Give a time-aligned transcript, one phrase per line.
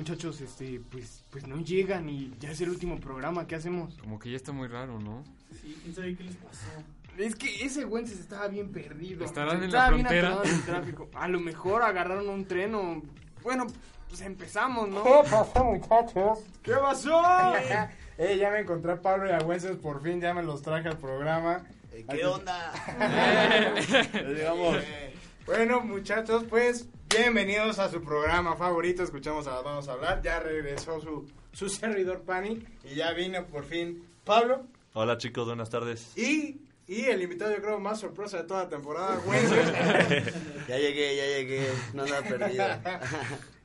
[0.00, 3.98] muchachos, este, pues, pues no llegan y ya es el último programa, ¿qué hacemos?
[3.98, 5.22] Como que ya está muy raro, ¿no?
[5.60, 6.66] Sí, quién sabe qué les pasó.
[7.18, 9.26] Es que ese Wences estaba bien perdido.
[9.26, 10.40] Estarán en Estaba la bien frontera.
[10.42, 11.10] en el tráfico.
[11.12, 13.02] A lo mejor agarraron un tren o...
[13.42, 13.66] Bueno,
[14.08, 15.04] pues empezamos, ¿no?
[15.04, 16.38] ¿Qué pasó, muchachos?
[16.62, 17.22] ¿Qué pasó?
[18.18, 20.88] eh, ya me encontré a Pablo y a Wences, por fin ya me los traje
[20.88, 21.66] al programa.
[21.92, 22.72] Eh, ¿Qué onda?
[24.34, 24.78] Digamos.
[25.46, 29.02] Bueno, muchachos, pues bienvenidos a su programa favorito.
[29.02, 30.22] Escuchamos a las Vamos a hablar.
[30.22, 35.70] Ya regresó su, su servidor Pani y ya vino por fin Pablo Hola chicos, buenas
[35.70, 36.12] tardes.
[36.16, 39.72] y, y el invitado, yo creo, más sorpresa de toda la temporada, Wences.
[40.68, 41.68] Ya llegué, ya llegué.
[41.94, 42.64] No nada perdido.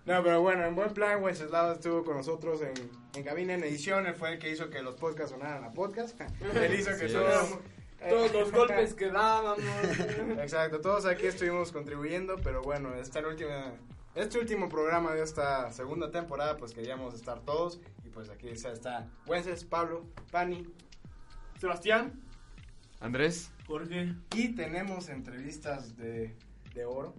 [0.05, 2.73] No, pero bueno, en buen plan, Wenceslao estuvo con nosotros en,
[3.15, 4.05] en cabina en edición.
[4.05, 6.21] Él fue el que hizo que los podcasts sonaran a podcast.
[6.55, 7.13] Él hizo que Sí.
[7.15, 7.59] todo-
[8.09, 9.59] Todos los golpes que dábamos.
[10.39, 13.73] Exacto, todos aquí estuvimos contribuyendo, pero bueno, esta última,
[14.15, 17.79] este último programa de esta segunda temporada, pues queríamos estar todos.
[18.05, 20.65] Y pues aquí está, está Wences, Pablo, Pani.
[21.59, 22.21] Sebastián.
[22.99, 26.35] Andrés, Jorge, Y tenemos entrevistas de,
[26.73, 27.13] de oro.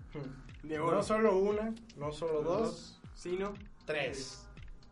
[0.62, 3.54] De No solo una, no solo dos, Sino.
[3.84, 4.45] tres.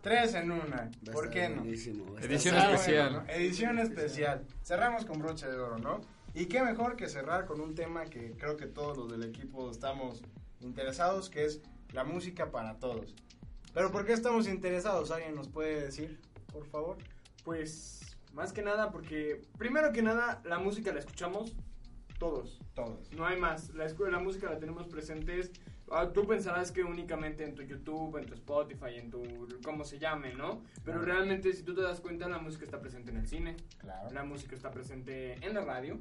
[0.04, 0.90] Tres en una.
[1.12, 1.64] ¿Por qué no?
[1.64, 3.10] Edición Ah, especial.
[3.12, 3.32] bueno, ¿no?
[3.32, 4.46] Edición especial.
[4.62, 6.00] Cerramos con broche de oro, ¿no?
[6.34, 9.70] Y qué mejor que cerrar con un tema que creo que todos los del equipo
[9.70, 10.22] estamos
[10.60, 11.60] interesados, que es
[11.92, 13.14] la música para todos.
[13.72, 15.10] Pero ¿por qué estamos interesados?
[15.10, 16.20] ¿Alguien nos puede decir,
[16.52, 16.98] por favor?
[17.42, 21.54] Pues, más que nada porque, primero que nada, la música la escuchamos
[22.18, 22.60] todos.
[22.74, 23.10] Todos.
[23.12, 23.70] No hay más.
[23.74, 25.50] La, escu- la música la tenemos presentes.
[25.90, 29.22] Ah, tú pensarás que únicamente en tu YouTube, en tu Spotify, en tu...
[29.64, 30.62] cómo se llame, ¿no?
[30.84, 31.02] Pero Claro.
[31.02, 33.56] realmente, si tú te das cuenta, la música está presente en el cine.
[33.78, 34.10] Claro.
[34.10, 35.98] La música está presente en la radio.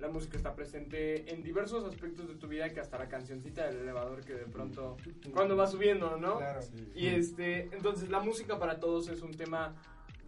[0.00, 3.78] La música está presente en diversos aspectos de tu vida que hasta la cancioncita del
[3.78, 4.96] elevador que de pronto...
[5.32, 6.38] Cuando va subiendo, ¿no?
[6.38, 6.60] Claro.
[6.94, 9.74] Y este, entonces la música para todos es un tema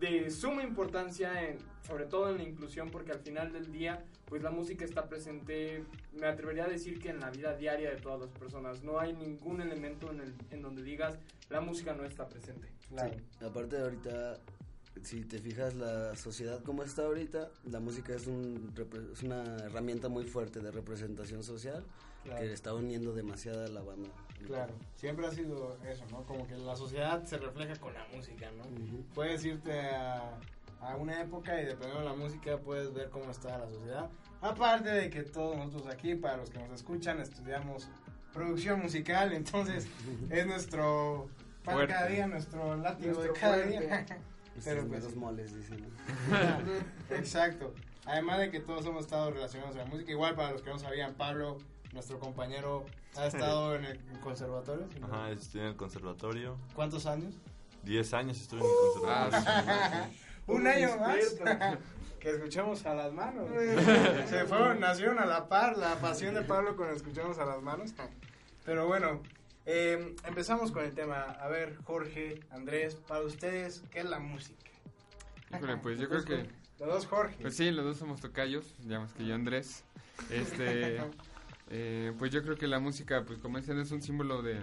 [0.00, 4.42] de suma importancia, en, sobre todo en la inclusión, porque al final del día, pues
[4.42, 8.20] la música está presente, me atrevería a decir que en la vida diaria de todas
[8.20, 8.82] las personas.
[8.82, 11.18] No hay ningún elemento en, el, en donde digas,
[11.48, 12.68] la música no está presente.
[12.88, 13.14] Claro.
[13.40, 14.38] Aparte de ahorita,
[15.02, 18.72] si te fijas la sociedad como está ahorita, la música es, un,
[19.12, 21.84] es una herramienta muy fuerte de representación social
[22.24, 22.40] Claro.
[22.40, 24.08] que está uniendo demasiado a la banda.
[24.46, 26.24] Claro, siempre ha sido eso, ¿no?
[26.24, 28.64] Como que la sociedad se refleja con la música, ¿no?
[28.64, 29.04] Ujú.
[29.14, 30.36] Puedes irte a,
[30.80, 34.10] a una época y dependiendo de la música puedes ver cómo está la sociedad.
[34.40, 37.88] Aparte de que todos nosotros aquí, para los que nos escuchan, estudiamos
[38.32, 39.86] producción musical, entonces
[40.30, 41.28] es nuestro
[41.64, 41.92] pan Fuerte.
[41.94, 43.80] cada día, nuestro látigo Nuestro de cada fuerte.
[43.80, 44.06] día.
[44.58, 45.82] Estos Pero pues, meros moles, dicen.
[45.82, 47.14] ¿no?
[47.16, 47.74] Exacto.
[48.06, 50.78] Además de que todos hemos estado relacionados a la música, igual para los que no
[50.78, 51.58] sabían, Pablo,
[51.92, 52.86] nuestro compañero,
[53.16, 54.86] ha estado en el conservatorio.
[54.92, 55.00] ¿sí?
[55.02, 56.56] Ajá, estoy en el conservatorio.
[56.74, 57.34] ¿Cuántos años?
[57.82, 59.46] 10 años estuve en el conservatorio.
[59.46, 60.08] Ah,
[60.46, 61.16] Un año más.
[62.20, 63.48] que escuchemos a las manos.
[64.28, 67.92] Se fueron, nacieron a la par la pasión de Pablo con escuchamos a las manos.
[68.64, 69.20] Pero bueno,
[69.66, 71.22] eh, empezamos con el tema.
[71.22, 74.70] A ver, Jorge, Andrés, para ustedes, ¿qué es la música?
[75.54, 76.48] híjole, pues yo creo que...
[76.78, 77.36] Los dos Jorge.
[77.40, 79.84] Pues sí, los dos somos tocayos, ya más que yo Andrés.
[80.30, 80.98] Este,
[81.70, 84.60] eh, pues yo creo que la música, pues como dicen, es un símbolo de,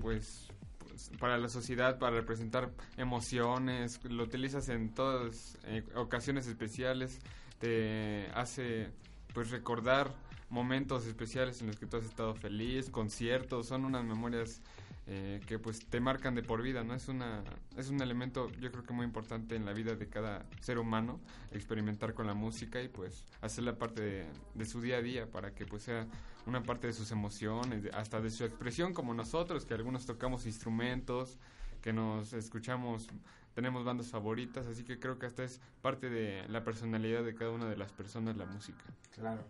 [0.00, 0.48] pues,
[0.86, 7.20] pues, para la sociedad, para representar emociones, lo utilizas en todas eh, ocasiones especiales,
[7.58, 8.90] te hace,
[9.32, 10.12] pues, recordar
[10.50, 14.60] momentos especiales en los que tú has estado feliz, conciertos, son unas memorias
[15.06, 16.94] eh, que pues te marcan de por vida, ¿no?
[16.94, 17.42] Es una
[17.76, 21.20] es un elemento yo creo que muy importante en la vida de cada ser humano,
[21.52, 25.54] experimentar con la música y pues hacerla parte de, de su día a día para
[25.54, 26.06] que pues sea
[26.46, 31.38] una parte de sus emociones, hasta de su expresión como nosotros, que algunos tocamos instrumentos,
[31.80, 33.08] que nos escuchamos,
[33.54, 37.50] tenemos bandas favoritas, así que creo que hasta es parte de la personalidad de cada
[37.50, 38.84] una de las personas la música.
[39.14, 39.44] Claro.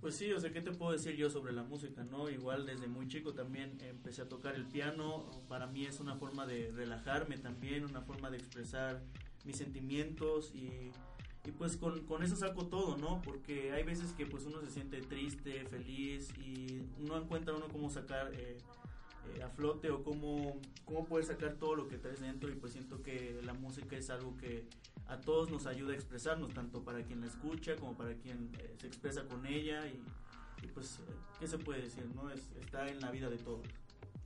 [0.00, 2.28] Pues sí, o sea, ¿qué te puedo decir yo sobre la música, no?
[2.28, 5.30] Igual desde muy chico también empecé a tocar el piano.
[5.48, 9.02] Para mí es una forma de relajarme también, una forma de expresar
[9.44, 10.92] mis sentimientos y,
[11.44, 13.22] y pues con, con eso saco todo, ¿no?
[13.22, 17.88] Porque hay veces que pues uno se siente triste, feliz y no encuentra uno cómo
[17.88, 18.58] sacar eh,
[19.34, 22.72] eh, a flote o cómo, cómo poder sacar todo lo que traes dentro y pues
[22.72, 24.66] siento que la música es algo que
[25.08, 28.74] a todos nos ayuda a expresarnos, tanto para quien la escucha como para quien eh,
[28.80, 30.02] se expresa con ella y,
[30.74, 32.04] pues, eh, ¿qué se puede decir?
[32.14, 33.66] no es Está en la vida de todos.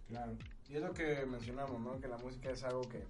[0.08, 0.36] Claro.
[0.68, 2.00] Y es lo que mencionamos, ¿no?
[2.00, 3.04] Que la música es algo que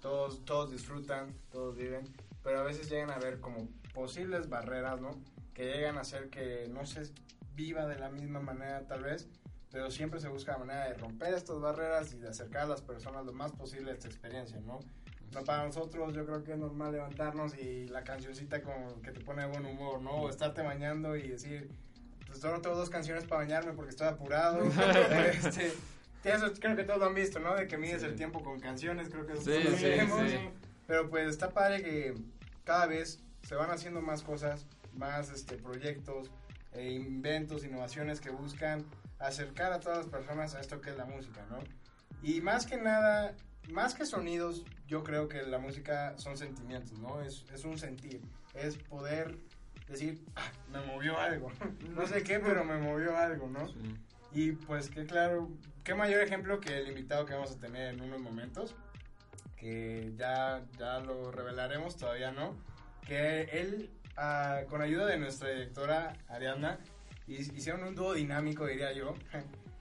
[0.00, 2.04] todos, todos disfrutan, todos viven,
[2.42, 5.10] pero a veces llegan a ver como posibles barreras, ¿no?
[5.52, 7.10] Que llegan a hacer que no se
[7.54, 9.28] viva de la misma manera tal vez,
[9.70, 12.82] pero siempre se busca la manera de romper estas barreras y de acercar a las
[12.82, 14.80] personas lo más posible a esta experiencia, ¿no?
[15.32, 19.20] No, para nosotros yo creo que es normal levantarnos y la cancioncita con, que te
[19.20, 20.10] pone de buen humor, ¿no?
[20.10, 21.70] O estarte bañando y decir,
[22.26, 24.64] pues solo tengo dos canciones para bañarme porque estoy apurado.
[24.64, 25.72] este,
[26.24, 27.54] eso creo que todos lo han visto, ¿no?
[27.54, 28.08] De que mides Sí.
[28.08, 30.50] el tiempo con canciones, creo que eso Sí, lo sí, sí.
[30.88, 32.14] Pero pues está padre que
[32.64, 36.28] cada vez se van haciendo más cosas, más este, proyectos,
[36.72, 38.84] e inventos, innovaciones que buscan
[39.20, 41.58] acercar a todas las personas a esto que es la música, ¿no?
[42.22, 43.34] Y más que nada,
[43.70, 47.20] más que sonidos, yo creo que la música son sentimientos, ¿no?
[47.20, 48.20] Es, es un sentir,
[48.54, 49.36] es poder
[49.88, 51.50] decir, "Ah, me movió algo,
[51.94, 53.68] no sé qué, pero me movió algo, ¿no?
[53.68, 53.94] Sí.
[54.32, 55.50] Y pues que claro,
[55.84, 58.74] qué mayor ejemplo que el invitado que vamos a tener en unos momentos,
[59.56, 62.56] que ya, ya lo revelaremos, todavía no,
[63.06, 66.78] que él, ah, con ayuda de nuestra directora Ariadna,
[67.34, 69.14] hicieron un dúo dinámico, diría yo,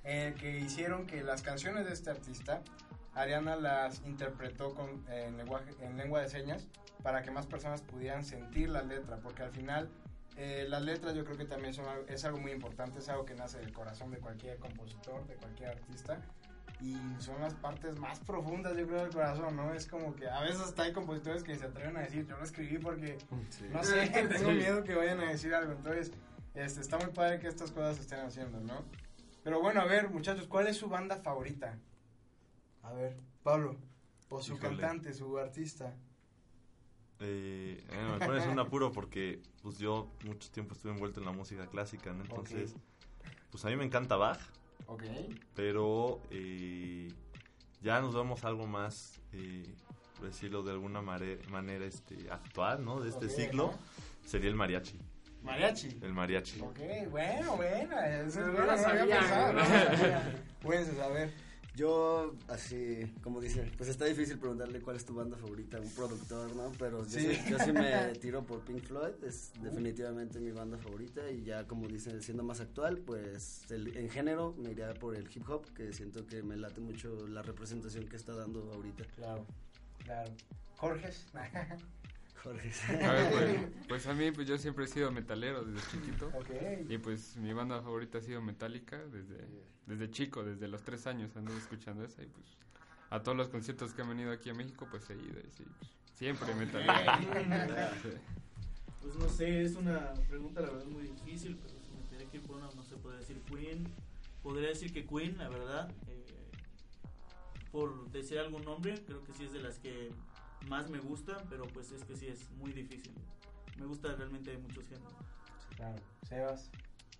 [0.03, 2.61] eh, que hicieron que las canciones de este artista,
[3.13, 6.67] Ariana las interpretó con, en, lenguaje, en lengua de señas
[7.03, 9.89] para que más personas pudieran sentir la letra, porque al final
[10.37, 13.35] eh, las letras yo creo que también son es algo muy importante, es algo que
[13.35, 16.21] nace del corazón de cualquier compositor, de cualquier artista,
[16.81, 19.73] y son las partes más profundas yo creo del corazón, ¿no?
[19.73, 22.43] Es como que a veces hasta hay compositores que se atreven a decir, yo lo
[22.43, 23.17] escribí porque,
[23.71, 26.11] no sé, tengo miedo que vayan a decir algo, entonces
[26.63, 28.83] este, está muy padre que estas cosas se estén haciendo, ¿no?
[29.43, 31.77] Pero bueno, a ver muchachos, ¿cuál es su banda favorita?
[32.83, 33.75] A ver, Pablo,
[34.29, 34.77] o su Híjole.
[34.77, 35.95] cantante, su artista.
[37.21, 41.31] Eh, eh, me pones un apuro porque pues yo mucho tiempo estuve envuelto en la
[41.33, 42.23] música clásica, ¿no?
[42.23, 42.75] Entonces,
[43.51, 44.39] pues a mí me encanta Bach,
[44.87, 45.03] Ok.
[45.55, 47.11] pero eh,
[47.81, 49.65] ya nos vamos a algo más, eh,
[50.15, 53.01] por decirlo de alguna manera, este, actual, ¿no?
[53.01, 53.73] De este siglo,
[54.25, 54.99] sería el mariachi.
[55.43, 55.99] Mariachi.
[56.01, 56.59] El mariachi.
[56.61, 57.99] Ok, bueno, bueno.
[57.99, 60.21] Eso es No lo sabía.
[60.61, 61.31] Pueden saber.
[61.75, 66.53] Yo, así, como dice, pues está difícil preguntarle cuál es tu banda favorita, un productor,
[66.53, 66.73] ¿no?
[66.77, 67.33] Pero yo Sí.
[67.35, 67.91] sí, yo sí me
[68.21, 72.59] tiro por Pink Floyd, es definitivamente mi banda favorita y ya como dicen, siendo más
[72.59, 76.57] actual, pues el- en género me iría por el hip hop, que siento que me
[76.57, 79.45] late mucho la representación que está dando ahorita Claro,
[80.03, 80.31] claro.
[80.75, 81.09] Jorge.
[82.43, 82.71] Jorge.
[83.05, 86.31] A ver, pues, pues a mí, pues yo siempre he sido metalero desde chiquito.
[86.87, 89.45] Y pues mi banda favorita ha sido Metallica desde,
[89.85, 92.45] desde chico, desde los tres años anduve escuchando esa y pues
[93.09, 95.63] a todos los conciertos que han venido aquí a México pues he ido y sí,
[95.79, 96.53] pues, siempre.
[98.01, 98.09] Sí.
[99.01, 102.37] Pues no sé, es una pregunta la verdad muy difícil, pero si me tendría que
[102.37, 103.87] ir por una, no sé, podría decir Queen.
[104.43, 106.25] Podría decir que Queen, la verdad, eh,
[107.71, 110.11] por decir algún nombre, creo que sí es de las que
[110.67, 113.13] más me gusta, pero pues es que sí es muy difícil.
[113.77, 115.13] Me gusta realmente de muchos géneros.
[115.75, 115.97] Claro.
[116.27, 116.69] Sebas.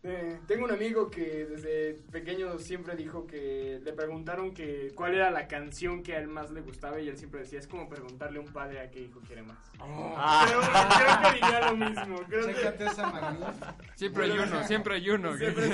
[0.01, 5.29] Eh, tengo un amigo que desde pequeño siempre dijo que le preguntaron que cuál era
[5.29, 8.37] la canción que a él más le gustaba y él siempre decía, es como preguntarle
[8.39, 9.57] a un padre a qué hijo quiere más.
[9.77, 12.21] Creo, creo que diría lo mismo.
[12.29, 12.85] Creo que...
[12.85, 13.53] Esa manía.
[13.95, 15.37] Siempre hay uno, siempre hay uno.
[15.37, 15.69] que- Siempre-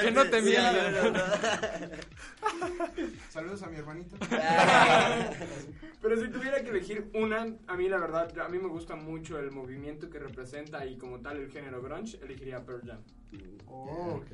[0.00, 1.90] Que no te verdad.
[3.28, 4.16] Saludos a mi hermanito.
[6.00, 9.38] Pero si tuviera que elegir una, a mí la verdad, a mí me gusta mucho
[9.38, 13.02] el movimiento que representa y como tal el género grunge, elegiría Pearl Jam.
[13.66, 14.30] ok.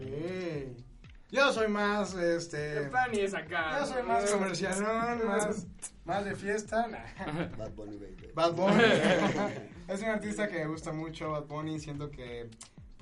[1.32, 2.90] Yo soy más, este...
[2.90, 3.78] Fanny es acá.
[3.78, 4.08] Yo soy ¿no?
[4.08, 5.66] más comercialón, más,
[6.04, 6.86] más de fiesta.
[6.88, 7.48] Nah.
[7.56, 8.30] Bad Bunny, baby.
[8.34, 8.82] Bad Bunny.
[9.88, 11.78] es un artista que me gusta mucho, Bad Bunny.
[11.78, 12.50] Siento que,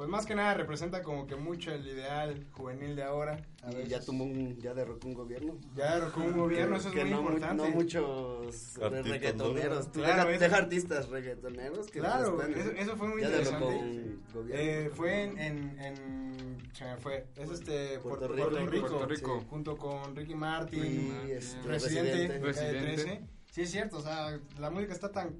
[0.00, 3.36] pues más que nada, representa como que mucho el ideal juvenil de ahora.
[3.62, 5.58] A Y ya tomó un, ya derrocó un gobierno.
[5.76, 7.62] Ya derrocó un gobierno, eso es que muy no, importante.
[7.64, 9.88] no muchos reggaetoneros.
[9.88, 12.40] Claro, deja, artistas reggaetoneros que Claro,
[12.78, 13.66] eso, fue muy ya interesante.
[13.66, 14.54] derrocó un gobierno.
[14.86, 18.48] Eh, fue en, en, en- se me fue, es este Puerto Puerto, Rico.
[18.48, 19.38] Puerto Rico, Puerto Rico.
[19.42, 22.94] sí, junto con Ricky Martin, Y este, Residente, Residente.
[22.94, 23.20] 13.
[23.50, 25.36] Sí es cierto, o sea, la música está tan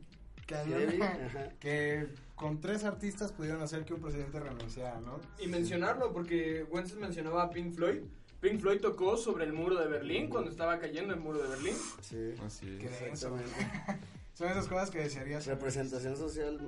[0.46, 2.08] cañona que
[2.40, 5.20] con tres artistas pudieron hacer que un presidente renunciara, ¿no?
[5.38, 7.98] Y mencionarlo, porque Wences mencionaba a Pink Floyd.
[8.40, 11.74] Pink Floyd tocó sobre el muro de Berlín cuando estaba cayendo el muro de Berlín.
[12.00, 13.02] Sí, Así es.
[13.02, 13.52] exactamente.
[14.34, 15.46] Son esas cosas que desearías.
[15.46, 16.58] Representación social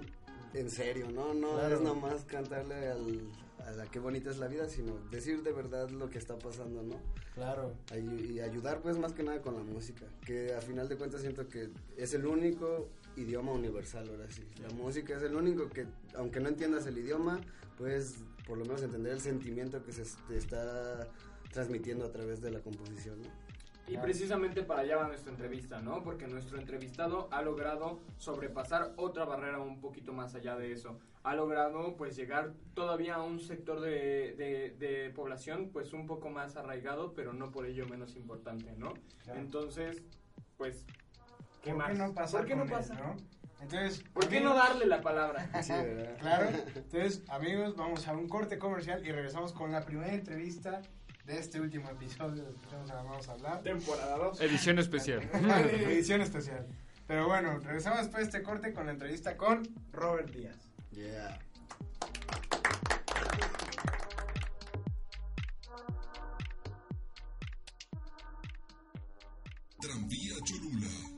[0.52, 1.32] en serio, ¿no?
[1.32, 1.76] No Claro.
[1.76, 3.20] es nomás cantarle al,
[3.66, 6.82] a la qué bonita es la vida, sino decir de verdad lo que está pasando,
[6.82, 6.96] ¿no?
[7.34, 7.72] Claro.
[7.90, 11.22] Ay- Y ayudar pues más que nada con la música, que a final de cuentas
[11.22, 14.42] siento que es el único idioma universal ahora sí.
[14.60, 17.40] La música es el único que, aunque no entiendas el idioma,
[17.76, 18.16] puedes
[18.46, 21.08] por lo menos entender el sentimiento que se te está
[21.52, 23.28] transmitiendo a través de la composición, ¿no?
[23.88, 26.02] Y precisamente para allá va nuestra entrevista, ¿no?
[26.02, 30.98] Porque nuestro entrevistado ha logrado sobrepasar otra barrera un poquito más allá de eso.
[31.24, 36.30] Ha logrado pues llegar todavía a un sector de, de, de población pues un poco
[36.30, 38.94] más arraigado, pero no por ello menos importante, ¿no?
[39.34, 40.02] Entonces,
[40.56, 40.86] pues,
[41.62, 41.92] ¿qué ¿Por más?
[41.92, 42.94] qué no pasar ¿Por qué no él, pasa?
[42.94, 43.16] no?
[43.60, 45.48] Entonces, ¿Por qué no darle la palabra?
[45.62, 46.16] Sí, ¿verdad?
[46.20, 46.48] Claro.
[46.74, 50.82] Entonces, amigos, vamos a un corte comercial y regresamos con la primera entrevista
[51.24, 52.52] de este último episodio de
[52.88, 53.62] la Vamos a hablar.
[53.62, 54.40] Temporada 2.
[54.40, 55.22] Edición especial.
[55.32, 56.66] Edición especial.
[57.06, 60.56] Pero bueno, regresamos después de este corte con la entrevista con Robert Díaz.
[60.90, 61.38] Yeah.
[69.80, 71.11] Tranvía Cholula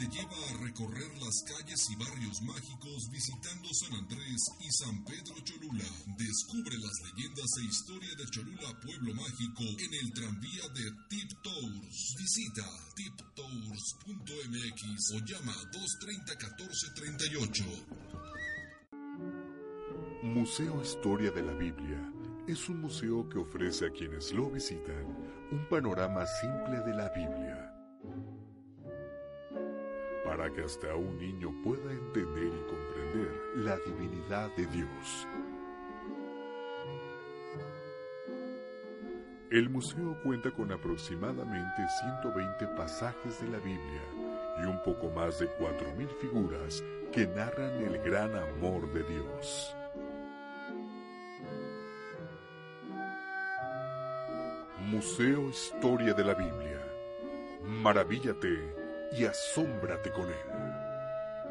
[0.00, 5.34] te lleva a recorrer las calles y barrios mágicos visitando San Andrés y San Pedro
[5.44, 5.84] Cholula.
[6.16, 12.16] Descubre las leyendas e historia de Cholula Pueblo Mágico en el tranvía de Tip Tours.
[12.16, 12.64] Visita
[12.96, 17.64] tiptours.mx o llama 230 1438.
[20.22, 22.10] Museo Historia de la Biblia
[22.48, 25.04] es un museo que ofrece a quienes lo visitan
[25.52, 27.70] un panorama simple de la Biblia
[30.40, 35.28] para que hasta un niño pueda entender y comprender la divinidad de Dios.
[39.50, 41.86] El museo cuenta con aproximadamente
[42.22, 44.00] 120 pasajes de la Biblia
[44.62, 46.82] y un poco más de 4.000 figuras
[47.12, 49.76] que narran el gran amor de Dios.
[54.86, 56.80] Museo Historia de la Biblia.
[57.82, 58.79] Maravíllate
[59.12, 61.50] y asómbrate con él.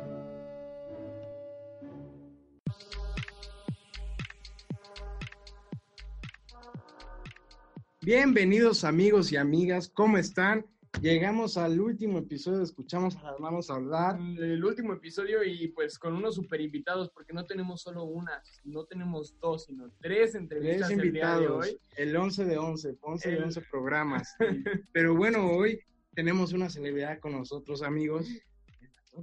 [8.01, 10.65] Bienvenidos amigos y amigas, ¿cómo están?
[11.01, 14.17] Llegamos al último episodio, escuchamos a las manos hablar.
[14.19, 18.85] el último episodio y pues con unos super invitados porque no tenemos solo una, no
[18.85, 21.79] tenemos dos, sino tres entrevistas Tres el día de invitados, hoy.
[21.95, 24.35] el 11 de 11, 11 de El- 11 programas.
[24.93, 25.79] Pero bueno, hoy
[26.19, 28.27] tenemos una celebridad con nosotros, amigos.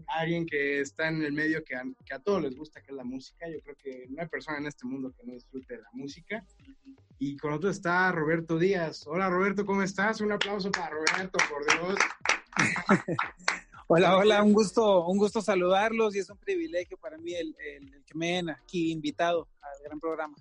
[0.09, 2.97] Alguien que está en el medio que a, que a todos les gusta, que es
[2.97, 3.47] la música.
[3.51, 6.43] Yo creo que no hay persona en este mundo que no disfrute de la música.
[7.19, 9.07] Y con nosotros está Roberto Díaz.
[9.07, 10.23] Hola Roberto, ¿cómo estás?
[10.23, 11.99] Un aplauso para Roberto, por Dios.
[13.89, 17.93] Hola, hola, un gusto, un gusto saludarlos y es un privilegio para mí el, el-
[17.95, 20.35] el que me hayan aquí invitado al gran programa.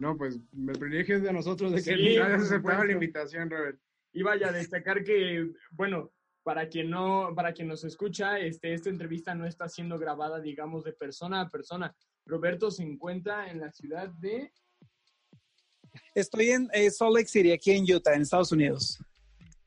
[0.00, 3.78] No, pues el privilegio es de nosotros de que Sí, hayas aceptado la invitación, Robert.
[4.12, 6.12] Y vaya a destacar que, bueno,
[6.42, 10.84] para quien no, para quien nos escucha, este, esta entrevista no está siendo grabada, digamos,
[10.84, 11.94] de persona a persona.
[12.26, 14.52] Roberto se encuentra en la ciudad de
[16.14, 18.98] Estoy en eh, Salt Lake City, aquí en Utah, en Estados Unidos.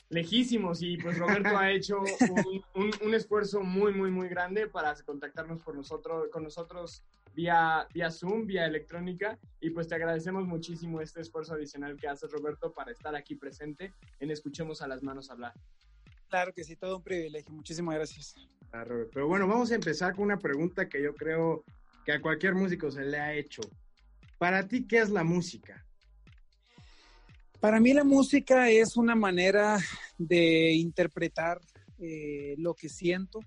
[0.09, 4.93] lejísimos y pues Roberto ha hecho un, un- un esfuerzo muy, muy, muy grande para
[5.03, 11.01] contactarnos por nosotros, con nosotros vía, vía Zoom, vía electrónica y pues te agradecemos muchísimo
[11.01, 15.29] este esfuerzo adicional que haces Roberto para estar aquí presente en Escuchemos a las manos
[15.29, 15.53] hablar.
[16.29, 17.53] Claro que sí, todo un privilegio.
[17.53, 18.35] Muchísimas gracias.
[18.71, 19.11] Robert.
[19.13, 21.63] Pero bueno, vamos a empezar con una pregunta que yo creo
[22.03, 23.61] que a cualquier músico se le ha hecho.
[24.37, 25.85] Para ti, ¿qué es la música?
[27.59, 29.77] Para mí la música es una manera
[30.17, 31.61] de interpretar
[31.99, 33.39] eh, lo que siento.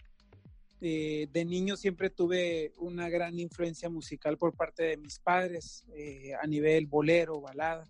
[0.89, 6.31] Eh, de niño siempre tuve una gran influencia musical por parte de mis padres eh,
[6.41, 7.83] a nivel bolero, balada.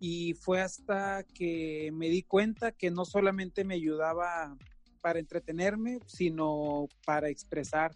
[0.00, 4.56] Y fue hasta que me di cuenta que no solamente me ayudaba
[5.00, 7.92] para entretenerme, sino para expresar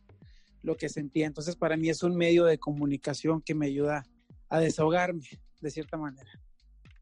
[0.63, 1.27] lo que sentía.
[1.27, 4.07] Entonces para mí es un medio de comunicación que me ayuda
[4.49, 5.27] a desahogarme
[5.61, 6.31] de cierta manera.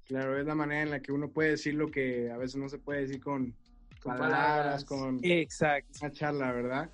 [0.04, 2.70] Claro, es la manera en la que uno puede decir lo que a veces no
[2.70, 3.54] se puede decir con,
[4.00, 4.84] Con palabras, palabras.
[4.86, 5.98] con Exacto.
[6.00, 6.90] una charla, ¿verdad?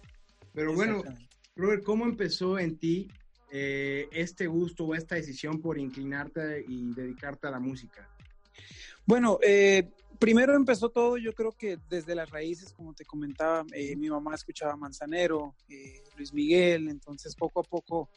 [0.55, 1.03] Pero bueno.
[1.57, 3.07] Robert, ¿cómo empezó en ti
[3.53, 8.09] eh, este gusto o esta decisión por inclinarte y dedicarte a la música?
[9.07, 13.95] Bueno, eh, primero empezó todo, yo creo que desde las raíces, como te comentaba, eh,
[13.95, 18.09] mi mamá escuchaba Manzanero, eh, Luis Miguel, entonces poco a poco,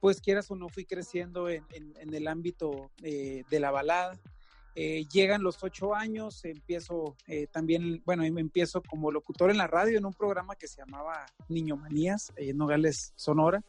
[0.00, 4.18] pues quieras o no, fui creciendo en, en- en el ámbito eh, de la balada.
[4.74, 9.66] Eh, llegan los ocho años, empiezo eh, también, bueno, em- empiezo como locutor en la
[9.66, 13.62] radio en un programa que se llamaba Niño Manías, en Nogales, Sonora.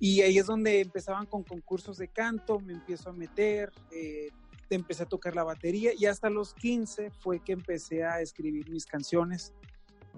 [0.00, 4.28] Y ahí es donde empezaban con concursos de canto, me empiezo a meter, eh,
[4.70, 8.86] empecé a tocar la batería y hasta los 15 fue que empecé a escribir mis
[8.86, 9.54] canciones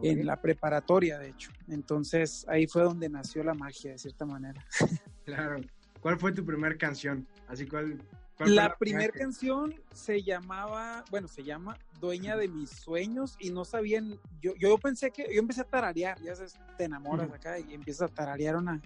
[0.02, 1.50] en la preparatoria, de hecho.
[1.68, 4.64] Entonces ahí fue donde nació la magia, de cierta manera.
[5.24, 5.60] Claro.
[6.00, 7.28] ¿Cuál fue tu primera canción?
[7.46, 12.70] Así cuál ¿Cuál fue La primera canción se llamaba, bueno, se llama Dueña de mis
[12.70, 16.84] sueños y no sabían, yo, yo pensé que, yo empecé a tararear, ya sabes, te
[16.84, 18.80] enamoras acá y empiezas a tararear una,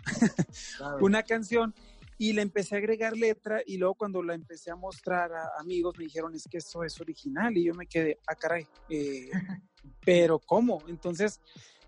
[0.76, 0.98] Claro.
[1.00, 1.74] una canción
[2.18, 5.94] y le empecé a agregar letra y luego cuando la empecé a mostrar a amigos
[5.98, 9.30] me dijeron es que eso es original y yo me quedé, ah caray, eh,
[10.04, 10.82] pero ¿cómo?
[10.88, 11.40] Entonces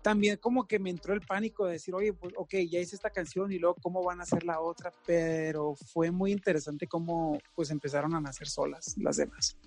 [0.07, 3.09] también como que me entró el pánico de decir, oye, pues ok, ya hice esta
[3.09, 7.71] canción y luego cómo van a hacer la otra, pero fue muy interesante cómo pues
[7.71, 9.57] empezaron a nacer solas las demás.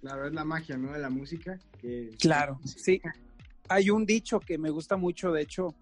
[0.00, 0.90] Claro, es la magia, ¿no?
[0.90, 1.58] De la música.
[1.78, 2.16] Que...
[2.18, 3.02] Claro, sí.
[3.68, 5.74] Hay un dicho que me gusta mucho, de hecho,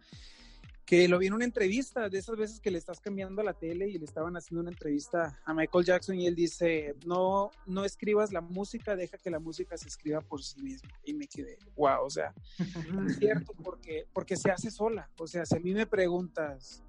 [0.88, 3.52] que lo vi en una entrevista, de esas veces que le estás cambiando a la
[3.52, 7.85] tele y le estaban haciendo una entrevista a Michael Jackson y él dice, no, no
[7.85, 10.88] escribas la música, deja que la música se escriba por sí misma.
[11.04, 12.33] Y me quedé, wow, o sea,
[13.07, 15.11] es cierto, porque, porque se hace sola.
[15.18, 16.83] O sea, si a mí me preguntas,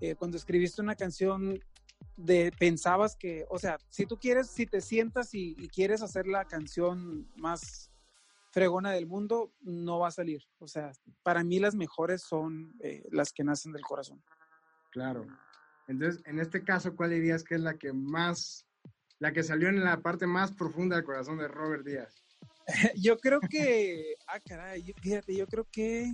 [0.00, 1.60] eh, cuando escribiste una canción,
[2.16, 6.26] de, pensabas que, o sea, si tú quieres, si te sientas y, y quieres hacer
[6.26, 7.87] la canción más
[8.50, 10.42] fregona del mundo, no va a salir.
[10.58, 14.22] O sea, para mí las mejores son eh, las que nacen del corazón.
[14.90, 15.26] Claro.
[15.86, 18.66] Entonces, en este caso, ¿cuál dirías que es la que más,
[19.18, 22.14] la que salió en la parte más profunda del corazón de Robert Díaz?
[22.96, 26.12] yo creo que, ah, caray, yo- fíjate, yo creo que,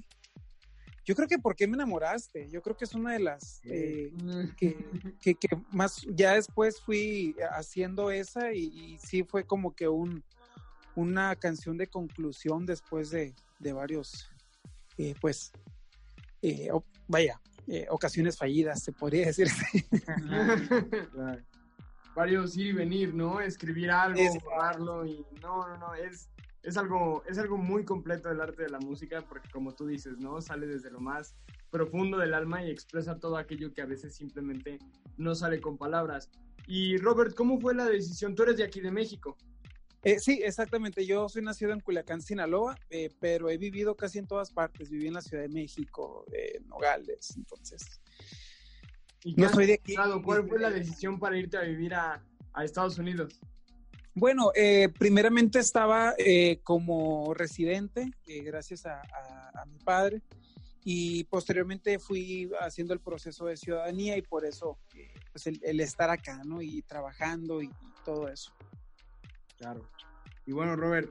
[1.05, 2.49] yo creo que ¿por qué me enamoraste?
[2.51, 4.13] Yo creo que es una de las eh,
[4.57, 4.77] que,
[5.21, 10.25] que, que más, ya después fui haciendo esa y, y sí fue como que un,
[10.97, 14.29] una canción de conclusión después de, de varios,
[14.99, 15.53] eh, pues,
[16.43, 16.69] eh,
[17.09, 19.49] vaya, eh, ocasiones fallidas, se podría decir.
[21.13, 21.43] Claro.
[22.15, 23.41] varios ir y venir, ¿no?
[23.41, 26.29] Escribir algo, Es- grabarlo y no, no, no, es,
[26.63, 30.19] es, algo, es algo muy completo del arte de la música porque como tú dices,
[30.19, 30.41] ¿no?
[30.41, 31.35] Sale desde lo más
[31.71, 34.79] profundo del alma y expresa todo aquello que a veces simplemente
[35.17, 36.31] no sale con palabras.
[36.69, 38.35] Y Robert, ¿cómo fue la decisión?
[38.35, 39.37] Tú eres de aquí de México.
[40.05, 41.05] Eh, sí, exactamente.
[41.07, 44.91] Yo soy nacido en Culiacán, Sinaloa, eh, pero he vivido casi en todas partes.
[44.91, 48.01] Viví en la Ciudad de México, eh, Nogales, entonces.
[49.25, 49.95] ¿Y No soy de aquí.
[50.23, 53.41] ¿Cuál fue la decisión para irte a vivir a, a Estados Unidos?
[54.15, 60.21] Bueno, eh, primeramente estaba eh, como residente, gracias a, a- a mi padre,
[60.85, 64.79] y posteriormente fui haciendo el proceso de ciudadanía y por eso,
[65.33, 66.61] pues el, el estar acá, ¿no?
[66.63, 68.53] Y trabajando y, y todo eso.
[69.57, 69.89] Claro.
[70.47, 71.11] Y bueno, Robert,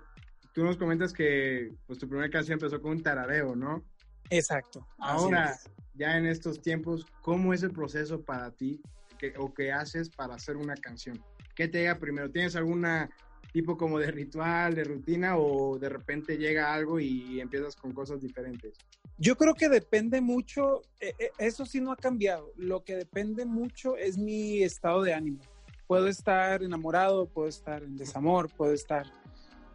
[0.54, 3.84] tú nos comentas que pues tu primera canción empezó con un tarareo, ¿no?
[4.30, 4.88] Exacto.
[4.98, 5.58] Ahora,
[5.94, 8.82] ya en estos tiempos, ¿cómo es el proceso para ti
[9.18, 11.24] que- o qué haces para hacer una canción?
[11.56, 12.32] ¿Qué te llega primero?
[12.32, 13.10] ¿Tienes alguna
[13.52, 18.20] tipo como de ritual, de rutina o de repente llega algo y empiezas con cosas
[18.20, 18.74] diferentes?
[19.18, 23.46] Yo creo que depende mucho, eh, eh, eso sí no ha cambiado, lo que depende
[23.46, 25.40] mucho es mi estado de ánimo.
[25.88, 29.06] Puedo estar enamorado, puedo estar en desamor, puedo estar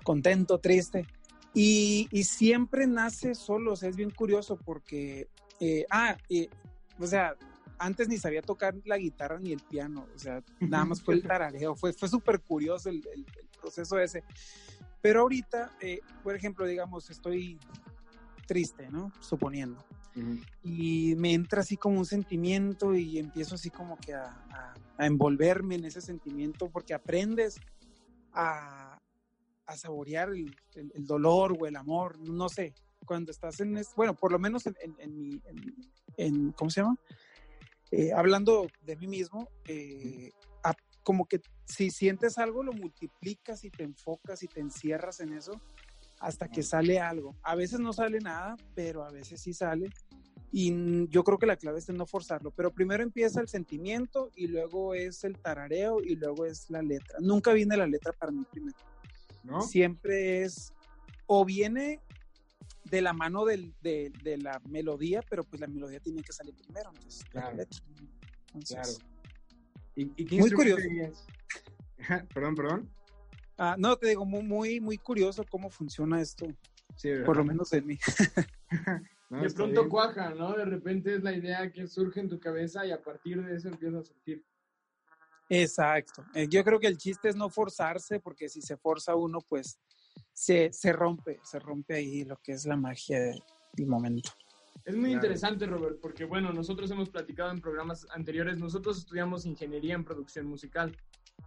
[0.04, 1.06] contento, triste,
[1.54, 5.28] y, y siempre nace solo, o sea, es bien curioso porque,
[5.60, 6.16] eh, ah,
[6.98, 7.34] o sea,
[7.78, 11.22] antes ni sabía tocar la guitarra ni el piano, o sea, nada más fue el
[11.26, 14.24] tarareo, fue, fue súper curioso el, el- el proceso ese.
[15.00, 17.58] Pero ahorita, eh, por ejemplo, digamos, estoy
[18.48, 19.12] triste, ¿no?
[19.20, 19.84] Suponiendo.
[20.64, 25.06] Y me entra así como un sentimiento y empiezo así como que a, a- a
[25.06, 27.60] envolverme en ese sentimiento porque aprendes
[28.32, 28.98] a,
[29.66, 32.74] a saborear el, el- el dolor o el amor, no sé,
[33.06, 35.74] cuando estás en, es- bueno, por lo menos en, en- en mi, en,
[36.16, 36.96] en- ¿cómo se llama?
[37.92, 40.32] Eh, hablando de mí mismo, eh,
[40.64, 45.34] a- como que si sientes algo lo multiplicas y te enfocas y te encierras en
[45.34, 45.60] eso
[46.20, 47.36] hasta que sale algo.
[47.42, 49.90] A veces no sale nada, pero a veces sí sale.
[50.50, 52.50] Y yo creo que la clave es en no forzarlo.
[52.52, 57.18] Pero primero empieza el sentimiento y luego es el tarareo y luego es la letra.
[57.20, 58.76] Nunca viene la letra para mí primero.
[59.44, 59.60] ¿No?
[59.60, 60.72] Siempre es
[61.26, 62.00] o viene
[62.84, 66.54] de la mano del- de, de la melodía, pero pues la melodía tiene que salir
[66.54, 66.90] primero.
[67.32, 67.56] La Claro.
[67.56, 67.80] letra.
[68.54, 69.12] Entonces, Claro.
[69.96, 70.82] ¿Y, y qué Muy curioso.
[72.34, 72.90] perdón, perdón.
[73.58, 76.46] Ah, no, te digo, muy, muy, muy curioso cómo funciona esto,
[76.96, 77.98] Sí, por lo menos en mí.
[79.30, 79.90] No, de pronto bien.
[79.90, 80.54] cuaja, ¿no?
[80.56, 83.68] De repente es la idea que surge en tu cabeza y a partir de eso
[83.68, 84.42] empieza a surgir.
[85.50, 86.24] Exacto.
[86.34, 89.78] Eh, Yo creo que el chiste es no forzarse, porque si se forza uno, pues
[90.32, 93.42] se, se rompe, se rompe ahí lo que es la magia de-
[93.74, 94.30] del momento.
[94.84, 95.16] Es muy Claro.
[95.16, 100.46] interesante, Robert, porque bueno, nosotros hemos platicado en programas anteriores, nosotros estudiamos ingeniería en producción
[100.46, 100.96] musical.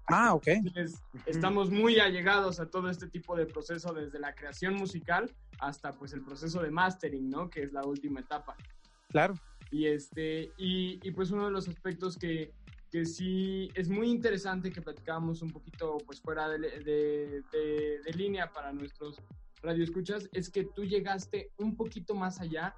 [0.08, 0.47] Ah, ok.
[0.47, 5.93] Entonces, estamos muy allegados a todo este tipo de proceso, desde la creación musical hasta
[5.93, 7.49] pues el proceso de mastering, ¿no?
[7.49, 8.56] Que es la última etapa.
[9.10, 9.36] Claro.
[9.69, 12.51] Y este, y, y, pues uno de los aspectos que,
[12.91, 18.13] que sí es muy interesante que platicábamos un poquito pues fuera de, de, de, de
[18.13, 19.15] línea para nuestros
[19.62, 22.75] radioescuchas, es que tú llegaste un poquito más allá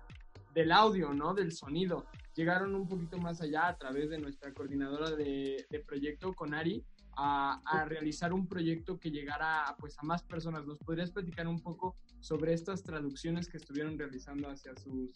[0.54, 1.34] del audio, ¿no?
[1.34, 2.06] Del sonido.
[2.36, 6.84] Llegaron un poquito más allá a través de nuestra coordinadora de, de proyecto, con Ari,
[7.16, 10.66] a, a, realizar un proyecto que llegara pues, a más personas.
[10.66, 15.12] ¿Nos podrías platicar un poco sobre estas traducciones que estuvieron realizando hacia, sus,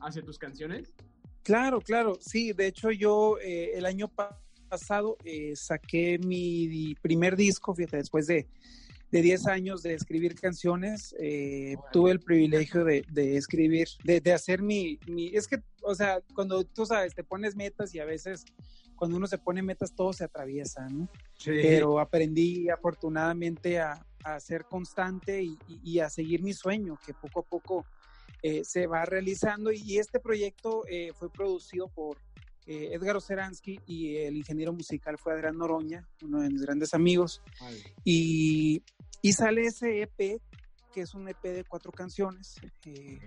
[0.00, 0.94] hacia tus canciones?
[1.42, 2.18] Claro, claro.
[2.20, 4.08] Sí, de hecho yo eh, el año
[4.70, 8.48] pasado eh, saqué mi primer disco, fíjate, después de
[9.14, 14.32] de 10 años de escribir canciones, eh, tuve el privilegio de, de escribir, de, de
[14.32, 18.04] hacer mi, mi, es que, o sea, cuando tú sabes, te pones metas y a
[18.04, 18.44] veces
[19.04, 21.10] cuando uno se pone metas todo se atraviesa, ¿no?
[21.36, 21.50] Sí.
[21.60, 27.12] Pero aprendí afortunadamente a, a ser constante y, y, y, a seguir mi sueño, que
[27.12, 27.84] poco a poco
[28.42, 29.70] eh, se va realizando.
[29.72, 32.16] Y este proyecto eh, fue producido por
[32.66, 37.42] eh, Edgar Oceransky y el ingeniero musical fue Adrián Noroña, uno de mis grandes amigos.
[38.04, 38.82] Y
[39.20, 40.40] y sale ese EP,
[40.94, 43.20] que es un EP de cuatro canciones, eh,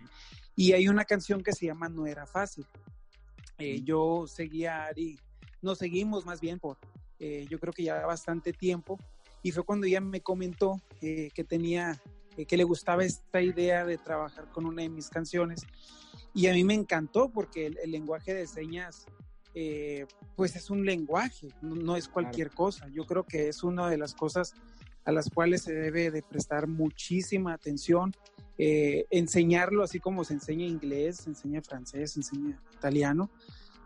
[0.55, 2.65] y hay una canción que se llama No era fácil.
[3.83, 5.19] Yo seguía a Ari,
[5.61, 6.77] nos seguimos más bien por,
[7.19, 8.97] eh, yo creo que ya bastante tiempo,
[9.43, 12.01] y fue cuando ella me comentó eh, que tenía,
[12.47, 15.61] que le gustaba esta idea de trabajar con una de mis canciones,
[16.33, 19.05] y a mí me encantó porque el, el lenguaje de señas
[19.59, 22.57] eh, pues es un lenguaje, no, no es cualquier claro.
[22.57, 22.87] cosa.
[22.89, 24.53] Yo creo que es una de las cosas
[25.03, 28.13] a las cuales se debe de prestar muchísima atención,
[28.59, 33.31] eh, enseñarlo así como se enseña inglés, se enseña francés, se enseña italiano,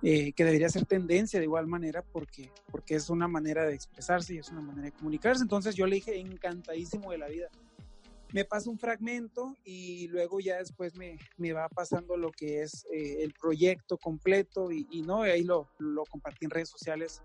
[0.03, 4.33] eh, que debería ser tendencia de igual manera porque, porque es una manera de expresarse
[4.33, 5.43] y es una manera de comunicarse.
[5.43, 7.49] Entonces yo le dije encantadísimo de la vida.
[8.33, 12.85] Me pasa un fragmento y luego ya después me, me va pasando lo que es
[12.91, 17.21] eh, el proyecto completo y, y no, y ahí lo, lo compartí en redes sociales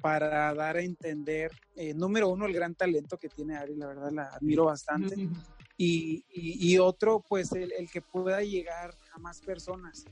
[0.00, 4.12] para dar a entender, eh, número uno, el gran talento que tiene Ari, la verdad
[4.12, 5.16] la admiro bastante,
[5.76, 10.04] y, y, y otro, pues el, el, que pueda llegar a más personas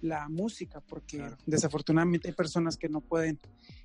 [0.00, 1.36] la música, porque claro.
[1.46, 3.38] desafortunadamente hay personas que no pueden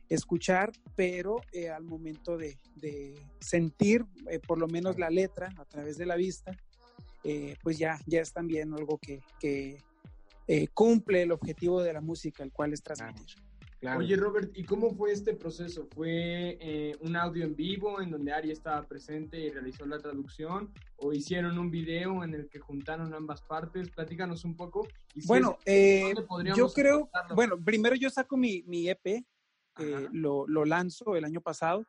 [0.09, 5.65] escuchar, pero eh, al momento de, de sentir eh, por lo menos la letra a
[5.65, 6.55] través de la vista,
[7.23, 9.81] eh, pues ya, ya es también algo que, que
[10.73, 13.35] cumple el objetivo de la música, el cual es transmitir.
[13.37, 13.52] Claro.
[13.83, 13.99] Claro.
[13.99, 15.89] Oye, Robert, ¿y cómo fue este proceso?
[15.93, 20.71] ¿Fue eh, un audio en vivo en donde Ari estaba presente y realizó la traducción?
[20.95, 23.89] ¿O hicieron un video en el que juntaron ambas partes?
[23.89, 24.87] Platícanos un poco.
[25.13, 26.13] Y si bueno, es, eh,
[26.55, 31.41] yo creo, bueno, primero yo saco mi, mi EP, eh, lo, lo lanzo el año
[31.41, 31.85] pasado,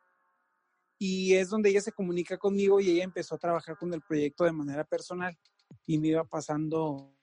[0.98, 4.42] y es donde ella se comunica conmigo y ella empezó a trabajar con el proyecto
[4.42, 5.38] de manera personal
[5.86, 7.14] y me iba pasando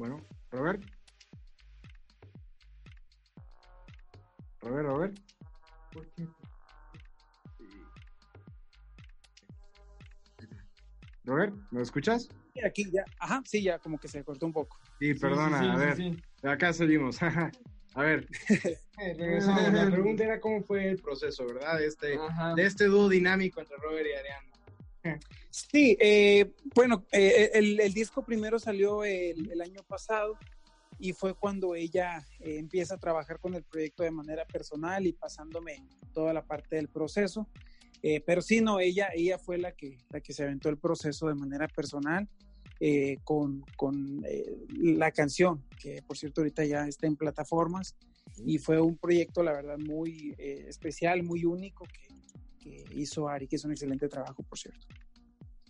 [0.00, 0.16] Bueno,
[0.50, 0.82] Robert.
[4.62, 5.18] Robert, Robert.
[5.92, 6.26] ¿Por qué?
[11.24, 12.30] Robert, ¿me escuchas?
[12.54, 14.78] Sí, aquí ya, ajá, sí, ya como que se cortó un poco.
[14.98, 17.22] Sí, perdona, sí, sí, a ver, sí, acá seguimos.
[17.22, 17.50] a
[17.96, 18.26] ver,
[18.96, 19.70] regresamos.
[19.70, 21.76] La pregunta era cómo fue el proceso, ¿verdad?
[21.76, 22.18] De este,
[22.56, 24.49] de este dúo dinámico entre Robert y Ariana.
[25.50, 30.36] Sí, eh, bueno, eh, el, el, disco primero salió el, el, año pasado
[30.98, 35.12] y fue cuando ella eh, empieza a trabajar con el proyecto de manera personal y
[35.12, 35.82] pasándome
[36.12, 37.48] toda la parte del proceso.
[38.24, 41.34] Pero sí, no, ella, ella fue la que, la que se aventó el proceso de
[41.34, 42.26] manera personal
[43.24, 44.24] con, con
[44.70, 47.94] la canción, que por cierto ahorita ya está en plataformas
[48.38, 52.19] y fue un proyecto, la verdad, muy especial, muy único que,
[52.60, 54.86] que hizo Ari, que es un excelente trabajo, por cierto.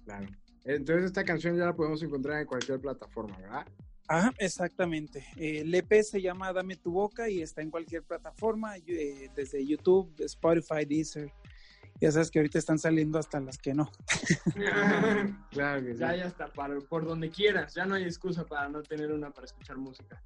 [0.05, 0.27] Claro.
[0.65, 3.67] Entonces esta canción ya la podemos encontrar en cualquier plataforma, ¿verdad?
[4.09, 5.25] Ajá, exactamente.
[5.37, 9.65] Eh, el EP se llama Dame tu boca y está en cualquier plataforma, eh, desde
[9.65, 11.33] YouTube, Spotify, Deezer.
[12.01, 13.91] Ya sabes que ahorita están saliendo hasta las que no.
[15.51, 16.01] claro que sí.
[16.01, 17.75] Ya, ya está, para, por donde quieras.
[17.75, 20.23] Ya no hay excusa para no tener una para escuchar música.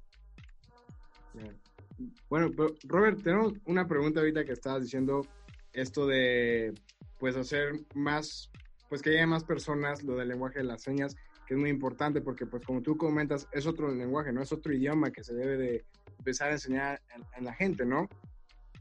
[2.29, 5.27] Bueno, pero Robert, tenemos una pregunta ahorita que estabas diciendo
[5.75, 6.73] esto de
[7.19, 8.49] pues hacer más,
[8.89, 12.21] pues que haya más personas lo del lenguaje de las señas, que es muy importante
[12.21, 14.41] porque pues como tú comentas, es otro lenguaje, ¿no?
[14.41, 15.85] Es otro idioma que se debe de
[16.17, 18.09] empezar a enseñar en, en la gente, ¿no?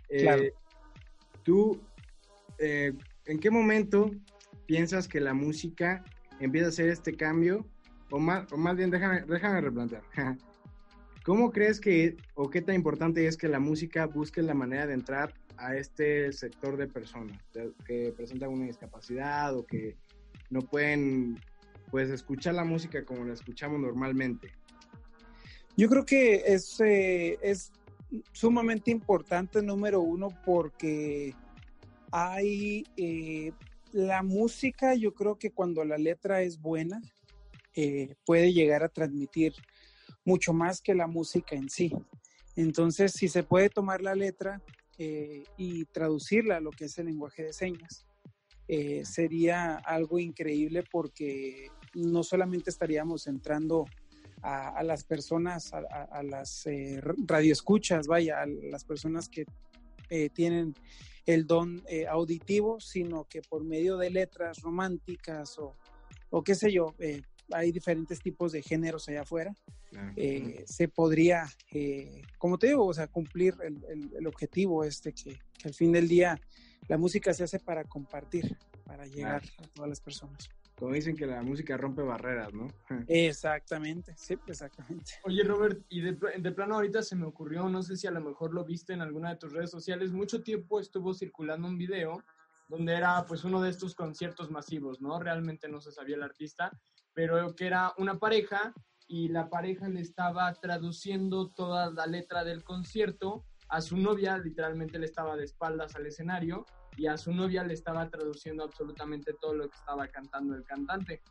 [0.09, 0.42] Claro.
[0.42, 0.52] Eh,
[1.42, 1.80] tú,
[2.59, 2.92] eh,
[3.26, 4.11] ¿en qué momento
[4.66, 6.04] piensas que la música
[6.40, 7.66] empieza a hacer este cambio?
[8.11, 10.02] O más, o más bien, déjame, déjame replantear.
[11.24, 14.94] ¿Cómo crees que, o qué tan importante es que la música busque la manera de
[14.94, 17.38] entrar a este sector de personas
[17.86, 19.96] que presentan una discapacidad o que
[20.50, 21.38] no pueden
[21.90, 24.52] pues escuchar la música como la escuchamos normalmente?
[25.76, 27.72] Yo creo que es, eh, es
[28.32, 31.34] sumamente importante, número uno, porque
[32.12, 33.52] hay eh,
[33.92, 37.00] la música, yo creo que cuando la letra es buena,
[37.74, 39.54] eh, puede llegar a transmitir
[40.24, 41.92] mucho más que la música en sí.
[42.56, 44.62] Entonces, si se puede tomar la letra
[44.98, 48.07] y traducirla a lo que es el lenguaje de señas,
[49.04, 53.87] sería algo increíble porque no solamente estaríamos entrando
[54.44, 59.46] a, las personas, a, las eh, radioescuchas, vaya, a las personas que
[60.11, 60.74] eh, tienen
[61.24, 65.74] el don eh, auditivo, sino que por medio de letras románticas o,
[66.28, 69.54] o qué sé yo, eh, hay diferentes tipos de géneros allá afuera,
[70.66, 71.46] se podría,
[72.38, 76.09] como te digo, o sea, cumplir el, el, objetivo este que, que, al fin del
[76.09, 76.40] día
[76.88, 81.26] la música se hace para compartir, para llegar a todas las personas como dicen que
[81.26, 82.66] la música rompe barreras, ¿no?
[83.09, 85.12] Exactamente, sí, exactamente.
[85.24, 88.20] Oye, Robert, y de, de, plano ahorita se me ocurrió, no sé si a lo
[88.20, 92.22] mejor lo viste en alguna de tus redes sociales, mucho tiempo estuvo circulando un video
[92.68, 95.18] donde era pues uno de estos conciertos masivos, ¿no?
[95.20, 96.70] Realmente no se sabía el artista,
[97.12, 98.72] pero que era una pareja
[99.14, 104.98] y la pareja le estaba traduciendo toda la letra del concierto a su novia, literalmente
[104.98, 109.55] le estaba de espaldas al escenario y a su novia le estaba traduciendo absolutamente todo
[109.55, 111.22] lo que estaba cantando el cantante.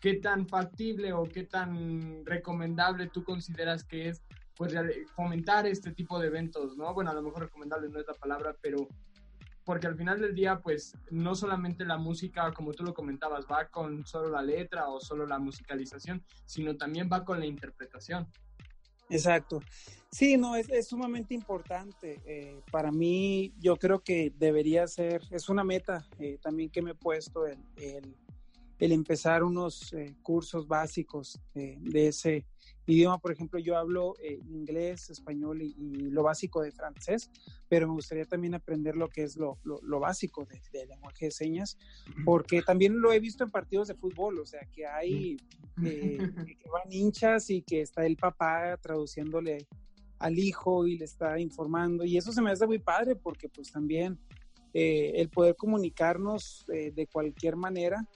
[0.00, 4.22] ¿Qué tan factible o qué tan recomendable tú consideras que es
[4.56, 4.72] pues
[5.16, 6.94] fomentar este tipo de eventos, ¿no?
[6.94, 8.86] Bueno, a lo mejor recomendable no es la palabra, pero
[9.64, 13.68] porque al final del día, pues no solamente la música, como tú lo comentabas, va
[13.68, 18.28] con solo la letra o solo la musicalización, sino también va con la interpretación.
[19.08, 19.60] Exacto.
[20.10, 22.20] Sí, no, es, es sumamente importante.
[22.24, 26.92] Eh, para mí, yo creo que debería ser, es una meta eh, también que me
[26.92, 28.14] he puesto el, el,
[28.78, 32.46] el empezar unos eh, cursos básicos de ese
[32.86, 33.18] idioma.
[33.18, 35.74] Por ejemplo, yo hablo eh, inglés, español y,
[36.10, 37.30] lo básico de francés,
[37.68, 41.76] pero me gustaría también aprender lo que es lo, lo, básico de, lenguaje de señas,
[42.24, 45.36] porque también lo he visto en partidos de fútbol, o sea, que hay
[45.82, 46.18] eh,
[46.58, 49.66] que van hinchas y que está el papá traduciéndole
[50.18, 53.72] al hijo y le está informando, y eso se me hace muy padre porque pues
[53.72, 54.18] también
[54.72, 58.06] eh, el poder comunicarnos de cualquier manera,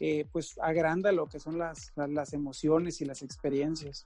[0.00, 4.04] eh, pues agranda lo que son las, las, emociones y las experiencias.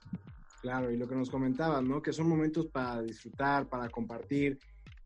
[0.61, 2.01] Claro, y lo que nos comentaban, ¿no?
[2.01, 4.57] Que son momentos para disfrutar, para compartir,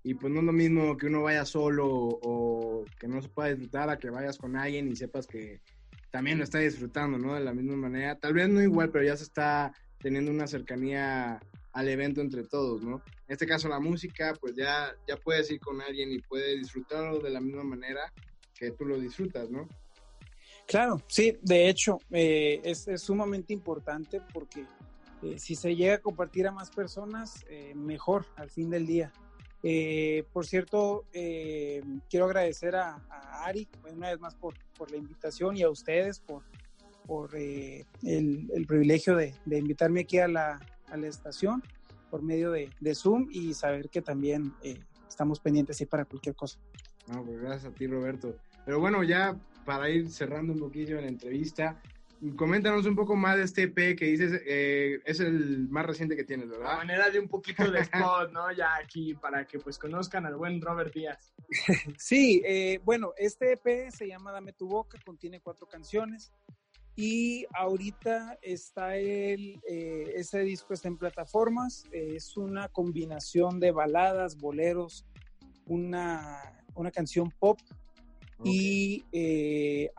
[0.04, 3.50] y pues no es lo mismo que uno vaya solo o que no se pueda
[3.50, 5.60] disfrutar a que vayas con alguien y sepas que
[6.12, 7.34] también lo está disfrutando, ¿no?
[7.34, 11.41] De la misma manera, tal vez no igual, pero ya se está teniendo una cercanía
[11.73, 13.04] al evento entre todos, ¿no?
[13.28, 17.19] En este caso la música, pues ya, ya puedes ir con alguien y puedes disfrutarlo
[17.19, 18.13] de la misma manera
[18.58, 19.67] que tú lo disfrutas, ¿no?
[20.67, 24.65] Claro, sí, de hecho, eh, es, sumamente importante porque
[25.23, 29.12] eh, si se llega a compartir a más personas, eh, mejor al fin del día.
[30.34, 31.06] por cierto,
[32.10, 33.01] quiero agradecer a,
[33.45, 34.53] Ari una vez más por,
[34.91, 36.43] la invitación y a ustedes por,
[37.06, 37.86] por el,
[38.67, 40.60] privilegio de, invitarme aquí a la,
[40.91, 41.63] a la, estación
[42.12, 44.53] por medio de, Zoom y saber que también
[45.08, 46.60] estamos pendientes ahí para cualquier cosa.
[47.08, 48.36] No, pues gracias a ti, Roberto.
[48.65, 51.82] Pero bueno, ya para ir cerrando un poquillo la entrevista,
[52.38, 56.23] coméntanos un poco más de este EP que dices, eh, es el más reciente que
[56.23, 56.71] tienes, ¿verdad?
[56.71, 58.49] A manera de un poquito de spot, ¿no?
[58.53, 61.34] Ya aquí, para que pues conozcan al buen Robert Díaz.
[61.97, 66.32] sí, eh, bueno, este EP se llama Dame tu boca, contiene cuatro canciones.
[66.95, 74.38] Y ahorita está el, eh, ese disco está en plataformas, es una combinación de baladas,
[74.38, 75.06] boleros,
[75.65, 77.60] una, una canción pop
[78.43, 79.91] y eh,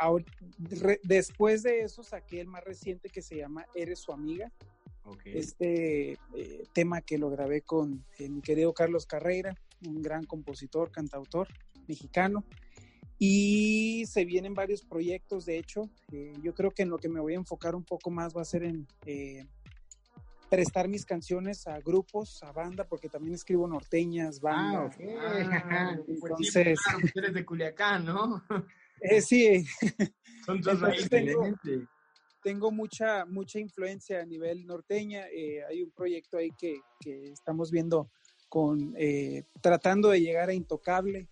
[1.03, 4.53] después de eso saqué el más reciente que se llama Eres su amiga.
[5.25, 9.55] Este eh, tema que lo grabé con eh, mi querido Carlos Carreira,
[9.87, 11.49] un gran compositor, cantautor
[11.87, 12.45] mexicano.
[13.19, 15.91] Y se vienen varios proyectos, de hecho.
[16.41, 18.45] yo creo que en lo que me voy a enfocar un poco más va a
[18.45, 18.87] ser en
[20.49, 24.91] prestar mis canciones a grupos, a banda, porque también escribo norteñas, banda.
[25.21, 26.79] Ah, ah pues Entonces,
[27.15, 28.43] eres de Culiacán, ¿no?
[29.01, 29.65] Eh, sí.
[30.45, 31.45] Son dos tengo,
[32.43, 35.29] tengo, mucha, mucha influencia a nivel norteña.
[35.29, 38.11] Eh, hay un proyecto ahí que, que estamos viendo
[38.49, 41.29] con eh, tratando de llegar a Intocable.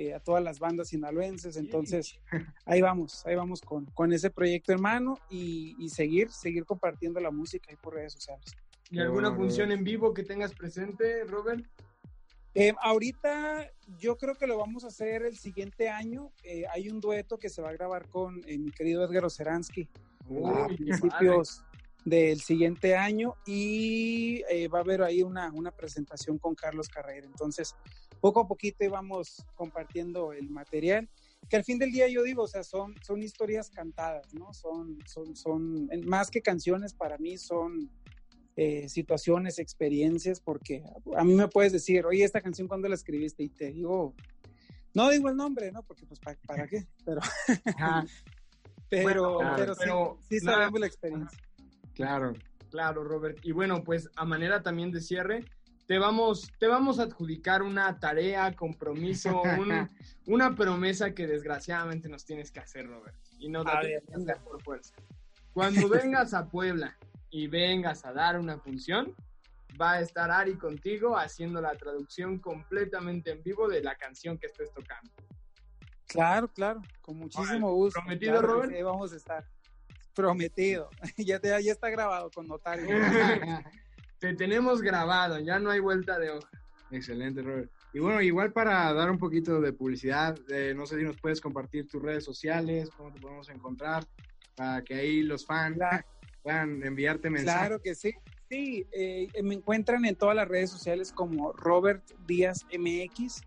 [0.00, 1.56] Eh, a todas las bandas sinaloenses.
[1.56, 2.20] Entonces,
[2.64, 7.32] ahí vamos, ahí vamos con, con ese proyecto hermano y, y seguir, seguir compartiendo la
[7.32, 8.44] música ahí por redes sociales.
[8.92, 11.66] ¿Y alguna función en vivo que tengas presente, Robert?
[12.54, 16.30] Eh, ahorita yo creo que lo vamos a hacer el siguiente año.
[16.44, 19.88] Eh, hay un dueto que se va a grabar con mi querido Edgar Oceransky.
[20.44, 21.64] a principios,
[22.04, 27.26] del siguiente año y eh, va a haber ahí una, una presentación con Carlos Carrera.
[27.26, 27.74] Entonces,
[28.20, 31.08] poco a poquito vamos compartiendo el material,
[31.48, 34.52] que al fin del día yo digo, o sea, son, son historias cantadas, ¿no?
[34.52, 37.90] Son, son, son, más que canciones para mí son
[38.56, 40.82] eh, situaciones, experiencias, porque
[41.16, 43.44] a mí me puedes decir, oye, esta canción, ¿cuándo la escribiste?
[43.44, 44.14] Y te digo,
[44.94, 45.82] no digo el nombre, ¿no?
[45.84, 46.86] Porque pues, ¿para, qué?
[47.04, 47.20] Pero,
[48.90, 51.38] pero, pero, sí, sabemos la experiencia.
[51.94, 52.32] Claro,
[52.70, 53.38] claro, Robert.
[53.44, 55.44] Y bueno, pues a manera también de cierre,
[55.88, 59.42] te vamos, te vamos a adjudicar una tarea, compromiso,
[60.26, 63.16] una promesa que desgraciadamente nos tienes que hacer, Robert.
[63.38, 63.80] Y no la
[64.44, 64.94] por fuerza.
[65.54, 66.94] Cuando vengas a Puebla
[67.30, 69.14] y vengas a dar una función,
[69.80, 74.48] va a estar Ari contigo haciendo la traducción completamente en vivo de la canción que
[74.48, 75.10] estés tocando.
[76.06, 77.98] Claro, claro, con muchísimo gusto.
[78.00, 78.74] ¿Prometido, Robert?
[78.74, 79.46] Sí, vamos a estar.
[80.14, 80.90] Prometido.
[81.16, 82.88] ya, te, ya está grabado con notario.
[84.18, 86.50] Te tenemos grabado, ya no hay vuelta de hoja.
[86.90, 87.70] Excelente, Robert.
[87.92, 91.40] Y bueno, igual para dar un poquito de publicidad, eh, no sé si nos puedes
[91.40, 94.06] compartir tus redes sociales, cómo te podemos encontrar,
[94.56, 95.78] para que ahí los fans
[96.42, 97.60] puedan enviarte mensajes.
[97.60, 98.14] Claro que sí.
[98.50, 103.42] Sí, eh, me encuentran en todas las redes sociales como Robert Díaz MX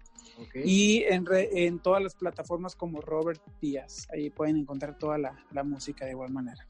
[0.54, 4.08] y en, en, todas las plataformas como Robert Díaz.
[4.14, 6.68] Ahí pueden encontrar toda la, la, música de igual manera.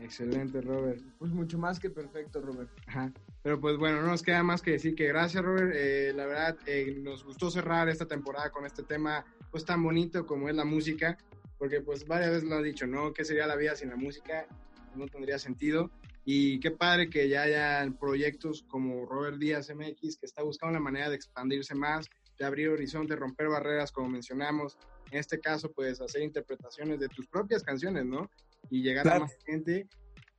[0.00, 1.02] Excelente, Robert.
[1.18, 2.70] Pues mucho más que perfecto, Robert.
[2.86, 3.12] Ajá.
[3.42, 5.72] Pero pues bueno, no nos queda más que decir que gracias, Robert.
[5.74, 10.26] Eh, la verdad, eh, nos gustó cerrar esta temporada con este tema pues tan bonito
[10.26, 11.16] como es la música,
[11.58, 13.12] porque pues varias veces lo han dicho, ¿no?
[13.12, 14.46] ¿Qué sería la vida sin la música?
[14.94, 15.90] No tendría sentido.
[16.24, 20.84] Y qué padre que ya hayan proyectos como Robert Díaz MX, que está buscando una
[20.84, 22.06] manera de expandirse más,
[22.38, 24.76] de abrir horizontes, romper barreras, como mencionamos.
[25.10, 28.30] En este caso, pues hacer interpretaciones de tus propias canciones, ¿no?
[28.70, 29.86] Y llegar a más gente.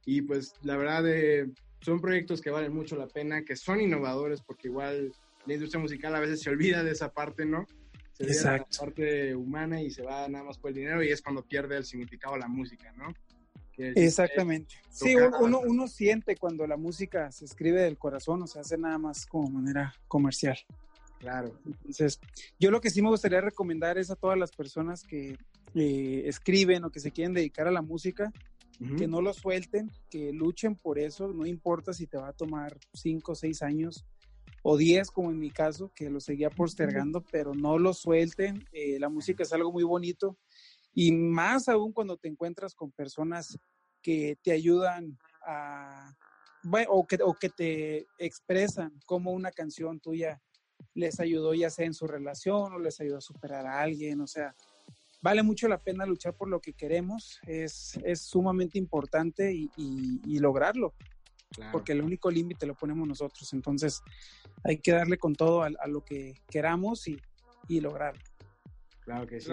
[0.06, 1.50] Y pues la verdad, eh,
[1.82, 5.12] son proyectos que valen mucho la pena, que son innovadores, porque igual
[5.46, 7.66] la industria musical a veces se olvida de esa parte, ¿no?
[8.14, 11.10] Se olvida de la parte humana y se va nada más por el dinero y
[11.10, 13.14] es cuando pierde el significado la música, ¿no?
[13.80, 14.76] Exactamente.
[14.90, 18.98] Sí, uno, uno siente cuando la música se escribe del corazón, o se hace nada
[18.98, 20.58] más como manera comercial.
[21.20, 21.52] Claro.
[21.66, 22.20] Entonces,
[22.60, 25.38] yo lo que sí me gustaría recomendar es a todas las personas que
[25.76, 28.32] eh, escriben o que se quieren dedicar a la música,
[28.98, 32.78] que no lo suelten, que luchen por eso, no importa si te va a tomar
[32.94, 34.06] 5 o 6 años
[34.64, 38.98] o 10 como en mi caso, que lo seguía postergando, pero no lo suelten, eh,
[38.98, 40.38] la música es algo muy bonito.
[40.94, 43.60] Y más aún cuando te encuentras con personas
[44.02, 46.14] que te ayudan a,
[46.88, 50.42] o, que, o que te expresan como una canción tuya
[50.94, 54.28] les ayudó ya sea en su relación o les ayudó a superar a alguien, o
[54.28, 54.56] sea,
[55.22, 60.94] vale mucho la pena luchar por lo que queremos, es, es sumamente importante y, lograrlo,
[61.72, 64.02] porque el único límite lo ponemos nosotros, entonces
[64.64, 67.20] hay que darle con todo a, lo que queramos y,
[67.68, 68.22] y lograrlo.
[69.02, 69.52] Claro que sí,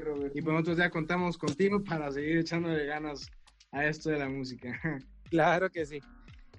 [0.00, 0.34] Robert.
[0.34, 3.30] Y pues nosotros ya contamos contigo para seguir echándole ganas
[3.70, 4.72] a esto de la música.
[5.28, 6.00] Claro que sí.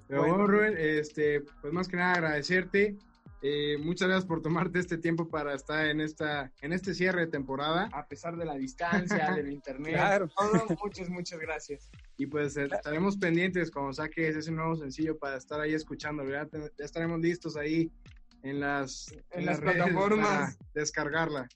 [0.09, 2.97] Pero bueno, Robert, este, pues más que nada agradecerte.
[3.41, 7.27] Eh, muchas gracias por tomarte este tiempo para estar en esta en este cierre de
[7.27, 7.89] temporada.
[7.93, 9.93] A pesar de la distancia, del internet.
[9.93, 10.29] Claro.
[10.83, 11.89] muchas, muchas gracias.
[12.17, 16.27] Y pues eh, estaremos pendientes cuando saques ese nuevo sencillo para estar ahí escuchando.
[16.27, 17.91] Ya, ya estaremos listos ahí
[18.41, 20.57] en las, en, las, plataformas.
[20.73, 21.47] descargarla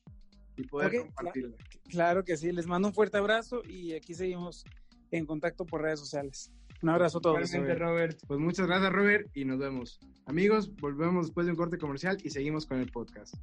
[0.57, 1.55] y poder compartirla.
[1.89, 4.65] Claro que sí, les mando un fuerte abrazo y aquí seguimos
[5.11, 6.51] en contacto por redes sociales.
[6.81, 7.51] Un abrazo a todos.
[7.77, 8.19] Robert.
[8.27, 9.99] Pues muchas gracias, Robert, y nos vemos.
[10.25, 13.35] Amigos, volvemos después de un corte comercial y seguimos con el podcast.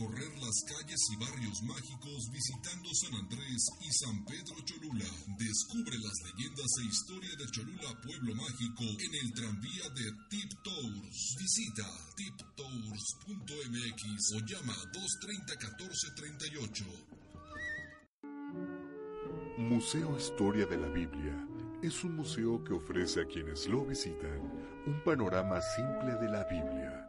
[0.00, 5.04] Recorrer las calles y barrios mágicos visitando San Andrés y San Pedro Cholula.
[5.38, 11.36] Descubre las leyendas e historia de Cholula Pueblo Mágico en el tranvía de Tip Tours.
[11.38, 11.86] Visita
[12.16, 14.02] tiptours.mx
[14.34, 16.84] o llama 230 1438.
[19.58, 21.46] Museo Historia de la Biblia
[21.82, 24.40] es un museo que ofrece a quienes lo visitan
[24.86, 27.06] un panorama simple de la Biblia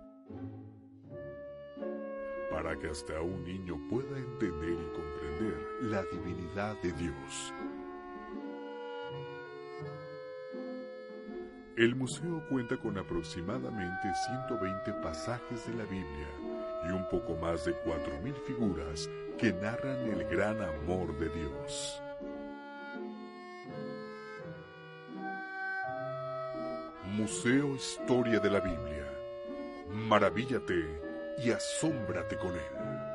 [2.61, 7.53] para que hasta un niño pueda entender y comprender la divinidad de Dios.
[11.75, 14.07] El museo cuenta con aproximadamente
[14.47, 16.27] 120 pasajes de la Biblia
[16.87, 19.09] y un poco más de 4.000 figuras
[19.39, 21.99] que narran el gran amor de Dios.
[27.07, 29.07] Museo Historia de la Biblia.
[29.89, 33.11] Maravíllate y asómbrate con él.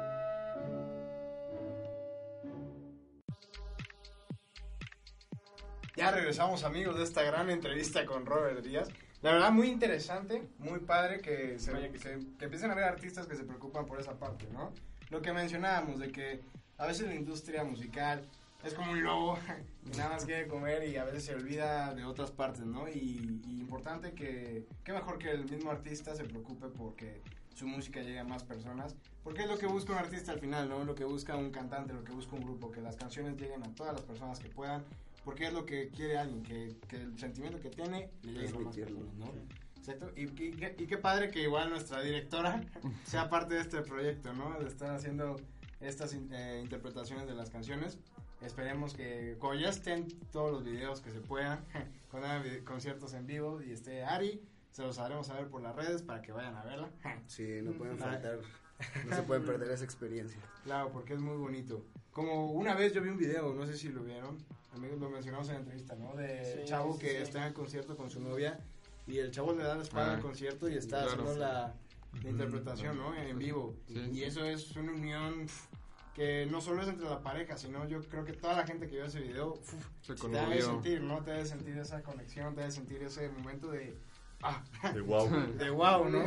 [5.96, 8.88] Ya regresamos amigos de esta gran entrevista con Robert Díaz.
[9.22, 13.26] La verdad muy interesante, muy padre que, se, que que, que empiecen a ver artistas
[13.26, 14.74] que se preocupan por esa parte, ¿no?
[15.08, 16.42] Lo que mencionábamos de que
[16.76, 18.28] a veces la industria musical
[18.66, 19.38] es como un lobo
[19.90, 22.88] que nada más quiere comer y a veces se olvida de otras partes, ¿no?
[22.88, 27.20] Y, y importante que, qué mejor que el mismo artista se preocupe porque
[27.54, 28.94] su música llegue a más personas,
[29.24, 30.84] porque es lo que busca un artista al final, ¿no?
[30.84, 33.74] Lo que busca un cantante, lo que busca un grupo, que las canciones lleguen a
[33.74, 34.84] todas las personas que puedan,
[35.24, 38.60] porque es lo que quiere alguien, que, que el sentimiento que tiene le llegue a
[38.60, 39.26] más personas, ¿no?
[39.78, 42.60] Exacto, y, y, qué- y qué padre que igual nuestra directora
[43.04, 44.58] sea parte de este proyecto, ¿no?
[44.58, 45.36] De estar haciendo
[45.80, 47.98] estas eh, interpretaciones de las canciones.
[48.42, 51.64] Esperemos que cuando ya estén todos los videos que se puedan,
[52.10, 56.02] cuando hagan conciertos en vivo y esté Ari, se los haremos saber por las redes
[56.02, 56.90] para que vayan a verla.
[57.26, 58.38] Sí, no pueden faltar,
[59.06, 60.38] no se pueden perder esa experiencia.
[60.64, 61.82] Claro, porque es muy bonito.
[62.12, 64.36] Como una vez yo vi un video, no sé si lo vieron,
[64.74, 66.14] amigos, lo mencionamos en la entrevista, ¿no?
[66.14, 67.16] De Sí, chavo sí, que sí.
[67.16, 68.60] está en el concierto con su novia
[69.06, 71.10] y el chavo le da la espalda Ah, al concierto y está claro.
[71.22, 71.74] haciendo la,
[72.22, 73.14] la interpretación, ¿no?
[73.16, 73.74] En vivo.
[73.88, 73.98] Sí.
[74.12, 75.46] Y eso es una unión
[76.16, 78.94] que no solo es entre la pareja, sino yo creo que toda la gente que
[78.94, 79.60] vio ese video
[80.00, 81.22] Se te debe sentir, ¿no?
[81.22, 83.94] Te debe sentir esa conexión, te debe sentir ese momento de...
[84.42, 84.64] Ah,
[84.94, 85.28] De wow.
[85.58, 86.26] de wow, ¿no?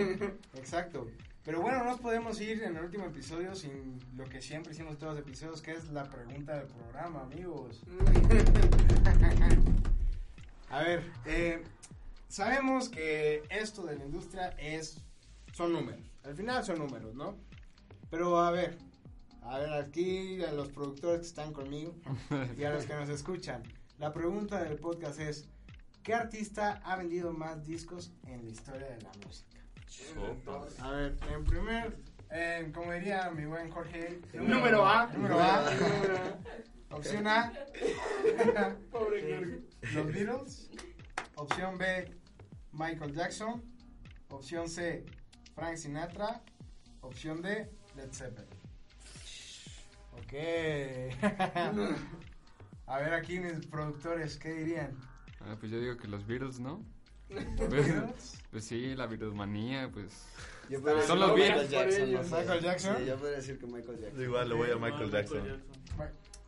[0.53, 1.07] Exacto.
[1.43, 4.99] Pero bueno, no nos podemos ir en el último episodio sin lo que siempre hicimos
[4.99, 7.81] todos los episodios, que es la pregunta del programa, amigos.
[10.69, 11.63] A ver, eh,
[12.27, 15.01] sabemos que esto de la industria es
[15.51, 16.05] son números.
[16.23, 17.35] Al final son números, ¿no?
[18.11, 18.77] Pero a ver,
[19.49, 21.95] a ver aquí a los productores que están conmigo
[22.57, 23.63] y a los que nos escuchan.
[23.97, 25.49] La pregunta del podcast es,
[26.03, 29.59] ¿qué artista ha vendido más discos en la historia de la música?
[29.87, 30.79] Sopas.
[30.79, 31.97] A ver, en primer,
[32.29, 35.07] eh, como diría mi buen Jorge, Número A.
[35.07, 35.65] Número A.
[36.91, 37.51] Opción A,
[38.91, 39.61] Pobre Jorge.
[39.95, 40.69] los Beatles.
[41.35, 42.11] Opción B,
[42.71, 43.63] Michael Jackson.
[44.29, 45.05] Opción C,
[45.55, 46.43] Frank Sinatra.
[47.01, 48.59] Opción D, Led Zeppelin.
[50.24, 50.34] Ok.
[52.88, 54.97] A ver aquí mis productores, ¿qué dirían?
[55.41, 56.84] Ah, pues yo digo que los Beatles, ¿no?
[57.30, 58.41] ¿Los Pues, Beatles?
[58.51, 60.26] pues sí, la Beatlesmanía, pues...
[60.70, 61.70] Yo podría Son decir los Michael Beatles.
[61.72, 62.13] Jackson.
[62.13, 62.36] no sé.
[62.36, 62.97] ¿Michael Jackson?
[62.97, 64.24] Sí, yo podría decir que Michael Jackson.
[64.24, 65.63] Igual le voy a Michael Jackson.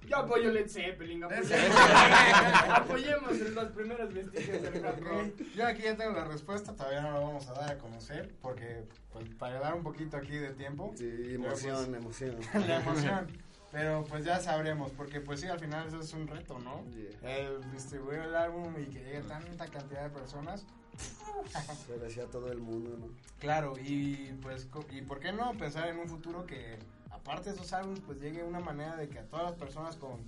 [0.07, 1.23] Yo apoyo Led Zeppelin.
[1.23, 1.51] Apoyemos,
[2.69, 5.41] apoyemos en los primeros vestigios del rock.
[5.55, 8.83] Yo aquí ya tengo la respuesta, todavía no la vamos a dar a conocer, porque
[9.13, 12.35] pues, para dar un poquito aquí de tiempo, Sí, emoción, emoción.
[12.67, 13.27] la emoción.
[13.71, 16.83] Pero pues ya sabremos, porque pues sí, al final eso es un reto, ¿no?
[16.91, 17.37] Yeah.
[17.37, 20.65] El distribuir el álbum y que llegue tanta cantidad de personas.
[21.87, 23.07] Se lo hacía a todo el mundo, ¿no?
[23.39, 26.77] Claro, y pues, ¿y por qué no pensar en un futuro que,
[27.11, 30.19] aparte de esos álbumes, pues llegue una manera de que a todas las personas con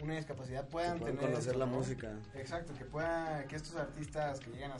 [0.00, 1.72] una discapacidad puedan, tener conocer esto, la ¿no?
[1.72, 2.12] música.
[2.34, 4.76] Exacto, que pueda, que estos artistas que llegan a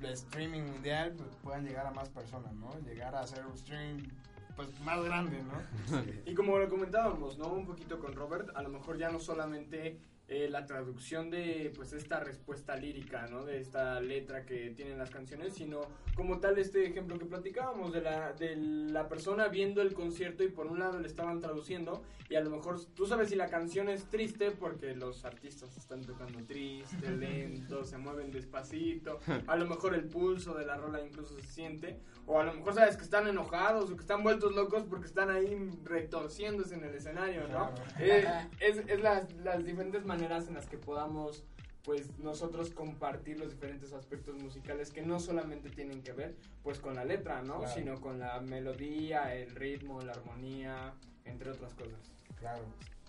[0.00, 2.70] el streaming mundial pues, puedan llegar a más personas, ¿no?
[2.80, 4.08] Llegar a hacer un streaming
[4.56, 6.02] pues más grande, ¿no?
[6.26, 7.48] Y como lo comentábamos, ¿no?
[7.48, 9.98] Un poquito con Robert, a lo mejor ya no solamente
[10.28, 13.44] eh, la traducción de pues esta respuesta lírica, ¿no?
[13.44, 15.82] De esta letra que tienen las canciones, sino
[16.16, 20.48] como tal este ejemplo que platicábamos de la, de la persona viendo el concierto y
[20.48, 23.88] por un lado le estaban traduciendo y a lo mejor tú sabes si la canción
[23.88, 29.94] es triste porque los artistas están tocando triste, lento, se mueven despacito, a lo mejor
[29.94, 33.28] el pulso de la rola incluso se siente, o a lo mejor sabes que están
[33.28, 37.70] enojados o que están vueltos locos porque están ahí retorciéndose en el escenario, ¿no?
[37.70, 37.74] Claro.
[38.00, 38.26] Eh,
[38.58, 41.44] es es las, las diferentes maneras en las que podamos
[41.84, 46.96] pues nosotros compartir los diferentes aspectos musicales que no solamente tienen que ver pues con
[46.96, 47.58] la letra, ¿no?
[47.58, 47.74] Claro.
[47.74, 50.94] Sino con la melodía, el ritmo, la armonía,
[51.24, 52.00] entre otras cosas.
[52.40, 52.64] Claro.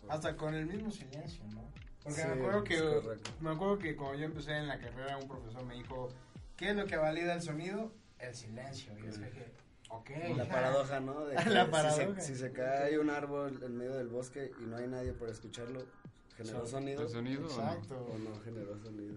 [0.09, 1.61] Hasta con el mismo silencio, ¿no?
[2.03, 5.27] Porque Sí, me acuerdo que me acuerdo que cuando yo empecé en la carrera un
[5.27, 6.09] profesor me dijo,
[6.55, 7.91] ¿qué es lo que valida el sonido?
[8.19, 8.93] El silencio.
[9.03, 9.51] Y es que,
[9.89, 10.09] ok.
[10.37, 11.25] La paradoja, ¿no?
[11.25, 12.21] De que La si paradoja.
[12.21, 15.31] se- Si se, cae un árbol en medio del bosque y no hay nadie para
[15.31, 15.83] escucharlo,
[16.37, 17.01] ¿generó Son- sonido?
[17.01, 17.49] ¿El sonido o no?
[17.49, 17.95] Exacto.
[18.13, 19.15] ¿O no generó sonido?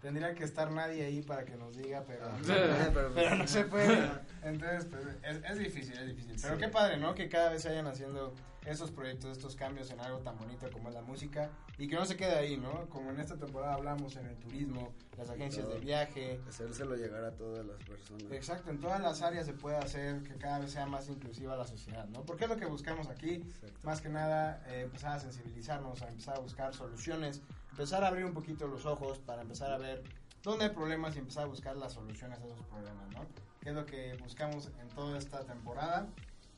[0.00, 2.24] Tendría que estar nadie ahí para que nos diga, pero,
[2.94, 4.10] Pero, pero no se puede.
[4.42, 6.36] Entonces, pues, es, es difícil, es difícil.
[6.40, 6.60] Pero Sí.
[6.60, 7.14] qué padre, ¿no?
[7.14, 8.34] Que cada vez se vayan haciendo
[8.66, 12.04] estos proyectos, estos cambios en algo tan bonito como es la música y que no
[12.04, 12.88] se quede ahí, ¿no?
[12.88, 16.40] Como en esta temporada hablamos en el turismo, las agencias de viaje.
[16.46, 18.30] hacérselo llegar a todas las personas.
[18.30, 21.66] Exacto, en todas las áreas se puede hacer que cada vez sea más inclusiva la
[21.66, 22.22] sociedad, ¿no?
[22.24, 23.80] Porque es lo que buscamos aquí, Exacto.
[23.82, 28.24] más que nada eh, empezar a sensibilizarnos, a empezar a buscar soluciones, empezar a abrir
[28.26, 30.02] un poquito los ojos para empezar a ver
[30.42, 33.26] dónde hay problemas y empezar a buscar las soluciones a esos problemas, ¿no?
[33.60, 36.08] Que es lo que buscamos en toda esta temporada.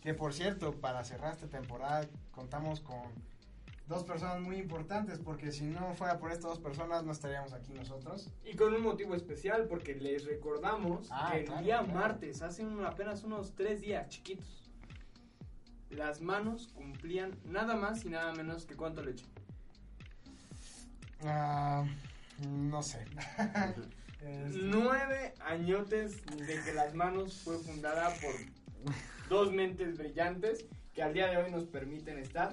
[0.03, 3.03] Que por cierto, para cerrar esta temporada contamos con
[3.86, 7.72] dos personas muy importantes porque si no fuera por estas dos personas no estaríamos aquí
[7.72, 8.28] nosotros.
[8.44, 11.92] Y con un motivo especial porque les recordamos Ah, que el claro, día claro.
[11.98, 14.70] martes, hace un- apenas unos tres días chiquitos,
[15.90, 19.26] las manos cumplían nada más y nada menos que cuánto leche.
[21.24, 21.84] Ah,
[22.48, 23.05] no sé.
[24.55, 28.32] Nueve añotes de que las manos fue fundada por
[29.28, 32.52] dos mentes brillantes que al día de hoy nos permiten estar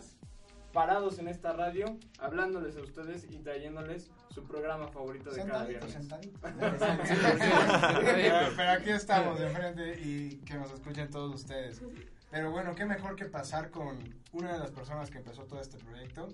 [0.72, 5.92] parados en esta radio, hablándoles a ustedes y trayéndoles su programa favorito de cada Sentaditos,
[5.92, 5.94] viernes.
[5.94, 6.42] sentaditos.
[8.04, 11.82] pero, pero aquí estamos de frente y que nos escuchen todos ustedes.
[12.30, 13.98] Pero bueno, qué mejor que pasar con
[14.34, 16.28] una de las personas que empezó todo este proyecto.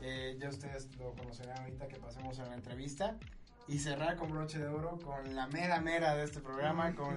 [0.00, 3.16] Eh, ya ustedes lo conocerán ahorita que pasemos a la entrevista.
[3.68, 7.14] Y cerrar con broche de oro con la mera mera de este programa, con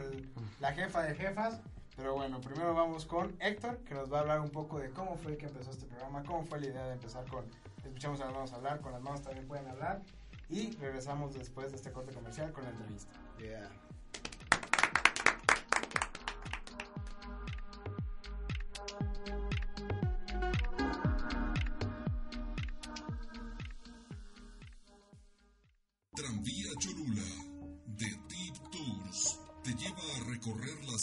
[0.59, 1.61] la jefa de jefas.
[2.01, 5.17] Pero bueno, primero vamos con Héctor, que nos va a hablar un poco de cómo
[5.17, 7.45] fue que empezó este programa, cómo fue la idea de empezar con
[7.85, 10.01] Escuchamos a las manos hablar, con las manos también pueden hablar.
[10.49, 13.13] Y regresamos después de este corte comercial con la entrevista.
[13.37, 13.69] Yeah.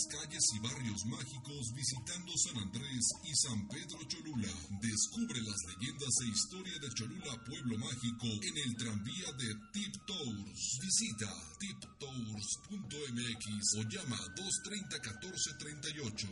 [0.07, 4.53] Calles y barrios mágicos visitando San Andrés y San Pedro Cholula.
[4.81, 10.79] Descubre las leyendas e historia de Cholula Pueblo Mágico en el tranvía de Tip Tours.
[10.83, 13.45] Visita tiptours.mx
[13.79, 16.29] o llama 230 1438.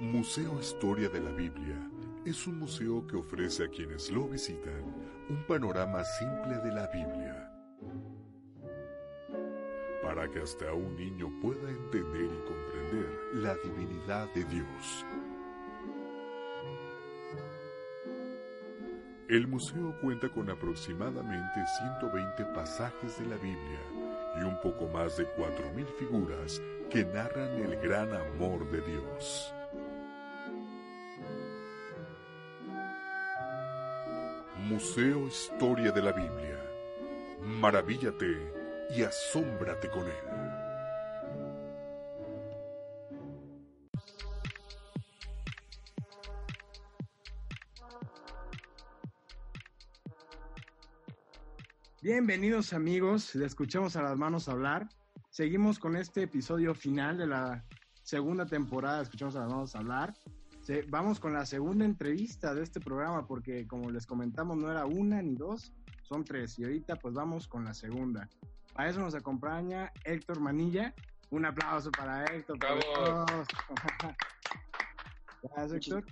[0.00, 1.90] Museo Historia de la Biblia
[2.24, 4.82] es un museo que ofrece a quienes lo visitan
[5.28, 7.48] un panorama simple de la Biblia
[10.08, 15.04] para que hasta un niño pueda entender y comprender la divinidad de Dios.
[19.28, 21.60] El museo cuenta con aproximadamente
[22.00, 23.80] 120 pasajes de la Biblia
[24.40, 29.52] y un poco más de 4.000 figuras que narran el gran amor de Dios.
[34.56, 36.64] Museo Historia de la Biblia.
[37.42, 38.57] Maravíllate
[38.90, 40.12] y asómbrate con él.
[52.00, 54.88] Bienvenidos amigos, le escuchamos a las manos hablar.
[55.30, 57.64] Seguimos con este episodio final de la
[58.02, 60.14] segunda temporada, escuchamos a las manos hablar.
[60.88, 65.20] Vamos con la segunda entrevista de este programa porque como les comentamos no era una
[65.22, 65.72] ni dos,
[66.02, 68.28] son tres y ahorita pues vamos con la segunda.
[68.78, 70.94] A eso nos acompaña Héctor Manilla.
[71.30, 72.58] Un aplauso para Héctor.
[72.60, 73.48] Dios.
[75.42, 76.04] Gracias Héctor.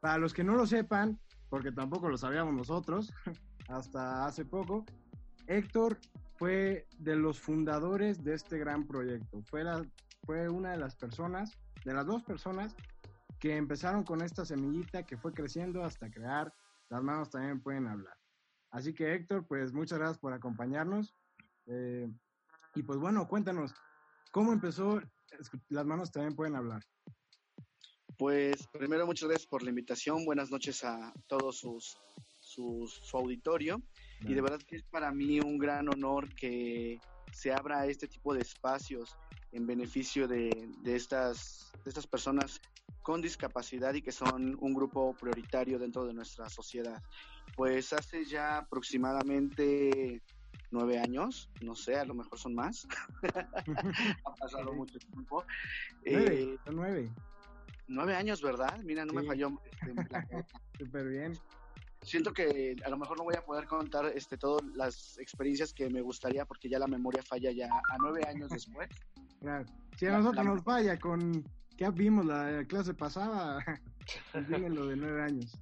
[0.00, 1.18] Para los que no lo sepan,
[1.48, 3.12] porque tampoco lo sabíamos nosotros
[3.68, 4.84] hasta hace poco,
[5.46, 5.98] Héctor
[6.36, 9.42] fue de los fundadores de este gran proyecto.
[9.42, 9.84] Fue, la-
[10.24, 11.50] fue una de las personas,
[11.84, 12.76] de las dos personas
[13.40, 16.54] que empezaron con esta semillita que fue creciendo hasta crear
[16.88, 18.16] Las manos también pueden hablar.
[18.70, 21.14] Así que Héctor, pues muchas gracias por acompañarnos.
[21.66, 22.08] Eh,
[22.74, 23.72] y pues bueno, cuéntanos,
[24.30, 25.00] ¿cómo empezó
[25.68, 26.82] Las manos también pueden hablar?
[28.18, 31.96] Pues primero muchas gracias por la invitación, buenas noches a todos sus,
[32.40, 33.80] sus- su auditorio
[34.20, 37.00] y de verdad que es para mí un gran honor que
[37.32, 39.16] se abra este tipo de espacios
[39.52, 42.60] en beneficio de, de estas, de estas personas
[43.02, 47.02] con discapacidad y que son un grupo prioritario dentro de nuestra sociedad.
[47.56, 50.22] Pues hace ya aproximadamente
[50.70, 52.86] nueve años, no sé, a lo mejor son más,
[54.24, 55.44] ha pasado mucho tiempo.
[56.04, 57.10] Nueve, Eh, son nueve.
[57.88, 58.78] Nueve años, ¿verdad?
[58.84, 59.50] Mira, no me falló.
[59.64, 59.92] este.
[60.78, 61.32] Súper bien.
[62.02, 65.88] Siento que a lo mejor no voy a poder contar este, todas las experiencias que
[65.88, 68.88] me gustaría porque ya la memoria falla ya a nueve años después.
[69.42, 69.64] Claro.
[69.98, 71.44] Si a La- nosotros la- nos falla con
[71.76, 73.58] que vimos la clase pasada,
[74.30, 75.58] pues viene lo de nueve años.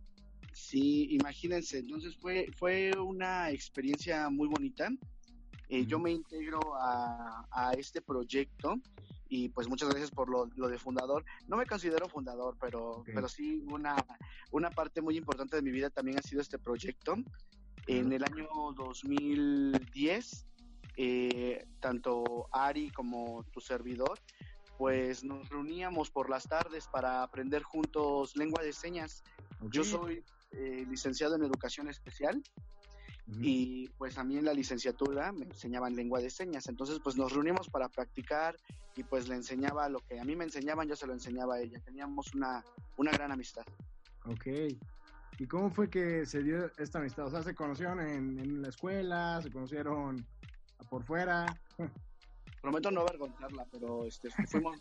[0.61, 1.79] Sí, imagínense.
[1.79, 4.89] Entonces fue, fue una experiencia muy bonita.
[5.69, 8.75] Eh, Yo me integro a, a este proyecto
[9.29, 11.25] y pues muchas gracias por lo, lo de fundador.
[11.47, 13.97] No me considero fundador, pero, pero sí una,
[14.51, 17.15] una parte muy importante de mi vida también ha sido este proyecto.
[17.87, 18.47] En el año
[18.77, 20.47] 2010,
[20.97, 24.19] eh, tanto Ari como tu servidor,
[24.77, 29.23] pues nos reuníamos por las tardes para aprender juntos lengua de señas.
[29.71, 32.43] Yo soy eh, licenciado en educación especial
[33.39, 37.33] y pues a mí en la licenciatura me enseñaban lengua de señas, entonces pues nos
[37.33, 38.57] reunimos para practicar
[38.97, 41.61] y pues le enseñaba lo que a mí me enseñaban, yo se lo enseñaba a
[41.61, 42.65] ella, teníamos una,
[42.97, 43.65] una gran amistad.
[44.25, 44.47] Ok.
[45.39, 47.27] ¿Y cómo fue que se dio esta amistad?
[47.27, 49.41] O sea, ¿se conocieron en, en la escuela?
[49.43, 50.27] ¿Se conocieron
[50.91, 51.47] por fuera?
[52.61, 54.77] Prometo no avergonzarla, pero este, fuimos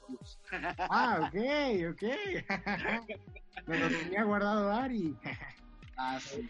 [0.90, 1.36] ah, ok,
[1.92, 2.04] ok.
[3.68, 5.16] Me lo tenía guardado Ari.
[6.00, 6.50] Ah, sí.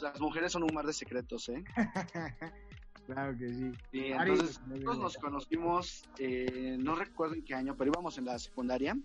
[0.00, 1.64] las mujeres son un mar de secretos, ¿eh?
[3.06, 3.72] claro que sí.
[3.92, 8.96] entonces, nosotros nos conocimos, eh, no recuerdo en qué año, pero íbamos en la secundaria.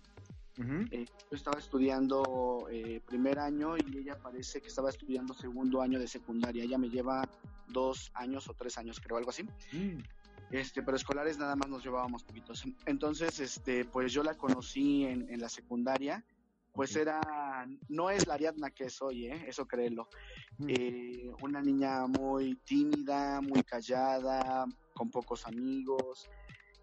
[0.91, 5.99] Eh, yo estaba estudiando eh, primer año y ella parece que estaba estudiando segundo año
[5.99, 6.63] de secundaria.
[6.63, 7.27] Ella me lleva
[7.69, 9.43] dos años o tres años, creo, algo así.
[9.71, 10.03] Mm.
[10.51, 12.63] Este, pero escolares nada más nos llevábamos poquitos.
[12.85, 16.23] Entonces, este, pues yo la conocí en, en la secundaria.
[16.73, 17.21] Pues era,
[17.87, 19.45] no es la Ariadna que soy, ¿eh?
[19.47, 20.09] eso créelo.
[20.57, 20.69] Mm.
[20.69, 24.65] Eh, una niña muy tímida, muy callada,
[24.95, 26.29] con pocos amigos,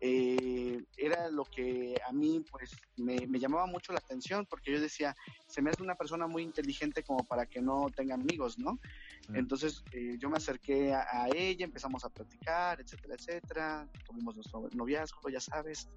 [0.02, 5.14] eh, era lo que a mí pues me, llamaba mucho la atención porque yo decía,
[5.46, 8.78] se me hace una persona muy inteligente como para que no tenga amigos, ¿no?
[9.34, 15.28] Entonces eh, yo me acerqué a, ella, empezamos a platicar, etcétera, etcétera, tuvimos nuestro noviazgo,
[15.28, 15.88] ya sabes,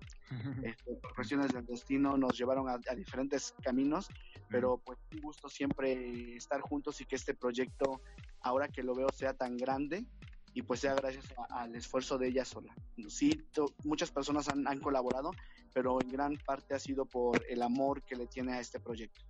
[0.63, 4.09] este, por cuestiones del destino nos llevaron a, a diferentes caminos,
[4.49, 8.01] pero pues un gusto siempre estar juntos y que este proyecto,
[8.41, 10.05] ahora que lo veo, sea tan grande
[10.53, 12.73] y pues sea gracias al esfuerzo de ella sola.
[13.07, 13.43] Sí,
[13.83, 15.31] muchas personas han, han, colaborado,
[15.73, 19.21] pero en gran parte ha sido por el amor que le tiene a este proyecto.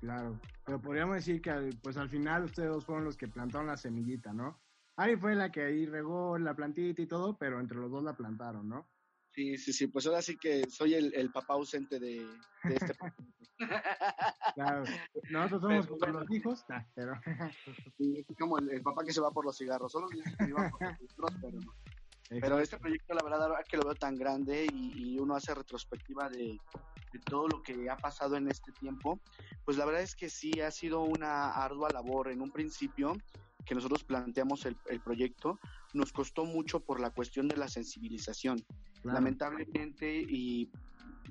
[0.00, 3.76] Claro, pero podríamos decir que pues al final ustedes dos fueron los que plantaron la
[3.76, 4.60] semillita, ¿no?
[4.96, 8.14] Ari fue la que ahí regó la plantita y todo, pero entre los dos la
[8.14, 8.86] plantaron, ¿no?
[9.34, 12.24] Sí, sí, sí, pues ahora sí que soy el, el papá ausente de,
[12.64, 12.94] de este
[14.54, 14.84] Claro,
[15.30, 16.64] nosotros somos como los hijos,
[16.94, 17.12] pero...
[17.98, 20.18] sí, como el, papá que se va por los cigarros, solo que
[20.48, 20.82] iba por
[21.18, 25.18] los pero Pero este proyecto, la verdad, ahora que lo veo tan grande y, y
[25.18, 26.56] uno hace retrospectiva de,
[27.12, 29.20] de, todo lo que ha pasado en este tiempo,
[29.64, 32.30] pues la verdad es que sí ha sido una ardua labor.
[32.30, 33.14] En un principio,
[33.66, 35.58] que nosotros planteamos el, el proyecto,
[35.92, 38.64] nos costó mucho por la cuestión de la sensibilización.
[39.04, 40.70] Lamentablemente, y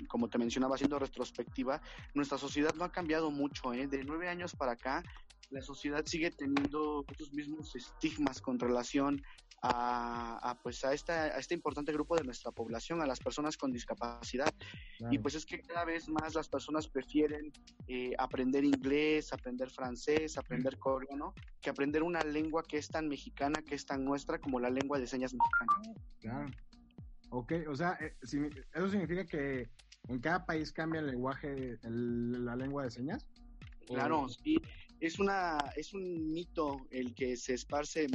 [0.07, 1.81] como te mencionaba, haciendo retrospectiva,
[2.13, 3.73] nuestra sociedad no ha cambiado mucho.
[3.73, 3.87] ¿eh?
[3.87, 5.03] De nueve años para acá,
[5.49, 9.21] la sociedad sigue teniendo estos mismos estigmas con relación
[9.65, 13.71] a, pues a, esta, a este importante grupo de nuestra población, a las personas con
[13.71, 14.53] discapacidad.
[15.09, 17.51] Y pues es que cada vez más las personas prefieren
[17.87, 23.61] eh, aprender inglés, aprender francés, aprender coreano, que aprender una lengua que es tan mexicana,
[23.61, 25.95] que es tan nuestra como la lengua de señas mexicana.
[26.19, 26.51] Claro.
[27.35, 29.67] Ok, o sea, eh, eso significa que
[30.07, 33.25] en cada país cambia el lenguaje, la lengua de señas.
[33.87, 34.55] Claro, sí.
[34.99, 38.05] Es, una, es un mito el que se esparce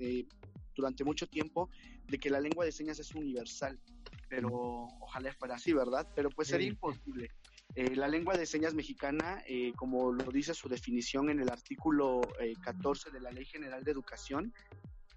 [0.00, 0.26] eh,
[0.74, 1.70] durante mucho tiempo
[2.08, 3.78] de que la lengua de señas es universal,
[4.28, 4.48] pero
[5.00, 6.08] ojalá fuera así, ¿verdad?
[6.16, 7.30] Pero pues sería imposible.
[7.76, 12.32] Eh, la lengua de señas mexicana, eh, como lo dice su definición en el artículo
[12.64, 14.52] 14 de la Ley General de Educación,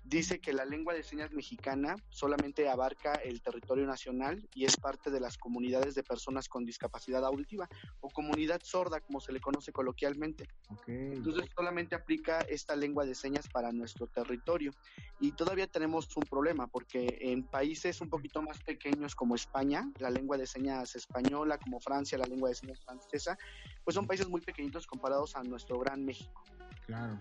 [0.09, 5.11] dice que la lengua de señas mexicana solamente abarca el territorio nacional y es parte
[5.11, 9.71] de las comunidades de personas con discapacidad auditiva o comunidad sorda, como se le conoce
[9.71, 10.47] coloquialmente.
[10.87, 14.71] Entonces solamente aplica esta lengua de señas para nuestro territorio.
[15.19, 20.09] Y todavía tenemos un problema porque en países un poquito más pequeños como España, la
[20.09, 23.37] lengua de señas española, como Francia, la lengua de señas francesa,
[23.83, 26.43] pues son países muy pequeñitos comparados a nuestro gran México.
[26.87, 27.19] Claro.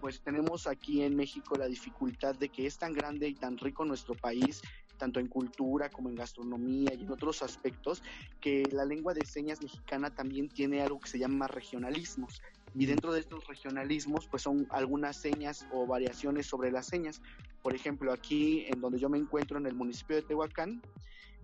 [0.00, 3.84] Pues tenemos aquí en México la dificultad de que es tan grande y tan rico
[3.84, 4.62] nuestro país,
[4.96, 8.02] tanto en cultura como en gastronomía y en otros aspectos,
[8.40, 12.40] que la lengua de señas mexicana también tiene algo que se llama regionalismos.
[12.74, 17.20] Y dentro de estos regionalismos, pues son algunas señas o variaciones sobre las señas.
[17.62, 20.80] Por ejemplo, aquí en donde yo me encuentro, en el municipio de Tehuacán,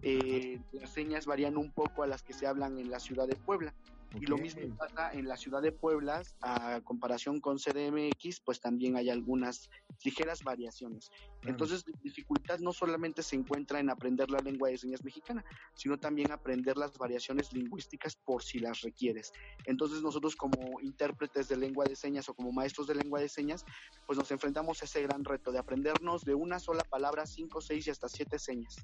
[0.03, 3.37] eh, las señas varían un poco a las que se hablan en la ciudad de
[3.37, 3.75] Puebla.
[4.15, 8.97] Y lo mismo pasa en la ciudad de Puebla, a comparación con CDMX, pues también
[8.97, 9.69] hay algunas
[10.05, 11.11] ligeras variaciones.
[11.43, 15.45] Entonces, la dificultad no solamente se encuentra en aprender la lengua de señas mexicana,
[15.75, 19.33] sino también aprender las variaciones lingüísticas por si las requieres.
[19.67, 23.65] Entonces, nosotros como intérpretes de lengua de señas o como maestros de lengua de señas,
[24.07, 27.87] pues nos enfrentamos a ese gran reto de aprendernos de una sola palabra cinco, seis
[27.87, 28.77] y hasta siete señas.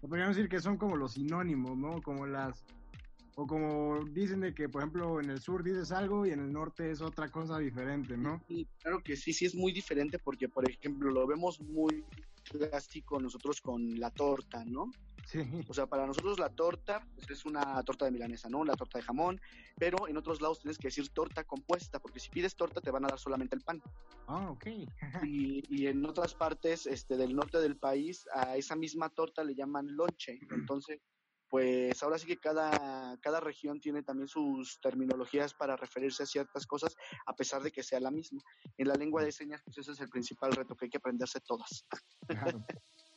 [0.00, 2.02] Podríamos decir que son como los sinónimos, ¿no?
[2.02, 2.64] Como las
[3.36, 6.52] o como dicen de que, por ejemplo, en el sur dices algo y en el
[6.52, 8.40] norte es otra cosa diferente, ¿no?
[8.46, 12.04] Sí, claro que sí, sí es muy diferente porque, por ejemplo, lo vemos muy
[12.44, 14.90] clásico nosotros con la torta, ¿no?
[15.68, 18.62] O sea, para nosotros la torta pues, es una torta de milanesa, ¿no?
[18.62, 19.40] La torta de jamón,
[19.78, 23.04] pero en otros lados tienes que decir torta compuesta, porque si pides torta te van
[23.04, 23.82] a dar solamente el pan.
[24.28, 24.66] Ah, ok.
[25.26, 29.54] y, y, en otras partes este, del norte del país a esa misma torta le
[29.54, 30.38] llaman lonche.
[30.50, 31.00] Entonces,
[31.54, 36.66] pues ahora sí que cada, cada región tiene también sus terminologías para referirse a ciertas
[36.66, 36.96] cosas,
[37.26, 38.42] a pesar de que sea la misma.
[38.76, 41.38] En la lengua de señas, pues ese es el principal reto, que hay que aprenderse
[41.46, 41.86] todas.
[42.26, 42.64] Claro.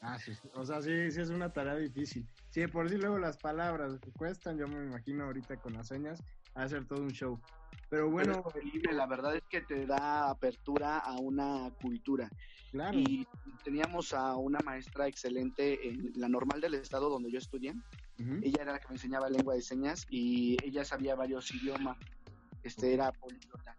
[0.02, 2.30] Ah, sí, o sea, sí, sí es una tarea difícil.
[2.52, 6.22] Sí, por sí luego las palabras que cuestan, yo me imagino ahorita con las señas,
[6.64, 7.40] hacer todo un show.
[7.90, 12.30] Pero bueno, Pero la verdad es que te da apertura a una cultura.
[12.72, 13.00] Claro.
[13.00, 13.26] Y
[13.64, 17.74] teníamos a una maestra excelente en la normal del estado donde yo estudié.
[18.18, 21.98] Ella era la que me enseñaba lengua de señas y ella sabía varios idiomas.
[22.64, 23.76] Este era políglota.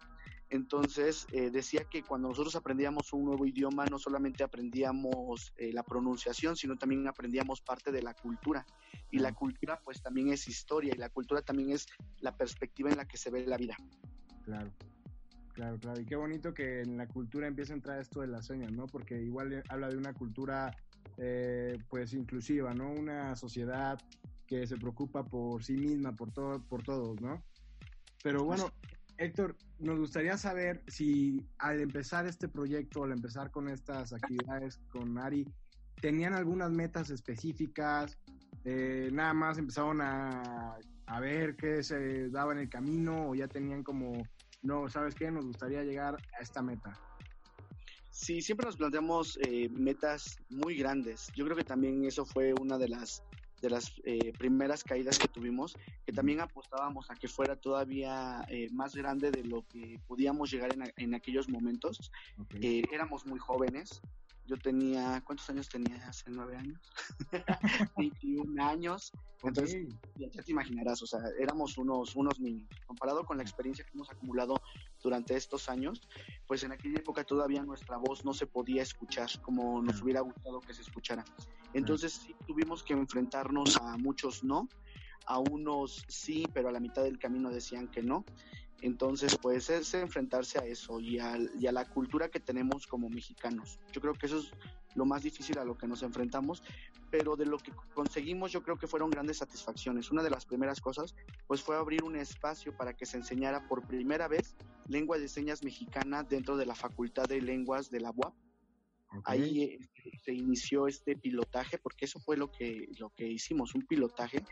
[0.51, 5.83] Entonces eh, decía que cuando nosotros aprendíamos un nuevo idioma no solamente aprendíamos eh, la
[5.83, 8.65] pronunciación, sino también aprendíamos parte de la cultura.
[9.11, 11.87] Y la cultura pues también es historia y la cultura también es
[12.21, 13.77] la perspectiva en la que se ve la vida.
[14.45, 14.73] Claro,
[15.53, 16.01] claro, claro.
[16.01, 18.87] Y qué bonito que en la cultura empieza a entrar esto de las señas, ¿no?
[18.87, 20.75] Porque igual habla de una cultura,
[21.19, 22.91] eh, pues, inclusiva, ¿no?
[22.91, 23.99] Una sociedad
[24.47, 27.43] que se preocupa por sí misma, por, todo, por todos, ¿no?
[28.23, 28.73] Pero bueno,
[29.19, 35.19] Héctor, nos gustaría saber si al empezar este proyecto, al empezar con estas actividades con
[35.19, 35.45] Ari,
[36.01, 38.17] tenían algunas metas específicas,
[38.65, 43.49] eh, nada más empezaron a, a ver qué se daba en el camino o ya
[43.49, 44.23] tenían como,
[44.63, 45.31] no, ¿sabes qué?
[45.33, 46.93] Nos gustaría llegar a esta meta.
[48.11, 51.29] Sí, siempre nos planteamos eh, metas muy grandes.
[51.37, 53.23] Yo creo que también eso fue una de las
[53.61, 58.69] de las eh, primeras caídas que tuvimos, que también apostábamos a que fuera todavía eh,
[58.71, 62.11] más grande de lo que podíamos llegar en, a- en aquellos momentos.
[62.61, 64.01] Eh, éramos muy jóvenes.
[64.49, 66.81] Yo tenía, ¿cuántos años tenía hace nueve años?
[67.99, 69.13] 21 años.
[69.43, 69.87] Entonces,
[70.17, 72.67] ya, ya te imaginarás, o sea, éramos unos, unos niños.
[72.87, 74.61] Comparado con la experiencia que hemos acumulado
[75.03, 76.01] durante estos años,
[76.47, 80.61] pues en aquella época todavía nuestra voz no se podía escuchar como nos hubiera gustado
[80.61, 81.25] que se escuchara.
[81.75, 84.67] Entonces sí tuvimos que enfrentarnos a muchos no,
[85.27, 88.25] a unos sí, pero a la mitad del camino decían que no.
[88.81, 91.39] Entonces, pues es enfrentarse a eso y, a
[91.73, 93.81] la cultura que tenemos como mexicanos.
[93.93, 94.53] Yo creo que eso es
[94.95, 96.63] lo más difícil a lo que nos enfrentamos,
[97.11, 100.11] pero de lo que conseguimos yo creo que fueron grandes satisfacciones.
[100.11, 101.15] Una de las primeras cosas,
[101.47, 104.57] pues fue abrir un espacio para que se enseñara por primera vez
[104.87, 108.35] lengua de señas mexicana dentro de la Facultad de Lenguas de la UAP.
[109.25, 109.79] Ahí eh,
[110.23, 114.45] se inició este pilotaje, porque eso fue lo que, lo que hicimos, un pilotaje,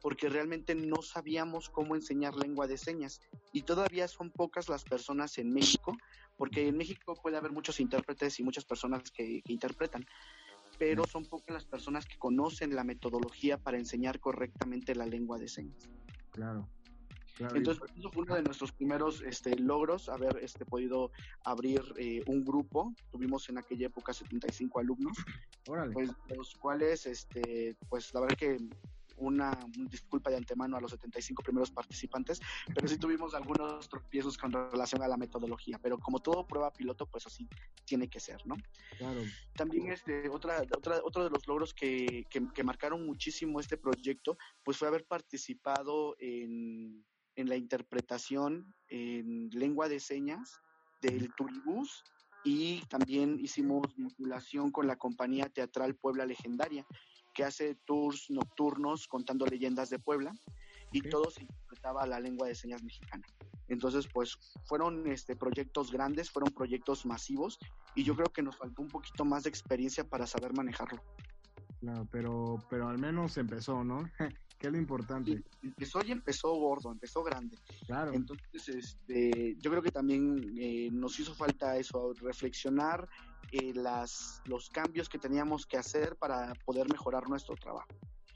[0.00, 3.20] porque realmente no sabíamos cómo enseñar lengua de señas.
[3.52, 5.96] Y todavía son pocas las personas en México,
[6.36, 10.04] porque en México puede haber muchos intérpretes y muchas personas que, que interpretan,
[10.78, 15.48] pero son pocas las personas que conocen la metodología para enseñar correctamente la lengua de
[15.48, 15.88] señas.
[16.30, 16.68] Claro.
[17.36, 17.56] Claro.
[17.56, 21.10] Entonces, eso fue uno de nuestros primeros este, logros, haber este, podido
[21.44, 22.94] abrir eh, un grupo.
[23.10, 25.16] Tuvimos en aquella época 75 alumnos,
[25.68, 25.92] Órale.
[25.92, 28.58] pues, los cuales, este, pues la verdad que
[29.22, 32.40] una, un disculpa de antemano a los 75 primeros participantes,
[32.74, 37.06] pero sí tuvimos algunos tropiezos con relación a la metodología, pero como todo prueba piloto,
[37.06, 37.48] pues así
[37.84, 38.56] tiene que ser, ¿no?
[38.98, 39.20] Claro.
[39.54, 44.36] También este, otra, otra, otro de los logros que, que, que marcaron muchísimo este proyecto,
[44.64, 47.04] pues fue haber participado en,
[47.36, 50.60] en la interpretación en lengua de señas
[51.00, 52.04] del Turibús
[52.44, 56.86] y también hicimos vinculación con la compañía teatral Puebla Legendaria,
[57.34, 60.32] que hace tours nocturnos contando leyendas de Puebla
[60.92, 63.24] y todo se interpretaba la lengua de señas mexicana.
[63.68, 67.58] Entonces, pues fueron este, proyectos grandes, fueron proyectos masivos
[67.94, 71.02] y yo creo que nos faltó un poquito más de experiencia para saber manejarlo.
[71.80, 74.04] Claro, pero, pero al menos empezó, ¿no?
[74.62, 75.42] que es lo importante.
[75.60, 77.58] Empezó y empezó gordo, empezó grande.
[77.84, 78.12] Claro.
[78.12, 83.08] Entonces, este, yo creo que también eh, nos hizo falta eso, reflexionar
[83.50, 87.88] eh, las, los cambios que teníamos que hacer para poder mejorar nuestro trabajo.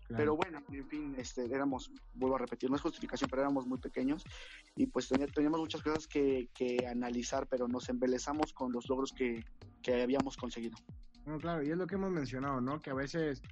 [0.08, 0.16] Claro.
[0.18, 3.78] Pero bueno, en fin, este, éramos, vuelvo a repetir, no es justificación, pero éramos muy
[3.78, 4.24] pequeños
[4.74, 9.12] y pues tenía- teníamos muchas cosas que, que analizar, pero nos embelezamos con los logros
[9.12, 9.44] que,
[9.80, 10.76] que habíamos conseguido.
[11.24, 12.80] No, claro, y es lo que hemos mencionado, ¿no?
[12.80, 13.42] Que a veces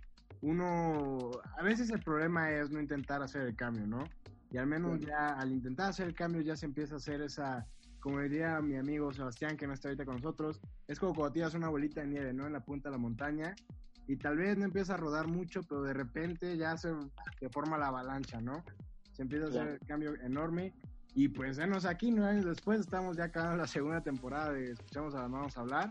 [0.44, 4.04] uno, a veces el problema es no intentar hacer el cambio, ¿no?
[4.50, 7.66] Y al menos ya al intentar hacer el cambio ya se empieza a hacer esa,
[7.98, 11.54] como diría mi amigo Sebastián, que no está ahorita con nosotros, es como cuando tiras
[11.54, 12.46] una bolita de nieve, ¿no?
[12.46, 13.54] En la punta de la montaña
[14.06, 16.90] y tal vez no empieza a rodar mucho, pero de repente ya se,
[17.40, 18.62] se forma la avalancha, ¿no?
[19.12, 20.74] Se empieza a hacer el cambio enorme
[21.14, 25.14] y pues venos aquí, nueve años después, estamos ya acabando la segunda temporada de Escuchamos
[25.14, 25.90] a las manos hablar.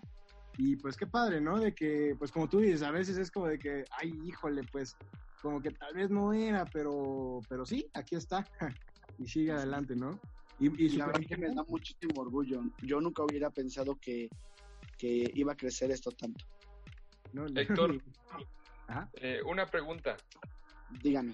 [0.58, 1.60] Y pues qué padre, ¿no?
[1.60, 4.96] De que, pues como tú dices, a veces es como de que, ay, híjole, pues
[5.42, 8.48] como que tal vez no era, pero, pero sí, aquí está.
[9.18, 10.20] y sigue adelante, ¿no?
[10.60, 12.62] Y, la verdad que me da muchísimo orgullo.
[12.84, 14.30] Yo nunca hubiera pensado que,
[14.98, 16.46] que iba a crecer esto tanto.
[17.56, 18.02] Héctor,
[19.16, 20.16] eh, una pregunta.
[21.02, 21.34] Dígame.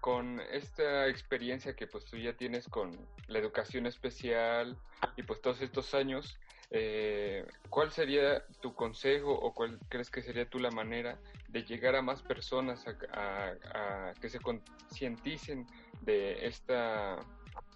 [0.00, 2.90] Con, esta experiencia que pues tú ya tienes con
[3.26, 4.76] la educación especial
[5.16, 6.38] y pues todos estos años,
[6.70, 11.96] eh, ¿cuál sería tu consejo o cuál crees que sería tú la manera de llegar
[11.96, 15.66] a más personas a, que se concienticen
[16.02, 17.16] de esta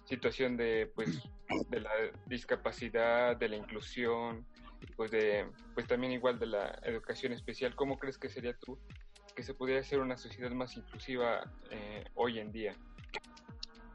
[0.05, 1.23] situación de pues
[1.69, 1.91] de la
[2.27, 4.45] discapacidad, de la inclusión,
[4.95, 8.77] pues de pues también igual de la educación especial, ¿cómo crees que sería tú
[9.35, 12.75] que se pudiera hacer una sociedad más inclusiva eh, hoy en día?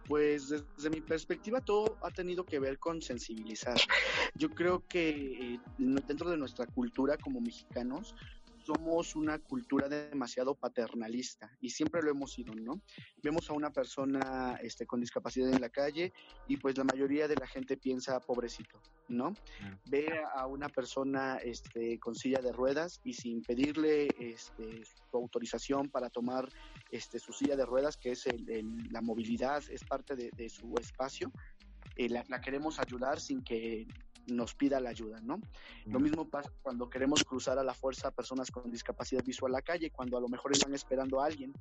[0.09, 3.77] Pues desde mi perspectiva todo ha tenido que ver con sensibilizar.
[4.39, 8.15] Yo creo que eh, dentro de nuestra cultura como mexicanos
[8.69, 12.83] somos una cultura demasiado paternalista y siempre lo hemos sido, ¿no?
[13.23, 16.13] Vemos a una persona este, con discapacidad en la calle
[16.47, 18.79] y pues la mayoría de la gente piensa pobrecito,
[19.09, 19.33] ¿no?
[19.87, 25.89] Ve a una persona este, con silla de ruedas y sin pedirle este, su autorización
[25.89, 26.47] para tomar
[26.91, 28.27] este, su silla de ruedas, que es
[28.91, 31.33] la movilidad, es parte de, su espacio,
[31.97, 33.87] eh, la, queremos ayudar sin que
[34.29, 35.41] nos pida la ayuda, ¿no?
[35.87, 39.59] Lo mismo pasa cuando queremos cruzar a la fuerza a personas con discapacidad visual a
[39.59, 41.53] la calle, cuando a lo mejor están esperando a alguien.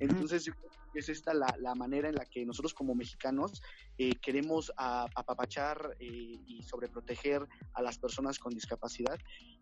[0.00, 0.50] Entonces,
[0.94, 3.62] es esta la, la, manera en la que nosotros como mexicanos
[3.98, 9.18] eh, queremos apapachar eh, y sobreproteger a las personas con discapacidad.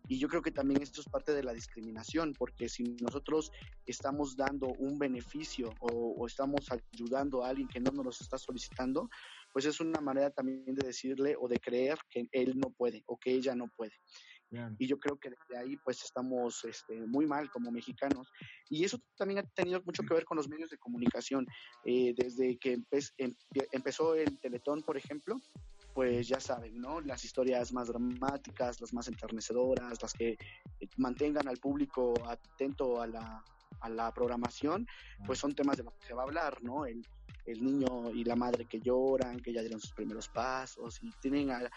[0.07, 3.51] Y yo creo que también esto es parte de la discriminación, porque si nosotros
[3.85, 8.37] estamos dando un beneficio o, o estamos ayudando a alguien que no nos lo está
[8.37, 9.09] solicitando,
[9.57, 13.17] pues es una manera también de decirle o de creer que él no puede o
[13.17, 13.93] que ella no puede.
[14.77, 18.29] Y yo creo que desde ahí pues estamos este, muy mal como mexicanos.
[18.69, 21.47] Y eso también ha tenido mucho que ver con los medios de comunicación.
[21.85, 22.77] Eh, desde que
[23.71, 25.41] empezó el Teletón, por ejemplo,
[25.95, 27.01] pues ya saben, ¿no?
[27.01, 30.37] Las historias más dramáticas, las más enternecedoras, las que eh,
[30.97, 33.43] mantengan al público atento a la,
[33.81, 34.87] a la programación,
[35.25, 36.85] pues son temas de los que se va a hablar, ¿no?
[36.85, 37.05] El,
[37.47, 41.49] el niño y la madre que lloran, que ya dieron sus primeros pasos y tienen
[41.51, 41.69] al,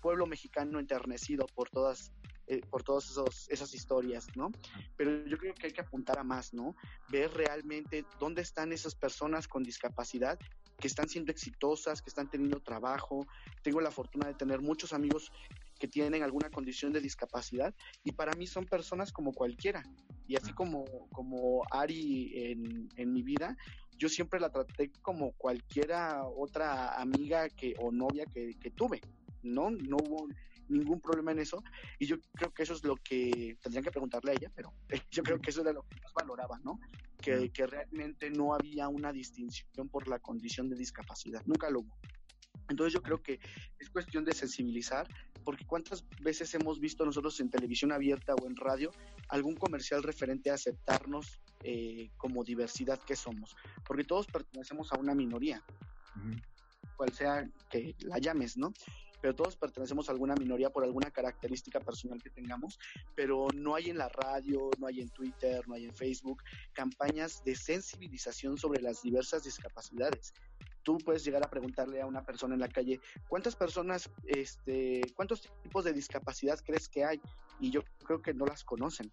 [0.00, 2.12] pueblo mexicano enternecido por todas
[2.46, 3.12] eh, por todas
[3.48, 4.50] esas historias, ¿no?
[4.96, 6.74] Pero yo creo que hay que apuntar a más, ¿no?
[7.10, 10.38] Ver realmente dónde están esas personas con discapacidad
[10.78, 13.26] que están siendo exitosas, que están teniendo trabajo.
[13.62, 15.30] Tengo la fortuna de tener muchos amigos
[15.78, 17.74] que tienen alguna condición de discapacidad
[18.04, 19.82] y para mí son personas como cualquiera.
[20.26, 23.56] Y así como, como Ari en, en mi vida,
[23.98, 29.00] yo siempre la traté como cualquiera otra amiga que o novia que, tuve,
[29.42, 29.70] ¿no?
[29.70, 30.28] No hubo
[30.68, 31.62] ningún problema en eso
[31.98, 34.72] y yo creo que eso es lo que tendrían que preguntarle a ella, pero
[35.10, 36.78] yo creo que eso era lo que más valoraba, ¿no?
[37.20, 41.96] Que, que realmente no había una distinción por la condición de discapacidad, nunca lo hubo.
[42.68, 43.40] Entonces yo creo que
[43.78, 45.08] es cuestión de sensibilizar,
[45.44, 48.90] porque cuántas veces hemos visto nosotros en televisión abierta o en radio
[49.28, 53.56] algún comercial referente a aceptarnos eh, como diversidad que somos,
[53.86, 55.62] porque todos pertenecemos a una minoría,
[56.96, 58.72] cual sea que la llames, ¿no?
[59.20, 62.78] Pero todos pertenecemos a alguna minoría por alguna característica personal que tengamos,
[63.16, 66.42] pero no hay en la radio, no hay en Twitter, no hay en Facebook
[66.72, 70.32] campañas de sensibilización sobre las diversas discapacidades
[70.82, 75.48] tú puedes llegar a preguntarle a una persona en la calle, ¿cuántas personas, este, cuántos
[75.62, 77.20] tipos de discapacidad crees que hay?
[77.60, 79.10] Y yo creo que no las conocen.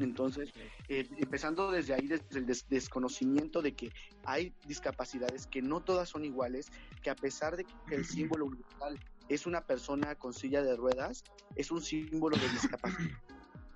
[0.00, 0.52] Entonces,
[0.88, 3.92] eh, empezando desde ahí, desde el desconocimiento de que
[4.24, 6.70] hay discapacidades que no todas son iguales,
[7.02, 8.98] que a pesar de que el símbolo universal
[9.28, 11.24] es una persona con silla de ruedas,
[11.56, 13.18] es un símbolo de discapacidad.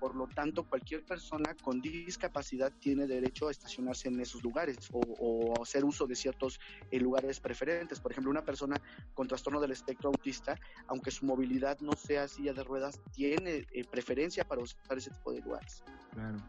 [0.01, 5.61] Por lo tanto, cualquier persona con discapacidad tiene derecho a estacionarse en esos lugares o,
[5.61, 7.99] hacer uso de ciertos eh, lugares preferentes.
[7.99, 8.81] Por ejemplo, una persona
[9.13, 13.85] con trastorno del espectro autista, aunque su movilidad no sea silla de ruedas, tiene eh,
[13.91, 15.83] preferencia para usar ese tipo de lugares.
[16.13, 16.39] Claro,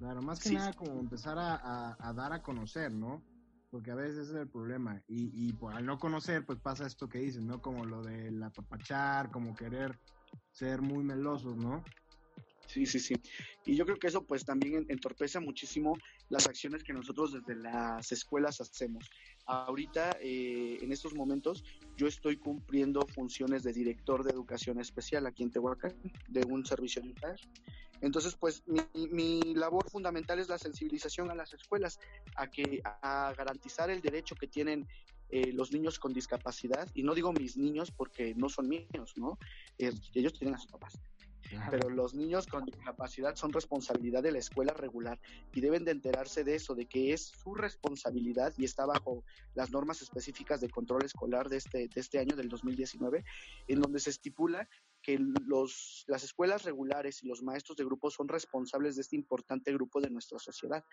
[0.00, 3.22] claro, más que nada como empezar a, dar a conocer, ¿no?
[3.70, 5.00] porque a veces es el problema.
[5.06, 7.62] Y, y pues, al no conocer, pues pasa esto que dices, ¿no?
[7.62, 9.98] Como lo del apapachar, como querer
[10.50, 11.82] ser muy melosos, ¿no?
[12.72, 13.14] Sí, sí, sí.
[13.66, 15.98] Y yo creo que eso pues también entorpece muchísimo
[16.30, 19.10] las acciones que nosotros desde las escuelas hacemos.
[19.44, 21.62] Ahorita, eh, en estos momentos,
[21.98, 25.94] yo estoy cumpliendo funciones de director de educación especial aquí en Tehuacán,
[26.28, 27.12] de un servicio de
[28.00, 32.00] Entonces, pues mi, mi, labor fundamental es la sensibilización a las escuelas,
[32.36, 34.88] a que a garantizar el derecho que tienen
[35.28, 39.38] eh, los niños con discapacidad, y no digo mis niños porque no son míos, ¿no?
[39.76, 40.98] ellos tienen a sus papás
[41.70, 45.20] pero los niños con discapacidad son responsabilidad de la escuela regular
[45.52, 49.24] y deben de enterarse de eso, de que es su responsabilidad y está bajo
[49.54, 53.24] las normas específicas de control escolar de este, de este año, del 2019,
[53.68, 54.68] en donde se estipula
[55.02, 59.72] que los, las escuelas regulares y los maestros de grupo son responsables de este importante
[59.72, 60.84] grupo de nuestra sociedad.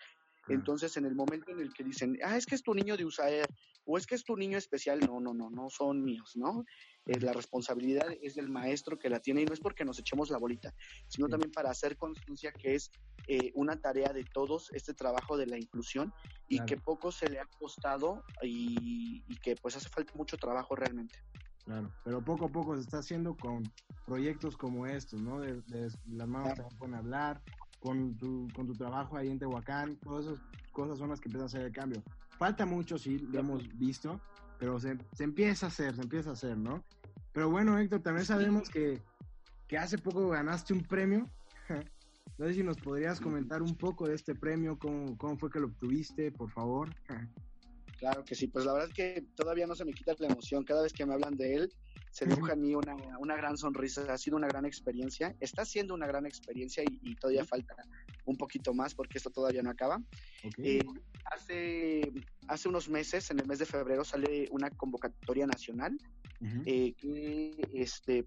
[0.48, 3.04] Entonces, en el momento en el que dicen, ah, es que es tu niño de
[3.04, 3.46] USAER,
[3.84, 6.64] o es que es tu niño especial, no, no, no, no son míos, ¿no?
[7.06, 10.30] Eh, la responsabilidad es del maestro que la tiene y no es porque nos echemos
[10.30, 10.74] la bolita,
[11.08, 12.90] sino también para hacer conciencia que es
[13.26, 16.12] eh, una tarea de todos este trabajo de la inclusión
[16.48, 20.76] y que poco se le ha costado y, y que pues hace falta mucho trabajo
[20.76, 21.18] realmente.
[21.64, 23.62] Claro, pero poco a poco se está haciendo con
[24.06, 25.40] proyectos como estos, ¿no?
[25.40, 25.62] De,
[26.06, 27.42] las manos te pueden hablar,
[27.78, 30.40] con tu, con tu trabajo ahí en Tehuacán, todas esas
[30.72, 32.02] cosas son las que empiezan a hacer el cambio.
[32.38, 34.20] Falta mucho, sí, lo hemos visto,
[34.60, 36.84] pero se, se empieza a hacer, se empieza a hacer, ¿no?
[37.32, 39.02] Pero bueno, Héctor, también sabemos que,
[39.66, 41.28] que hace poco ganaste un premio.
[42.38, 45.60] No sé si nos podrías comentar un poco de este premio, cómo, cómo fue que
[45.60, 46.88] lo obtuviste, por favor.
[47.98, 50.64] Claro que sí, pues la verdad es que todavía no se me quita la emoción.
[50.64, 51.72] Cada vez que me hablan de él,
[52.10, 54.10] se dibuja en mí una, una gran sonrisa.
[54.10, 55.36] Ha sido una gran experiencia.
[55.38, 57.76] Está siendo una gran experiencia y, todavía falta
[58.24, 60.00] un poquito más porque esto todavía no acaba.
[60.62, 60.84] Eh,
[61.24, 62.12] hace,
[62.48, 65.96] hace unos meses, en el mes de febrero, sale una convocatoria nacional
[66.64, 68.24] eh, que, este,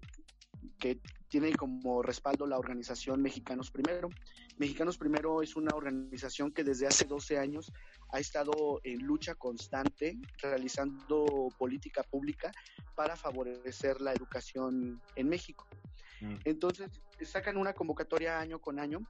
[0.78, 4.08] que tiene como respaldo la organización Mexicanos Primero.
[4.56, 7.72] Mexicanos Primero es una organización que desde hace 12 años
[8.12, 12.52] ha estado en lucha constante, realizando política pública
[12.94, 15.66] para favorecer la educación en México.
[16.20, 16.36] Mm.
[16.44, 16.88] Entonces,
[17.22, 19.00] sacan una convocatoria año con año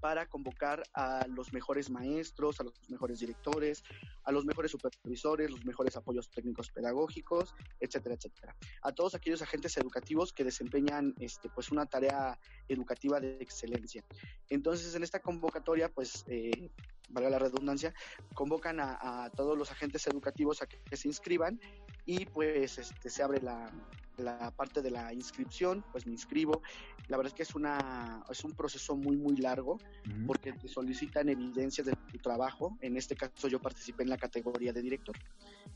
[0.00, 3.82] para convocar a los mejores maestros, a los mejores directores,
[4.24, 8.56] a los mejores supervisores, los mejores apoyos técnicos pedagógicos, etcétera, etcétera.
[8.82, 12.38] A todos aquellos agentes educativos que desempeñan este, pues una tarea
[12.68, 14.04] educativa de excelencia.
[14.48, 16.70] Entonces, en esta convocatoria, pues, eh,
[17.08, 17.94] valga la redundancia,
[18.34, 21.60] convocan a, todos los agentes educativos a que, se inscriban
[22.04, 23.70] y pues este, se abre la,
[24.18, 26.62] la parte de la inscripción, pues me inscribo.
[27.08, 29.78] La verdad es que es, una, es un proceso muy, muy largo
[30.26, 32.76] porque te solicitan evidencias de tu trabajo.
[32.80, 35.16] En este caso yo participé en la categoría de director,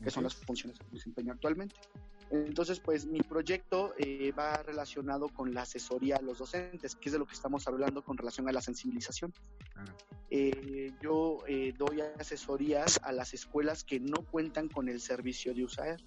[0.03, 1.75] que son las funciones que desempeño actualmente.
[2.31, 7.13] Entonces, pues mi proyecto eh, va relacionado con la asesoría a los docentes, que es
[7.13, 9.33] de lo que estamos hablando con relación a la sensibilización.
[10.29, 15.65] Eh, yo eh, doy asesorías a las escuelas que no cuentan con el servicio de
[15.65, 16.01] USAER.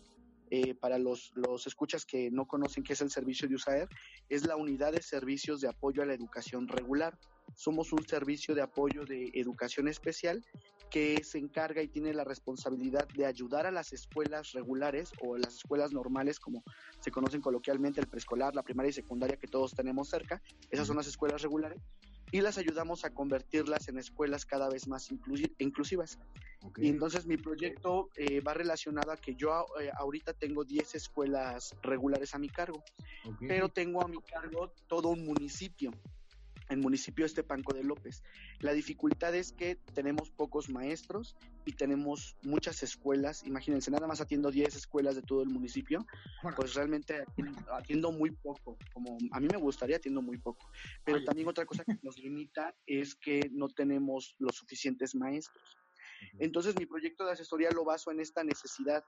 [0.50, 3.88] Eh, para los, los escuchas que no conocen qué es el servicio de USAER,
[4.28, 7.18] es la unidad de servicios de apoyo a la educación regular.
[7.54, 10.44] Somos un servicio de apoyo de educación especial
[10.90, 15.56] que se encarga y tiene la responsabilidad de ayudar a las escuelas regulares o las
[15.56, 16.62] escuelas normales, como
[17.00, 20.40] se conocen coloquialmente, el preescolar, la primaria y secundaria que todos tenemos cerca.
[20.70, 21.82] Esas son las escuelas regulares
[22.34, 25.10] y las ayudamos a convertirlas en escuelas cada vez más
[25.58, 26.18] inclusivas.
[26.76, 31.76] Y entonces mi proyecto eh, va relacionado a que yo eh, ahorita tengo 10 escuelas
[31.82, 32.82] regulares a mi cargo,
[33.46, 35.92] pero tengo a mi cargo todo un municipio
[36.68, 38.22] el municipio de Panco de López.
[38.60, 43.44] La dificultad es que tenemos pocos maestros y tenemos muchas escuelas.
[43.46, 46.06] Imagínense, nada más atiendo 10 escuelas de todo el municipio,
[46.56, 47.24] pues realmente
[47.72, 48.76] atiendo muy poco.
[48.92, 50.68] Como a mí me gustaría, atiendo muy poco.
[51.04, 55.78] Pero también otra cosa que nos limita es que no tenemos los suficientes maestros.
[56.38, 59.04] Entonces mi proyecto de asesoría lo baso en esta necesidad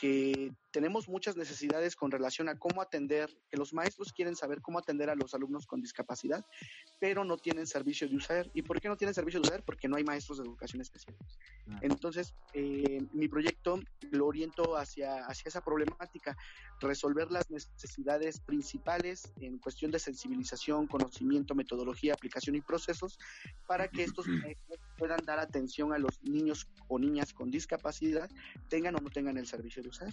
[0.00, 4.78] que tenemos muchas necesidades con relación a cómo atender, que los maestros quieren saber cómo
[4.78, 6.44] atender a los alumnos con discapacidad,
[6.98, 8.50] pero no tienen servicio de USAER.
[8.54, 9.62] ¿Y por qué no tienen servicio de USAER?
[9.62, 11.14] Porque no hay maestros de educación especial.
[11.82, 13.78] Entonces, eh, mi proyecto
[14.10, 16.34] lo oriento hacia, hacia esa problemática,
[16.80, 23.18] resolver las necesidades principales en cuestión de sensibilización, conocimiento, metodología, aplicación y procesos,
[23.66, 28.28] para que estos maestros puedan dar atención a los niños o niñas con discapacidad,
[28.68, 30.12] tengan o no tengan el servicio de usar.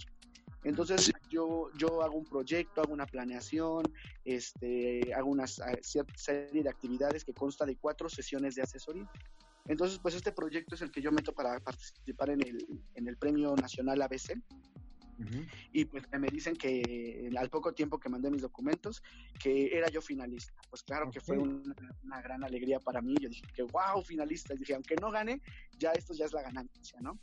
[0.64, 3.82] Entonces yo, yo hago un proyecto, hago una planeación,
[4.24, 9.08] este, hago una serie de actividades que consta de cuatro sesiones de asesoría.
[9.66, 13.18] Entonces, pues este proyecto es el que yo meto para participar en el, en el
[13.18, 14.32] Premio Nacional ABC,
[15.72, 19.02] y pues me dicen que al poco tiempo que mandé mis documentos,
[19.38, 20.54] que era yo finalista.
[20.70, 23.14] Pues claro que fue una, gran alegría para mí.
[23.20, 24.54] Yo dije que wow, finalista.
[24.54, 25.40] Y dije, aunque no gane,
[25.78, 27.18] ya esto ya es la ganancia, ¿no?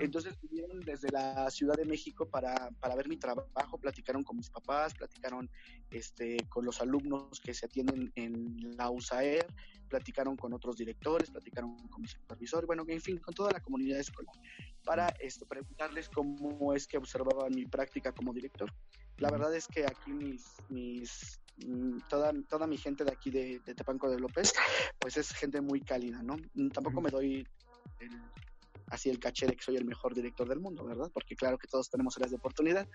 [0.00, 4.50] Entonces vinieron desde la Ciudad de México para, para ver mi trabajo, platicaron con mis
[4.50, 5.50] papás, platicaron
[5.90, 9.46] este, con los alumnos que se atienden en la USAER,
[9.86, 13.98] platicaron con otros directores, platicaron con mi supervisor, bueno, en fin, con toda la comunidad
[13.98, 14.34] escolar,
[14.84, 18.72] para esto, preguntarles cómo es que observaban mi práctica como director.
[19.18, 23.60] La verdad es que aquí mis, mis mm, toda, toda mi gente de aquí de,
[23.60, 24.52] de Tepanco de López,
[24.98, 26.36] pues es gente muy cálida, ¿no?
[26.72, 27.46] Tampoco me doy
[28.00, 28.20] el-
[28.88, 31.10] así el caché de que soy el mejor director del mundo, ¿verdad?
[31.12, 32.88] Porque claro que todos tenemos áreas de oportunidad,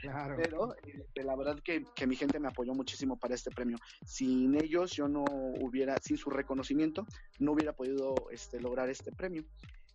[0.00, 0.36] Claro.
[0.42, 3.78] pero este, la verdad que, que mi gente me apoyó muchísimo para este premio.
[4.04, 7.06] Sin ellos yo no hubiera, sin su reconocimiento,
[7.38, 9.44] no hubiera podido este, lograr este premio.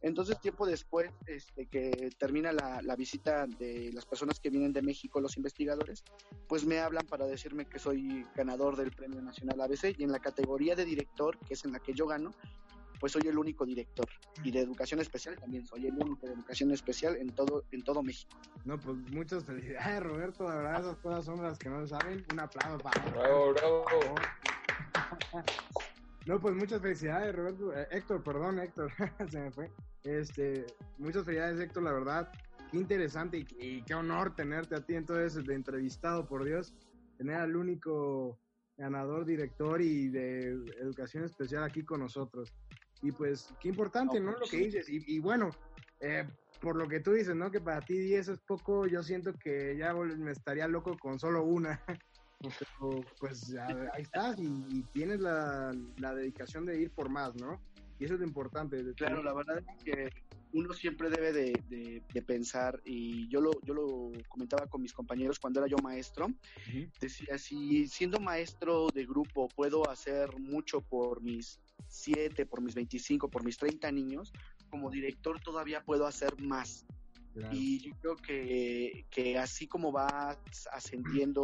[0.02, 4.84] Entonces, tiempo después este, que termina la, la visita de las personas que vienen de
[4.84, 6.04] México, los investigadores,
[6.48, 10.20] pues me hablan para decirme que soy ganador del Premio Nacional ABC y en la
[10.20, 12.32] categoría de director, que es en la que yo gano,
[13.00, 14.08] pues soy el único director.
[14.44, 18.04] Y de educación especial también soy el único de educación especial en todo, en todo
[18.04, 18.38] México.
[18.66, 20.48] No, pues muchas felicidades, Roberto.
[20.48, 22.26] La verdad, esas cosas son las que no saben.
[22.32, 23.86] Un aplauso para Bravo, bravo.
[26.26, 27.74] No, pues muchas felicidades, Roberto.
[27.74, 28.92] Eh, Héctor, perdón, Héctor,
[29.32, 29.72] se me fue.
[30.04, 30.66] Este,
[30.98, 32.30] muchas felicidades, Héctor, la verdad.
[32.70, 36.74] Qué interesante y, y qué honor tenerte a ti entonces de entrevistado, por Dios.
[37.18, 38.38] Tener al único
[38.78, 42.54] ganador, director y de educación especial aquí con nosotros.
[43.02, 44.32] Y pues, qué importante, ¿no?
[44.32, 44.90] Lo que dices.
[44.90, 45.50] Y, y bueno,
[46.00, 46.28] eh,
[46.62, 47.52] por lo que tú dices, ¿no?
[47.52, 51.44] Que para ti 10 es poco, yo siento que ya me estaría loco con solo
[51.44, 51.84] una.
[52.40, 57.60] Pero, pues ahí estás y, y tienes la, la dedicación de ir por más, ¿no?
[58.00, 58.84] Y eso es lo importante.
[58.96, 60.10] Claro, la verdad es que
[60.54, 64.94] uno siempre debe de, de- de pensar, y yo lo, yo lo comentaba con mis
[64.94, 66.88] compañeros cuando era yo maestro, Ujú.
[67.02, 73.30] decía, si siendo maestro de grupo puedo hacer mucho por mis 7, por mis 25,
[73.30, 74.32] por mis 30 niños,
[74.70, 76.86] como director todavía puedo hacer más.
[77.34, 77.56] Claro.
[77.56, 80.38] Y yo creo que, que así como vas
[80.72, 81.42] ascendiendo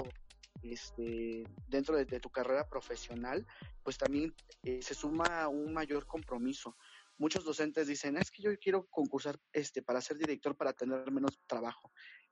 [0.63, 3.45] este, dentro de, de tu carrera profesional,
[3.83, 6.75] pues también eh, se suma un mayor compromiso.
[7.17, 11.39] Muchos docentes dicen, es que yo quiero concursar este, para ser director para tener menos
[11.45, 11.91] trabajo.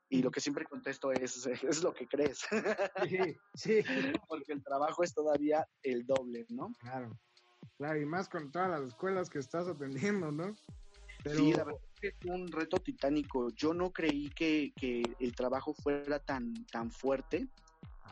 [0.09, 2.39] Y lo que siempre contesto es, es lo que crees,
[3.07, 3.81] Sí, sí,
[4.27, 6.71] porque el trabajo es todavía el doble, ¿no?
[6.79, 7.17] claro.
[7.77, 10.55] Claro, y más con todas las escuelas que estás atendiendo, ¿no?
[11.23, 13.51] Pero, Sí, la verdad es un reto titánico.
[13.55, 17.47] Yo no creí que, que el trabajo fuera tan, tan fuerte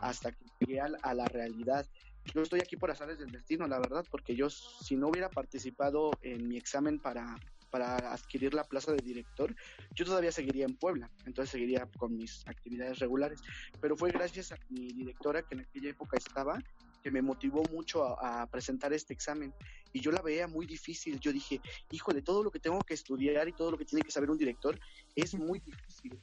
[0.01, 1.85] hasta que llegué a, la- a la realidad.
[2.33, 6.19] Yo estoy aquí por azares del destino, la verdad, porque yo si no hubiera participado
[6.21, 7.35] en mi examen para,
[7.71, 9.55] para adquirir la plaza de director,
[9.95, 13.41] yo todavía seguiría en Puebla, entonces seguiría con mis actividades regulares.
[13.81, 16.61] Pero fue gracias a mi directora que en aquella época estaba,
[17.01, 19.53] que me motivó mucho a, a presentar este examen.
[19.93, 21.19] Y yo la veía muy difícil.
[21.19, 24.11] Yo dije, híjole, todo lo que tengo que estudiar y todo lo que tiene que
[24.11, 24.79] saber un director
[25.15, 26.19] es muy difícil.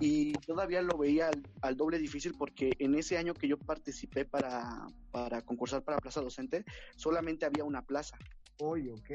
[0.00, 4.26] Y todavía lo veía al, al doble difícil porque en ese año que yo participé
[4.26, 6.64] para, para concursar para plaza docente,
[6.94, 8.18] solamente había una plaza
[8.60, 9.10] Oye, ok.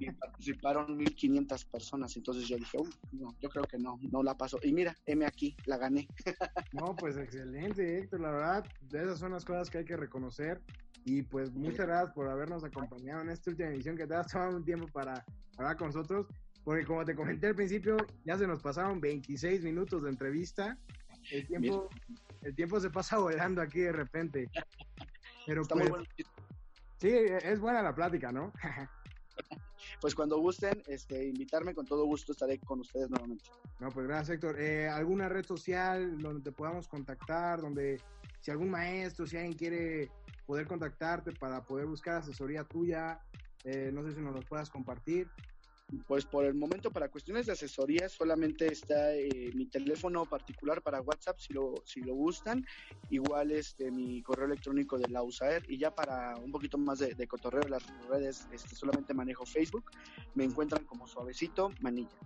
[0.00, 2.16] y participaron 1500 personas.
[2.16, 4.58] Entonces yo dije, "Uy, no, yo creo que no, no la paso.
[4.62, 6.08] Y mira, M aquí, la gané.
[6.72, 10.60] No, pues excelente, Héctor, la verdad, esas son las cosas que hay que reconocer.
[11.04, 14.56] Y pues muchas gracias por habernos acompañado en esta última emisión que te has tomado
[14.56, 15.24] un tiempo para
[15.58, 16.26] hablar con nosotros.
[16.64, 20.78] Porque como te comenté al principio, ya se nos pasaron 26 minutos de entrevista.
[21.30, 21.88] El tiempo,
[22.42, 24.48] el tiempo se pasa volando aquí de repente.
[25.46, 26.08] Pero Está pues, muy bueno.
[27.02, 28.52] Sí, es buena la plática, ¿no?
[30.00, 33.50] Pues cuando gusten, este, invitarme, con todo gusto estaré con ustedes nuevamente.
[33.80, 34.60] No, pues gracias, Héctor.
[34.60, 37.60] Eh, ¿Alguna red social donde te podamos contactar?
[37.60, 38.00] Donde
[38.40, 40.10] si algún maestro, si alguien quiere
[40.46, 43.20] poder contactarte para poder buscar asesoría tuya,
[43.64, 45.28] eh, no sé si nos lo puedas compartir.
[46.06, 51.00] Pues por el momento, para cuestiones de asesoría, solamente está eh, mi teléfono particular para
[51.00, 52.64] WhatsApp, si lo, si lo gustan.
[53.10, 55.64] Igual este mi correo electrónico de la USAER.
[55.68, 59.90] Y ya para un poquito más de, de cotorreo las redes, este, solamente manejo Facebook.
[60.34, 62.18] Me encuentran como Suavecito Manilla.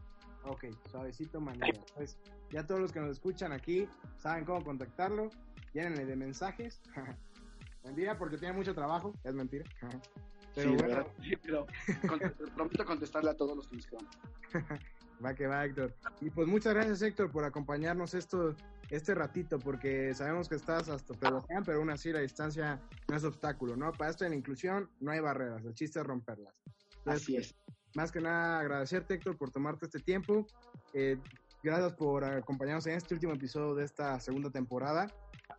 [0.49, 1.81] Ok, suavecito manera.
[1.95, 2.19] Pues
[2.51, 5.31] ya todos los que nos escuchan aquí saben cómo contactarlo.
[5.73, 6.81] Llénenle de mensajes.
[7.85, 9.13] mentira, porque tiene mucho trabajo.
[9.25, 9.65] Es mentira.
[10.57, 11.67] Pero Sí, bueno, sí, pero
[12.57, 14.07] prometo contestarle a todos los que me escriban.
[15.25, 15.95] Va que va, Héctor.
[16.21, 18.55] Y pues muchas gracias, Héctor, por acompañarnos esto,
[18.91, 23.25] este ratito, porque sabemos que estás hasta Tehuacán, pero aún así la distancia no es
[23.25, 23.93] obstáculo, ¿no?
[23.93, 26.55] Para esto de la inclusión no hay barreras, el chiste es romperlas.
[26.99, 27.55] Entonces, Así es.
[27.95, 30.47] Más que nada, agradecerte, Héctor, por tomarte este tiempo.
[30.93, 31.17] Eh,
[31.63, 35.07] gracias por acompañarnos en este último episodio de esta segunda temporada.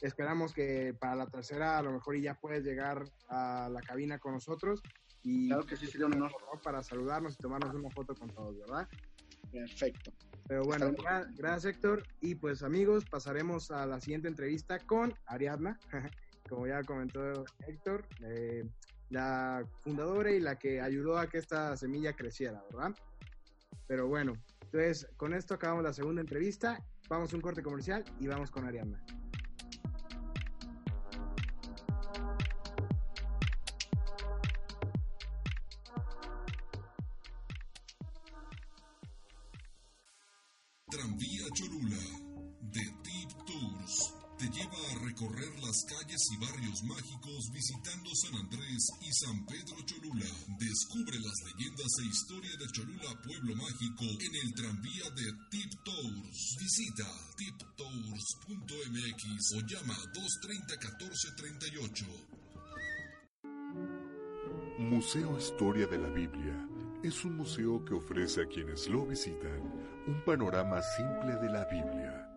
[0.02, 4.34] Esperamos que para la tercera a lo mejor ya puedes llegar a la cabina con
[4.34, 4.82] nosotros
[5.24, 6.32] y Claro que sí, sería un honor.
[6.32, 6.62] ¿no?
[6.62, 8.88] para saludarnos y tomarnos una foto con todos, ¿verdad?
[9.52, 10.12] Perfecto.
[10.48, 12.04] Pero bueno, gra- gracias Héctor.
[12.22, 15.80] Y pues amigos, pasaremos a la siguiente entrevista con Ariadna,
[16.50, 18.64] como ya comentó Héctor, eh,
[19.10, 22.94] la fundadora y la que ayudó a que esta semilla creciera, ¿verdad?
[23.88, 24.34] Pero bueno,
[24.64, 28.66] entonces con esto acabamos la segunda entrevista, vamos a un corte comercial y vamos con
[28.66, 29.02] Ariadna.
[46.32, 50.26] Y barrios mágicos visitando San Andrés y San Pedro Cholula.
[50.60, 56.58] Descubre las leyendas e historia de Cholula Pueblo Mágico en el tranvía de Tip Tours.
[56.60, 59.24] Visita tiptours.mx
[59.56, 62.06] o llama 230 1438.
[64.80, 66.68] Museo Historia de la Biblia
[67.04, 69.62] es un museo que ofrece a quienes lo visitan
[70.08, 72.28] un panorama simple de la Biblia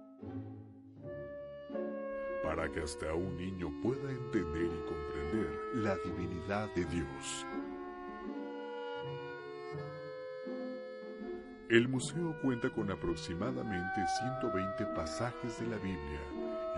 [2.51, 7.47] para que hasta un niño pueda entender y comprender la divinidad de Dios.
[11.68, 14.01] El museo cuenta con aproximadamente
[14.40, 16.20] 120 pasajes de la Biblia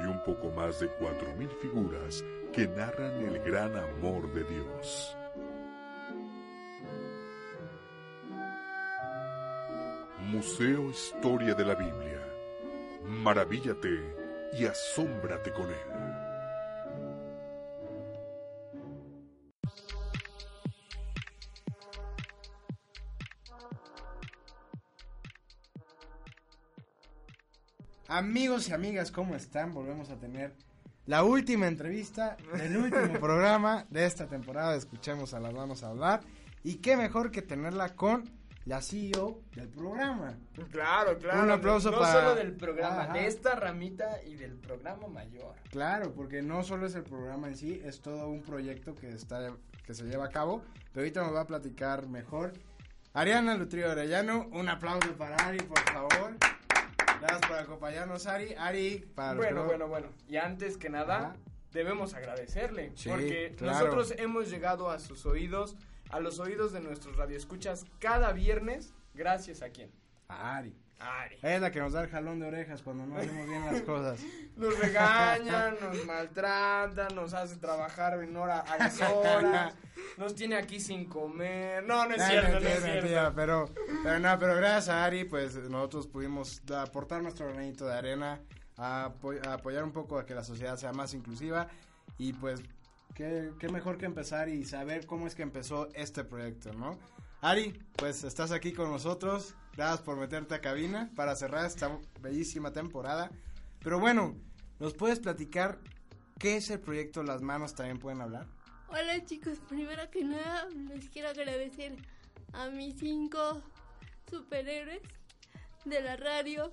[0.02, 2.22] y un poco más de 4.000 figuras
[2.52, 5.16] que narran el gran amor de Dios.
[10.20, 12.20] Museo Historia de la Biblia.
[13.06, 14.21] Maravíllate
[14.52, 16.22] y asómbrate con él.
[28.08, 29.72] Amigos y amigas, ¿cómo están?
[29.72, 30.54] Volvemos a tener
[31.06, 36.20] la última entrevista del último programa de esta temporada Escuchemos a las Manos hablar.
[36.62, 38.30] Y qué mejor que tenerla con
[38.64, 40.34] la CEO del programa.
[40.70, 41.42] Claro, claro.
[41.42, 43.12] Un aplauso no para- solo del programa, Ajá.
[43.14, 45.54] de esta ramita y del programa mayor.
[45.70, 49.52] Claro, porque no solo es el programa en sí, es todo un proyecto que está
[49.84, 50.62] que se lleva a cabo.
[50.92, 52.52] Pero ahorita nos va a platicar mejor.
[53.14, 56.36] Ariana Lutrio Arellano, un aplauso para Ari, por favor.
[57.20, 58.54] Gracias por acompañarnos, Ari.
[58.58, 60.06] Ari, para Bueno, no- bueno, bueno.
[60.28, 61.36] Y antes que nada, Ajá.
[61.72, 62.92] debemos agradecerle.
[62.94, 63.78] Sí, porque claro.
[63.78, 65.76] nosotros hemos llegado a sus oídos,
[66.12, 69.90] a los oídos de nuestros radioescuchas cada viernes, gracias a quién.
[70.28, 70.76] A Ari.
[71.00, 71.36] Ari.
[71.42, 74.20] Es la que nos da el jalón de orejas cuando no hacemos bien las cosas.
[74.56, 79.74] Nos regaña, nos maltrata, nos hace trabajar en hora a las horas,
[80.18, 81.82] nos tiene aquí sin comer.
[81.84, 83.00] No, no es cierto, no mentira, es cierto.
[83.00, 83.70] mentira, pero,
[84.04, 88.40] pero no, pero gracias a Ari, pues nosotros pudimos aportar nuestro granito de arena
[88.76, 89.10] a,
[89.46, 91.66] a apoyar un poco a que la sociedad sea más inclusiva
[92.18, 92.62] y pues
[93.14, 96.98] qué, qué mejor que empezar y saber cómo es que empezó este proyecto, ¿no?
[97.40, 102.72] Ari, pues estás aquí con nosotros, gracias por meterte a cabina para cerrar esta bellísima
[102.72, 103.30] temporada.
[103.80, 104.36] Pero bueno,
[104.78, 105.80] ¿nos puedes platicar
[106.38, 108.46] qué es el proyecto Las Manos también pueden hablar?
[108.88, 111.96] Hola chicos, primero que nada les quiero agradecer
[112.52, 113.62] a mis cinco
[114.30, 115.02] superhéroes
[115.84, 116.72] de la radio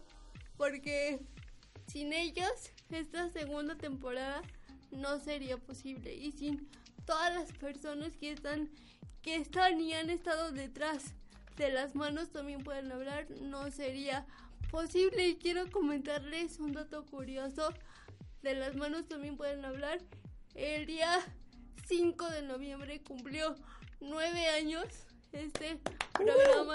[0.57, 1.19] porque
[1.87, 2.51] sin ellos
[2.89, 4.41] esta segunda temporada
[4.91, 6.13] no sería posible.
[6.13, 6.69] Y sin
[7.05, 8.69] todas las personas que están
[9.21, 11.13] que están y han estado detrás
[11.57, 14.25] de las manos también pueden hablar no sería
[14.71, 15.27] posible.
[15.27, 17.73] Y quiero comentarles un dato curioso.
[18.41, 19.99] De las manos también pueden hablar.
[20.55, 21.19] El día
[21.87, 23.55] 5 de noviembre cumplió
[23.99, 24.85] nueve años
[25.33, 25.79] este
[26.13, 26.73] programa.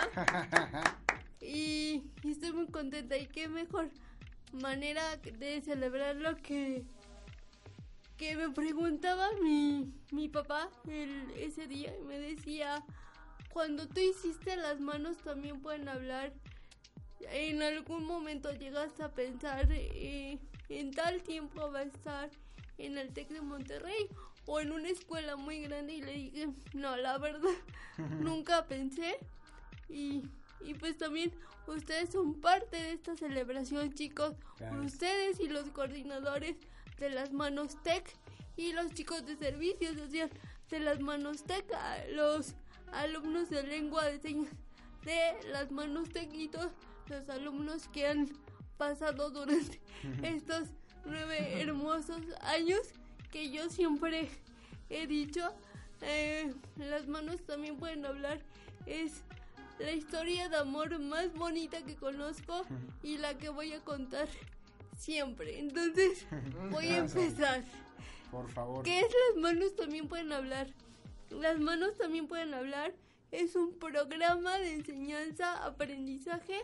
[1.40, 3.16] Y, y estoy muy contenta.
[3.16, 3.90] Y qué mejor
[4.52, 6.84] manera de celebrarlo que
[8.16, 12.84] que me preguntaba mi, mi papá el- ese día y me decía
[13.52, 16.32] cuando tú hiciste las manos también pueden hablar
[17.32, 20.38] en algún momento llegaste a pensar eh,
[20.68, 22.30] en tal tiempo va a estar
[22.78, 24.08] en el TEC de Monterrey
[24.46, 27.48] o en una escuela muy grande y le dije, no, la verdad,
[28.20, 29.16] nunca pensé.
[29.88, 30.22] Y,
[30.60, 31.32] y pues también
[31.66, 34.34] ustedes son parte de esta celebración, chicos.
[34.58, 34.82] Claro.
[34.82, 36.56] Ustedes y los coordinadores
[36.98, 38.04] de las manos TEC
[38.56, 40.30] y los chicos de servicio social
[40.70, 42.54] de las manos TEC, a los
[42.92, 44.52] alumnos de lengua de señas
[45.04, 46.72] de las manos TEC y todos
[47.08, 48.28] los alumnos que han
[48.78, 49.80] pasado durante
[50.22, 50.68] estos
[51.04, 52.80] nueve hermosos años
[53.30, 54.30] que yo siempre
[54.90, 55.52] he dicho.
[56.02, 58.40] eh, las manos también pueden hablar.
[58.86, 59.22] Es
[59.78, 62.64] la historia de amor más bonita que conozco
[63.02, 64.28] y la que voy a contar
[64.96, 65.58] siempre.
[65.58, 66.26] Entonces
[66.70, 67.64] voy a empezar.
[68.30, 68.84] Por favor.
[68.84, 70.68] ¿Qué es Las Manos También Pueden Hablar?
[71.30, 72.92] Las Manos También Pueden Hablar
[73.30, 76.60] es un programa de enseñanza, aprendizaje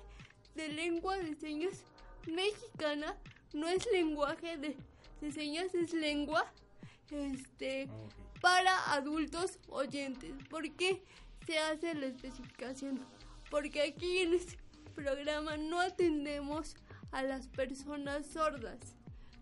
[0.55, 1.85] de lengua de señas
[2.27, 3.17] mexicana.
[3.53, 4.77] No es lenguaje de,
[5.21, 6.53] de señas, es lengua
[7.11, 7.89] este,
[8.41, 10.33] para adultos oyentes.
[10.49, 11.03] ¿Por qué
[11.47, 13.01] se hace la especificación?
[13.51, 14.57] Porque aquí en este
[14.95, 16.77] programa no atendemos
[17.13, 18.79] a las personas sordas.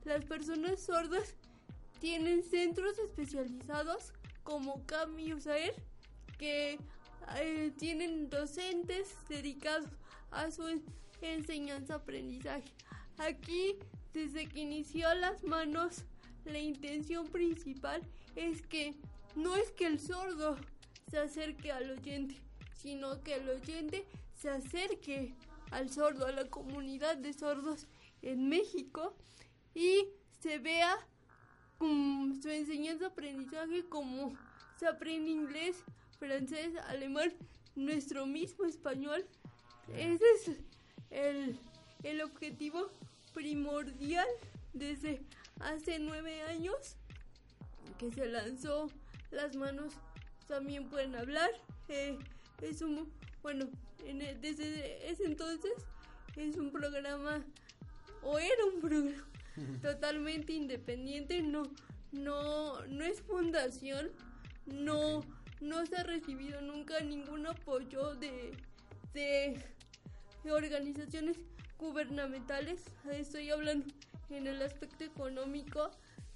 [0.04, 1.34] Las personas sordas
[2.00, 4.12] tienen centros especializados
[4.42, 5.74] como CAM y USAER
[6.38, 6.78] que
[7.36, 9.90] eh, tienen docentes dedicados
[10.30, 10.80] a su
[11.20, 12.72] enseñanza-aprendizaje.
[13.18, 13.76] Aquí,
[14.12, 16.04] desde que inició las manos,
[16.44, 18.00] la intención principal
[18.36, 18.94] es que
[19.34, 20.56] no es que el sordo
[21.10, 22.36] se acerque al oyente,
[22.74, 25.34] sino que el oyente se acerque
[25.70, 27.86] al sordo, a la comunidad de sordos
[28.22, 29.16] en México
[29.74, 30.08] y
[30.40, 30.96] se vea
[31.78, 34.36] su enseñanza-aprendizaje como
[34.78, 35.76] se aprende inglés,
[36.18, 37.32] francés, alemán,
[37.74, 39.24] nuestro mismo español.
[39.96, 40.50] Ese es
[41.10, 41.58] el,
[42.02, 42.90] el objetivo
[43.32, 44.26] primordial
[44.72, 45.20] desde
[45.60, 46.96] hace nueve años
[47.98, 48.88] que se lanzó
[49.30, 49.94] Las manos
[50.46, 51.50] también pueden hablar.
[51.88, 52.18] Eh,
[52.62, 53.12] es un,
[53.42, 53.68] bueno,
[54.04, 55.72] en desde ese entonces
[56.36, 57.44] es un programa
[58.22, 59.26] o era un programa
[59.82, 61.62] totalmente independiente, no,
[62.12, 64.10] no, no es fundación,
[64.66, 65.22] no,
[65.60, 68.52] no se ha recibido nunca ningún apoyo de,
[69.14, 69.60] de,
[70.44, 71.38] de organizaciones
[71.78, 72.82] gubernamentales.
[73.10, 73.86] Estoy hablando
[74.30, 75.90] en el aspecto económico.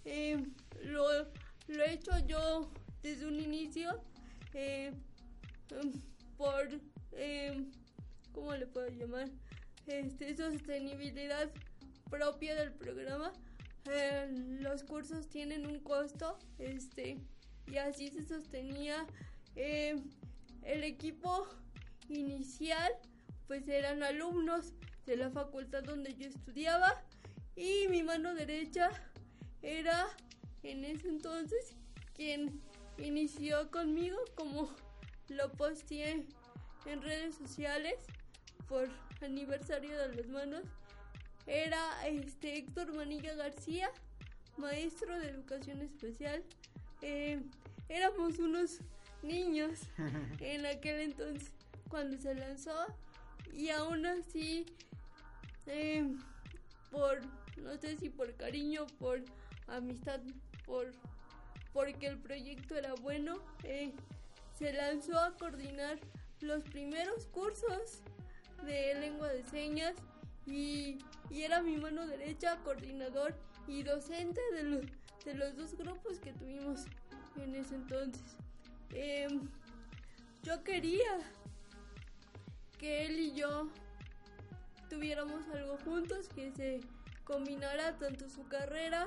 [0.04, 0.38] Eh,
[0.84, 1.04] lo,
[1.68, 2.70] lo he hecho yo
[3.02, 4.00] desde un inicio
[4.54, 4.92] eh,
[5.70, 5.92] em,
[6.36, 6.68] por,
[7.12, 7.64] eh,
[8.32, 9.28] ¿cómo le puedo llamar?
[9.86, 11.50] Este, sostenibilidad
[12.10, 13.32] propia del programa.
[13.90, 14.28] Eh,
[14.60, 17.18] los cursos tienen un costo, este,
[17.66, 19.06] y así se sostenía.
[19.56, 19.96] Eh,
[20.62, 21.46] el equipo
[22.08, 22.92] inicial,
[23.46, 24.72] pues eran alumnos
[25.06, 27.02] de la facultad donde yo estudiaba,
[27.56, 28.90] y mi mano derecha
[29.62, 30.06] era
[30.62, 31.74] en ese entonces
[32.14, 32.60] quien
[32.98, 34.70] inició conmigo como
[35.28, 36.26] lo posteé
[36.86, 37.94] en redes sociales
[38.68, 38.88] por
[39.22, 40.62] aniversario de las manos
[41.46, 43.90] era este Héctor Manilla García
[44.56, 46.42] maestro de educación especial.
[47.00, 47.42] Eh,
[47.88, 48.78] éramos unos
[49.22, 49.80] niños
[50.40, 51.52] en aquel entonces
[51.88, 52.74] cuando se lanzó
[53.52, 54.66] y aún así
[55.66, 56.08] eh,
[56.90, 57.20] por
[57.56, 59.22] no sé si por cariño por
[59.68, 60.20] amistad
[60.64, 60.90] por
[61.72, 63.92] porque el proyecto era bueno eh,
[64.58, 65.98] se lanzó a coordinar
[66.42, 68.02] los primeros cursos
[68.64, 69.94] de lengua de señas
[70.46, 70.98] y,
[71.30, 73.34] y era mi mano derecha coordinador
[73.66, 74.84] y docente de los,
[75.24, 76.84] de los dos grupos que tuvimos
[77.36, 78.36] en ese entonces.
[78.90, 79.48] Em,
[80.42, 81.18] yo quería
[82.78, 83.68] que él y yo
[84.90, 86.80] tuviéramos algo juntos, que se
[87.24, 89.06] combinara tanto su carrera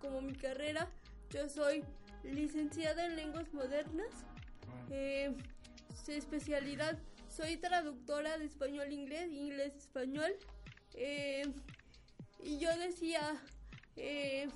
[0.00, 0.88] como mi carrera.
[1.30, 1.84] Yo soy
[2.24, 4.08] licenciada en lenguas modernas,
[4.90, 5.34] eh,
[6.04, 6.98] su especialidad,
[7.28, 10.32] soy traductora de español-inglés, inglés-español.
[10.94, 11.44] eh,
[12.42, 13.36] y yo decía,
[13.96, 14.48] eh,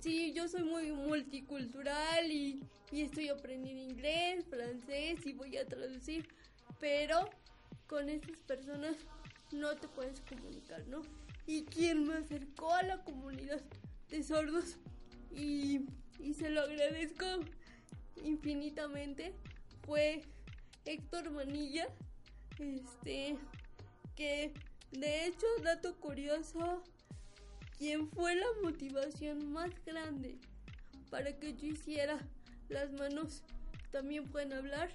[0.00, 6.28] sí, yo soy muy multicultural y, y estoy aprendiendo inglés, francés y voy a traducir,
[6.78, 7.30] pero
[7.86, 8.96] con estas personas
[9.50, 11.02] no te puedes comunicar, ¿no?
[11.46, 13.62] Y quien me acercó a la comunidad
[14.10, 14.76] de sordos
[15.30, 15.86] y,
[16.18, 17.24] y se lo agradezco
[18.22, 19.32] infinitamente
[19.88, 20.20] fue
[20.84, 21.88] Héctor Manilla,
[22.58, 23.38] este,
[24.14, 24.52] que
[24.92, 26.84] de hecho, dato curioso,
[27.78, 30.36] quien fue la motivación más grande
[31.10, 32.18] para que yo hiciera
[32.68, 33.42] las manos
[33.90, 34.90] también pueden hablar,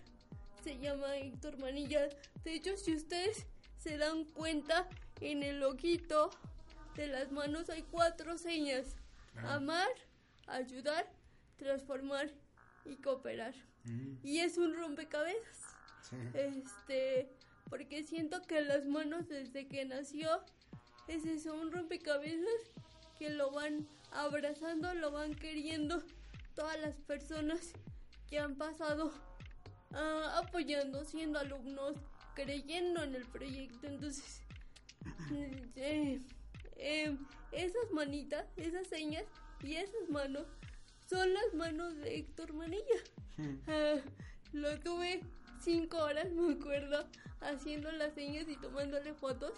[0.64, 2.08] se llama Héctor Manilla.
[2.44, 3.48] De hecho, si ustedes
[3.80, 4.88] se dan cuenta,
[5.22, 6.30] en el loguito
[6.96, 8.96] de las manos hay cuatro señas.
[9.48, 9.90] Amar,
[10.46, 11.12] ayudar,
[11.58, 12.30] transformar
[12.86, 13.56] y cooperar.
[13.86, 14.16] Mm.
[14.24, 15.58] Y es un rompecabezas.
[16.10, 16.16] Sí.
[16.34, 17.30] Este,
[17.70, 20.30] porque siento que las manos desde que nació
[21.08, 22.72] es eso, un rompecabezas
[23.18, 26.04] que lo van abrazando, lo van queriendo
[26.56, 27.74] todas las personas
[28.30, 29.12] que han pasado
[29.92, 31.98] ah, apoyando, siendo alumnos,
[32.36, 33.88] creyendo en el proyecto.
[33.88, 34.42] Entonces,
[35.76, 36.22] eh,
[36.78, 37.18] eh,
[37.52, 39.26] esas manitas, esas señas
[39.64, 40.48] y esas manos
[41.10, 43.00] son las manos de Héctor Manilla.
[43.68, 43.96] Ah,
[44.52, 45.22] lo tuve
[45.62, 47.08] cinco horas, me acuerdo,
[47.42, 49.54] haciendo las señas y tomándole fotos.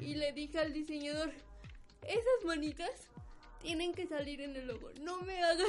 [0.00, 1.32] Y le dije al diseñador,
[2.02, 3.10] esas manitas
[3.60, 4.90] tienen que salir en el logo.
[5.00, 5.64] No me haga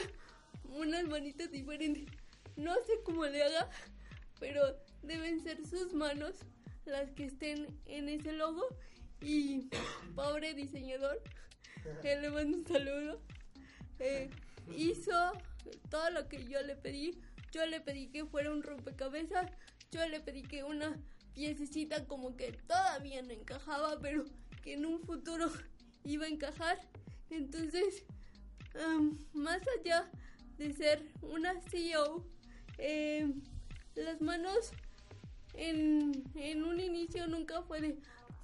[0.63, 2.05] unas manitas diferentes.
[2.55, 3.69] No sé cómo le haga,
[4.39, 4.61] pero
[5.01, 6.35] deben ser sus manos
[6.85, 8.67] las que estén en ese logo.
[9.21, 9.69] Y
[10.15, 11.21] pobre diseñador,
[12.01, 13.21] que le mando un saludo,
[13.99, 14.29] eh,
[14.75, 15.31] hizo
[15.89, 17.19] todo lo que yo le pedí.
[17.51, 19.51] Yo le pedí que fuera un rompecabezas.
[19.91, 20.99] Yo le pedí que una
[21.33, 24.25] piececita como que todavía no encajaba, pero
[24.63, 25.51] que en un futuro
[26.03, 26.79] iba a encajar.
[27.29, 28.03] Entonces,
[28.79, 30.09] am, más allá
[30.57, 32.25] de ser una CEO,
[32.77, 33.33] eh,
[33.95, 34.71] las manos
[35.53, 37.97] en, en un inicio nunca fue de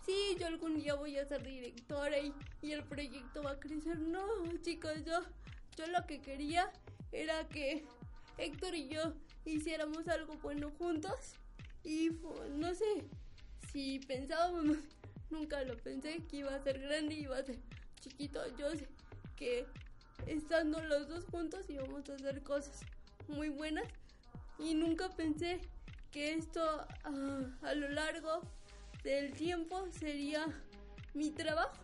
[0.06, 4.00] sí, yo algún día voy a ser directora y, y el proyecto va a crecer.
[4.00, 4.26] No,
[4.62, 5.20] chicos, yo,
[5.80, 6.70] yo lo que quería
[7.14, 7.86] era que
[8.38, 9.14] Héctor y yo
[9.46, 11.36] hiciéramos algo bueno juntos.
[11.86, 12.12] Y
[12.58, 13.06] no sé
[13.72, 14.78] si pensábamos,
[15.30, 17.60] nunca lo pensé que iba a ser grande y iba a ser
[18.02, 18.42] chiquito.
[18.58, 18.90] Yo sé
[19.38, 19.66] que
[20.28, 22.82] estando los dos juntos íbamos a hacer cosas
[23.30, 23.86] muy buenas.
[24.58, 25.62] Y nunca pensé
[26.12, 26.62] que esto
[27.06, 28.42] ah, a lo largo
[29.04, 30.46] del tiempo sería
[31.14, 31.78] mi trabajo.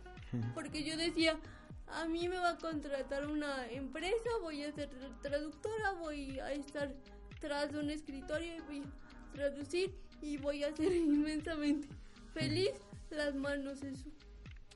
[0.54, 1.40] Porque yo decía
[1.88, 4.90] a mí me va a contratar una empresa voy a ser
[5.22, 6.92] traductora voy a estar
[7.40, 11.88] tras un escritorio y voy a traducir y voy a ser inmensamente
[12.32, 12.72] feliz.
[13.10, 14.04] Las manos es,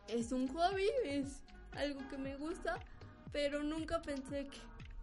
[0.09, 1.43] es un hobby es
[1.73, 2.79] algo que me gusta
[3.33, 4.59] pero nunca pensé que,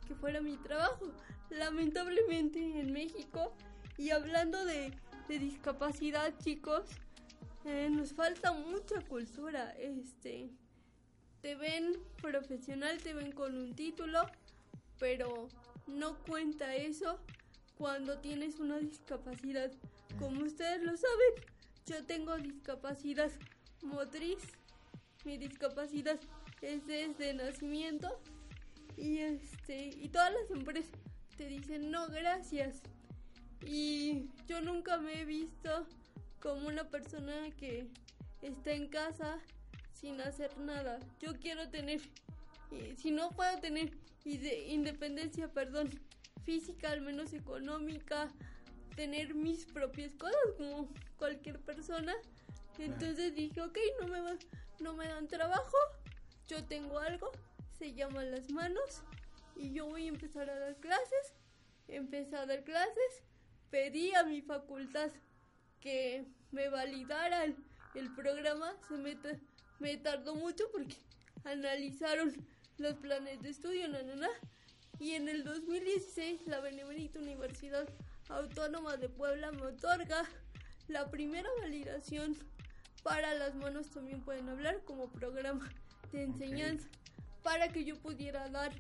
[0.07, 1.11] que fuera mi trabajo.
[1.49, 3.53] Lamentablemente en México
[3.97, 4.91] y hablando de,
[5.27, 6.85] de discapacidad chicos
[7.65, 10.49] eh, nos falta mucha cultura este
[11.47, 14.29] te ven profesional te ven con un título
[14.99, 15.47] pero
[15.87, 17.21] no cuenta eso
[17.77, 19.71] cuando tienes una discapacidad.
[20.19, 21.35] Como ustedes lo saben
[21.85, 23.31] yo tengo discapacidad
[23.81, 24.39] motriz.
[25.23, 26.19] Mi discapacidad
[26.61, 28.19] es desde nacimiento.
[28.97, 30.91] Y este y todas las empresas
[31.37, 32.81] te dicen no gracias
[33.65, 35.87] y yo nunca me he visto
[36.41, 37.87] como una persona que
[38.41, 39.39] está en casa
[39.99, 40.99] sin hacer nada.
[41.19, 42.01] Yo quiero tener
[42.71, 43.91] eh, si no puedo tener
[44.25, 45.89] independencia perdón
[46.43, 48.27] física al menos económica
[48.95, 52.13] tener mis propias cosas como cualquier persona.
[52.77, 54.37] Entonces dije ok no me va-
[54.79, 55.77] no me dan trabajo
[56.47, 57.31] yo tengo algo
[57.77, 59.03] se llama las manos
[59.55, 61.33] y yo voy a empezar a dar clases.
[61.87, 63.23] Empecé a dar clases
[63.69, 65.11] pedí a mi facultad
[65.79, 67.55] que me validara el,
[67.95, 69.17] el programa se me,
[69.79, 70.95] me tardó mucho porque
[71.43, 72.33] analizaron
[72.77, 74.29] los planes de estudio na, na, na.
[74.99, 77.87] y en el 2016 la Benemérita Universidad
[78.29, 80.23] Autónoma de Puebla me otorga
[80.87, 82.35] la primera validación
[83.03, 85.71] para las manos también pueden hablar como programa
[86.11, 86.87] de enseñanza
[87.41, 88.71] para que yo pudiera dar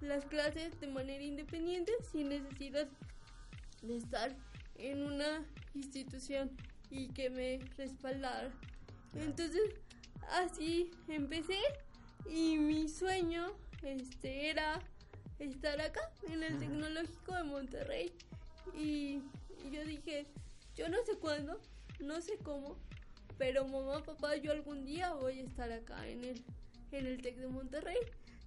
[0.00, 2.88] las clases de manera independiente sin necesidad
[3.82, 4.36] de estar
[4.76, 5.44] en una
[5.74, 6.50] institución
[6.90, 8.50] y que me respaldara.
[9.14, 9.62] Entonces,
[10.28, 11.58] así empecé
[12.28, 14.80] y mi sueño este era
[15.38, 18.12] estar acá en el tecnológico de Monterrey.
[18.74, 19.22] Y,
[19.64, 20.26] y yo dije,
[20.76, 21.60] yo no sé cuándo,
[21.98, 22.76] no sé cómo,
[23.38, 26.44] pero mamá, papá, yo algún día voy a estar acá en el
[26.92, 27.98] en el Tec de Monterrey.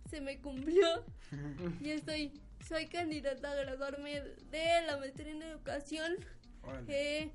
[0.09, 1.05] Se me cumplió.
[1.81, 2.31] Y estoy
[2.67, 6.15] soy candidata a graduarme de la maestría en educación
[6.87, 7.31] eh,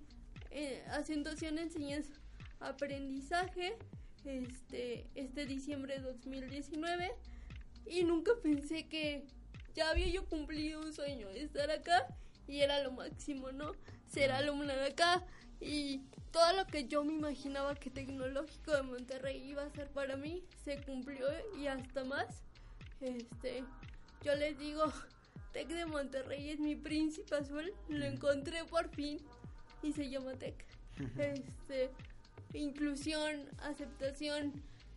[0.50, 2.14] eh, acentuación enseñanza
[2.60, 3.76] aprendizaje
[4.24, 7.10] este este diciembre de 2019
[7.86, 9.24] y nunca pensé que
[9.74, 12.06] ya había yo cumplido un sueño estar acá
[12.46, 13.72] y era lo máximo no
[14.06, 15.24] ser alumna de acá
[15.60, 20.16] y todo lo que yo me imaginaba que tecnológico de Monterrey iba a ser para
[20.16, 21.26] mí se cumplió
[21.58, 22.42] y hasta más.
[23.00, 23.64] Este
[24.24, 24.92] yo les digo
[25.52, 29.20] Tec de Monterrey es mi príncipe azul lo encontré por fin
[29.82, 30.64] y se llama Tec.
[31.18, 31.90] Este
[32.52, 34.52] inclusión aceptación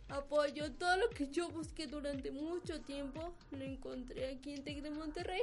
[0.08, 4.90] apoyo todo lo que yo busqué durante mucho tiempo lo encontré aquí en Tec de
[4.90, 5.42] Monterrey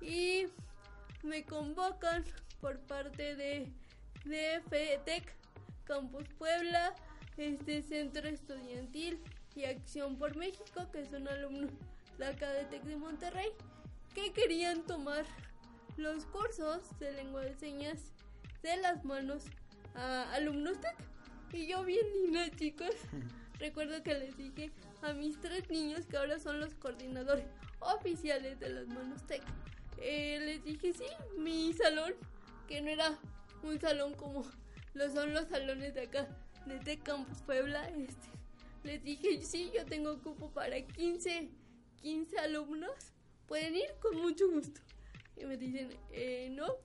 [0.00, 0.46] y
[1.22, 2.24] me convocan
[2.60, 3.70] por parte de
[4.24, 5.32] de FETEC
[5.84, 6.94] Campus Puebla
[7.36, 9.20] este centro estudiantil
[9.54, 11.70] y Acción por México que son alumnos
[12.18, 13.48] de acá de Tec de Monterrey
[14.14, 15.24] que querían tomar
[15.96, 18.12] los cursos de lengua de señas
[18.62, 19.44] de las manos
[19.94, 20.96] a alumnos TEC
[21.52, 22.94] y yo bien linda chicos.
[23.58, 24.70] Recuerdo que les dije
[25.02, 27.46] a mis tres niños que ahora son los coordinadores
[27.80, 29.42] oficiales de las manos TEC
[29.98, 31.06] eh, les dije sí
[31.36, 32.12] mi salón
[32.66, 33.16] que no era
[33.62, 34.44] un salón como
[34.94, 36.28] lo son los salones de acá
[36.66, 38.28] de Tec Campus Puebla este.
[38.84, 41.48] Les dije sí yo tengo cupo para 15
[42.02, 42.92] 15 alumnos.
[43.46, 44.80] Pueden ir con mucho gusto.
[45.36, 46.76] Y me dicen eh, no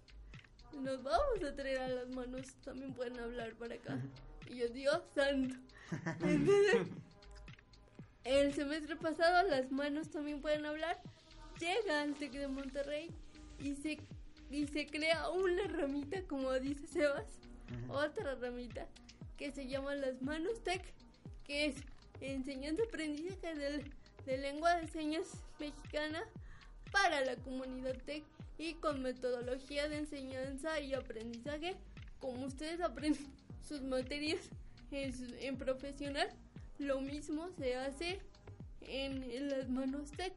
[0.79, 3.99] nos vamos a traer a las manos también pueden hablar para acá
[4.49, 5.55] y yo Dios santo
[6.21, 6.87] entonces
[8.23, 11.01] el semestre pasado las manos también pueden hablar.
[11.59, 13.11] Llega al TEC de Monterrey
[13.59, 13.99] y se
[14.49, 17.25] y se crea una ramita como dice Sebas
[17.89, 18.87] otra ramita
[19.37, 20.81] que se llama las manos tech
[21.43, 21.75] que es
[22.21, 23.91] enseñanza aprendizaje de,
[24.25, 25.25] de lengua de señas
[25.59, 26.23] mexicana
[26.91, 28.23] para la comunidad tech
[28.59, 31.75] y con metodología de enseñanza y aprendizaje
[32.19, 33.33] como ustedes aprenden
[33.67, 34.49] sus materias
[34.91, 36.29] en profesional,
[36.77, 38.19] lo mismo se hace
[38.81, 40.33] en, en las manos tech.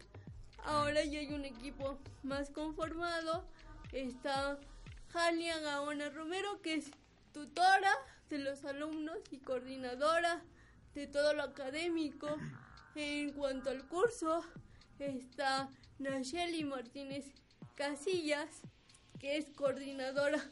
[0.64, 3.46] Ahora ya hay un equipo más conformado.
[3.92, 4.58] Está
[5.12, 6.90] Jania Gaona Romero, que es
[7.32, 7.92] tutora
[8.30, 10.42] de los alumnos y coordinadora
[10.94, 12.28] de todo lo académico.
[12.94, 14.42] En cuanto al curso,
[14.98, 17.26] está Nacheli Martínez
[17.74, 18.62] Casillas,
[19.18, 20.42] que es coordinadora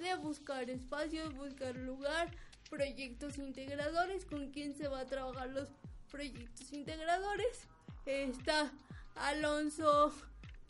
[0.00, 2.30] de buscar espacios, buscar lugar,
[2.68, 5.68] proyectos integradores, con quién se va a trabajar los
[6.10, 7.68] proyectos integradores.
[8.06, 8.72] Está
[9.14, 10.12] Alonso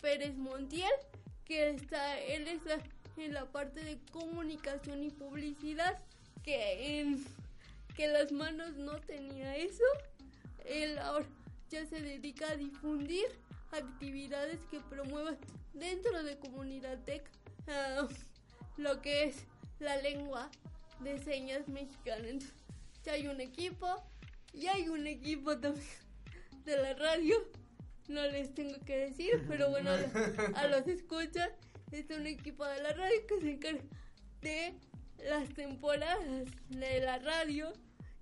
[0.02, 0.90] Pérez Montiel,
[1.44, 2.78] que está, él está
[3.16, 5.98] en la parte de comunicación y publicidad,
[6.43, 7.24] que en
[7.97, 9.85] que las manos no tenía eso.
[10.65, 11.27] Él ahora
[11.70, 13.27] ya se dedica a difundir
[13.73, 15.39] actividades que promuevan
[15.74, 17.31] dentro de comunidad tech
[17.69, 18.09] uh,
[18.81, 19.44] lo que es
[19.78, 20.51] la lengua
[21.01, 22.28] de señas mexicana.
[22.28, 22.55] Entonces,
[23.11, 23.86] hay un equipo
[24.52, 25.86] y hay un equipo también
[26.65, 27.36] de la radio.
[28.09, 31.51] No les tengo que decir, pero bueno, a, a los escuchas,
[31.93, 33.82] está un equipo de la radio que se encarga
[34.40, 34.74] de
[35.28, 36.19] las temporadas
[36.70, 37.73] de la radio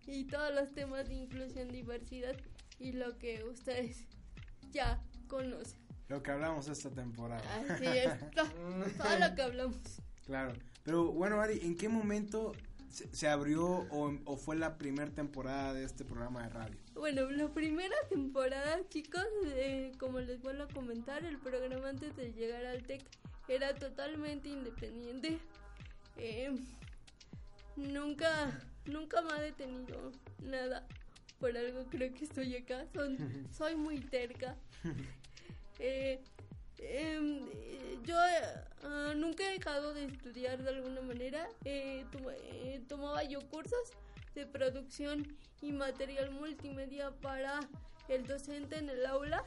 [0.06, 2.36] y todos los temas de inclusión, diversidad
[2.78, 4.06] y lo que ustedes
[4.70, 5.78] ya conocen.
[6.08, 7.42] Lo que hablamos esta temporada.
[7.68, 8.48] Así es, todo,
[8.96, 9.76] todo lo que hablamos.
[10.28, 10.52] Claro.
[10.84, 12.52] Pero bueno, Ari, ¿en qué momento
[12.90, 16.78] se, se abrió o, o, fue la primera temporada de este programa de radio?
[16.94, 22.30] Bueno, la primera temporada, chicos, eh, como les vuelvo a comentar, el programa antes de
[22.34, 23.02] llegar al TEC
[23.48, 25.38] era totalmente independiente.
[26.18, 26.54] Eh,
[27.76, 30.86] nunca, nunca me ha detenido nada.
[31.40, 32.84] Por algo creo que estoy acá.
[32.92, 33.16] Son,
[33.50, 34.56] soy muy terca.
[35.80, 36.20] Eh,
[36.78, 38.14] eh, yo
[38.84, 41.48] uh, nunca he dejado de estudiar de alguna manera.
[41.64, 42.22] Eh, tom
[42.88, 43.92] tomaba yo cursos
[44.34, 45.26] de producción
[45.60, 47.60] y material multimedia para
[48.08, 49.44] el docente en el aula.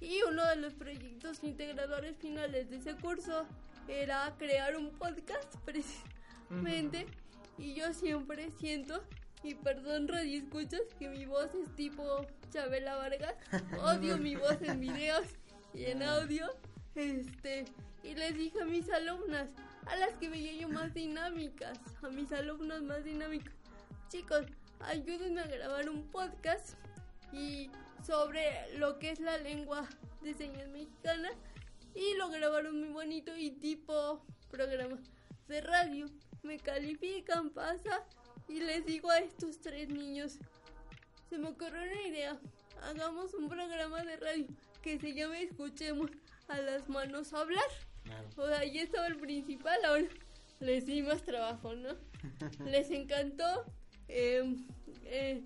[0.00, 3.46] Y uno de los proyectos integradores finales de ese curso
[3.86, 7.04] era crear un podcast precisamente.
[7.04, 7.64] Uh -huh.
[7.64, 9.04] Y yo siempre siento,
[9.44, 13.34] y perdón radio escuchas, que mi voz es tipo Chabela Vargas.
[13.84, 15.26] Odio mi voz en videos
[15.74, 16.46] y en audio.
[16.94, 17.64] Este,
[18.02, 19.48] y les dije a mis alumnas,
[19.86, 23.52] a las que veía yo más dinámicas, a mis alumnos más dinámicos,
[24.08, 24.46] chicos,
[24.80, 26.74] ayúdenme a grabar un podcast
[27.32, 27.70] y
[28.04, 29.88] sobre lo que es la lengua
[30.20, 31.30] de señas mexicana
[31.94, 34.98] y lo grabaron muy bonito y tipo programa
[35.48, 36.06] de radio.
[36.42, 38.04] Me califican, pasa
[38.48, 40.38] y les digo a estos tres niños,
[41.30, 42.38] se me ocurrió una idea,
[42.82, 44.46] hagamos un programa de radio
[44.82, 46.10] que se llame Escuchemos
[46.48, 47.64] a las manos hablar.
[48.04, 48.28] Claro.
[48.36, 50.06] O sea, ahí estaba el principal, ahora
[50.60, 51.90] les di más trabajo, ¿no?
[52.66, 53.64] les encantó.
[54.08, 54.56] Eh,
[55.04, 55.42] eh,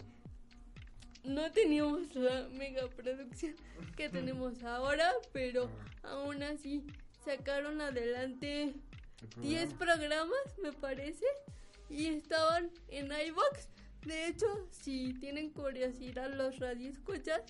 [1.24, 3.54] no teníamos la mega producción
[3.96, 5.70] que tenemos ahora, pero
[6.02, 6.86] aún así
[7.24, 8.74] sacaron adelante
[9.42, 11.26] 10 programas, me parece,
[11.90, 13.68] y estaban en iBox.
[14.04, 17.42] De hecho, si tienen curiosidad los radioescuchas,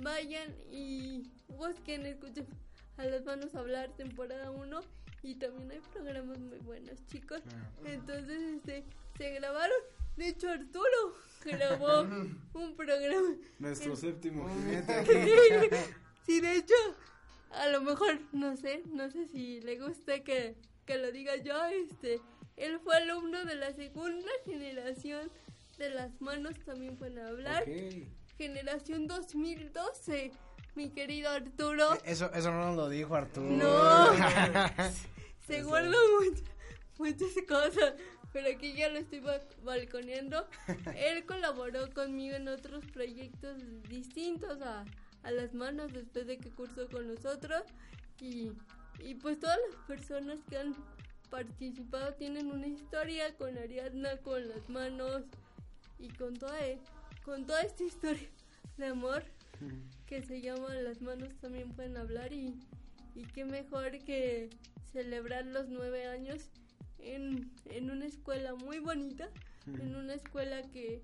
[0.00, 2.46] vayan y busquen, escuchen
[2.96, 4.80] a las manos hablar temporada 1
[5.22, 7.40] y también hay programas muy buenos, chicos.
[7.84, 8.84] Entonces, este,
[9.16, 9.76] se grabaron.
[10.16, 11.14] De hecho, Arturo
[11.44, 12.02] grabó
[12.54, 13.36] un programa.
[13.58, 15.70] Nuestro séptimo jinete.
[16.26, 16.74] sí, de hecho,
[17.52, 20.56] a lo mejor, no sé, no sé si le gusta que,
[20.86, 22.20] que lo diga yo, este,
[22.56, 25.30] él fue alumno de la segunda generación
[25.78, 27.62] de las manos, también pueden hablar.
[27.62, 28.08] Okay.
[28.42, 30.32] Generación 2012,
[30.74, 31.96] mi querido Arturo.
[32.04, 33.48] Eso, eso no nos lo dijo Arturo.
[33.48, 34.12] No,
[35.46, 36.42] se guarda mucho,
[36.98, 37.94] muchas cosas
[38.32, 39.22] pero aquí ya lo estoy
[39.62, 40.48] balconeando.
[40.96, 43.58] Él colaboró conmigo en otros proyectos
[43.88, 44.84] distintos a,
[45.22, 47.62] a, las manos después de que cursó con nosotros.
[48.20, 48.52] Y,
[49.00, 50.74] y pues todas las personas que han
[51.30, 55.24] participado tienen una historia con Ariadna, con las manos
[55.98, 56.58] y con toda,
[57.24, 58.28] con toda esta historia
[58.76, 59.22] de amor
[60.06, 62.58] que se llama Las manos también pueden hablar y,
[63.14, 64.50] y qué mejor que
[64.92, 66.50] celebrar los nueve años
[66.98, 69.28] en, en una escuela muy bonita,
[69.66, 71.02] en una escuela que,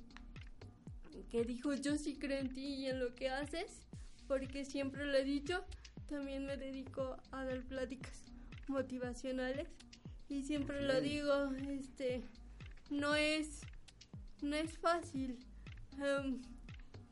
[1.31, 3.81] que dijo yo sí creo en ti y en lo que haces,
[4.27, 5.65] porque siempre lo he dicho,
[6.09, 8.25] también me dedico a dar pláticas
[8.67, 9.69] motivacionales
[10.29, 12.23] y siempre lo digo, este,
[12.91, 13.61] no es,
[14.43, 15.39] no es fácil
[15.99, 16.41] um,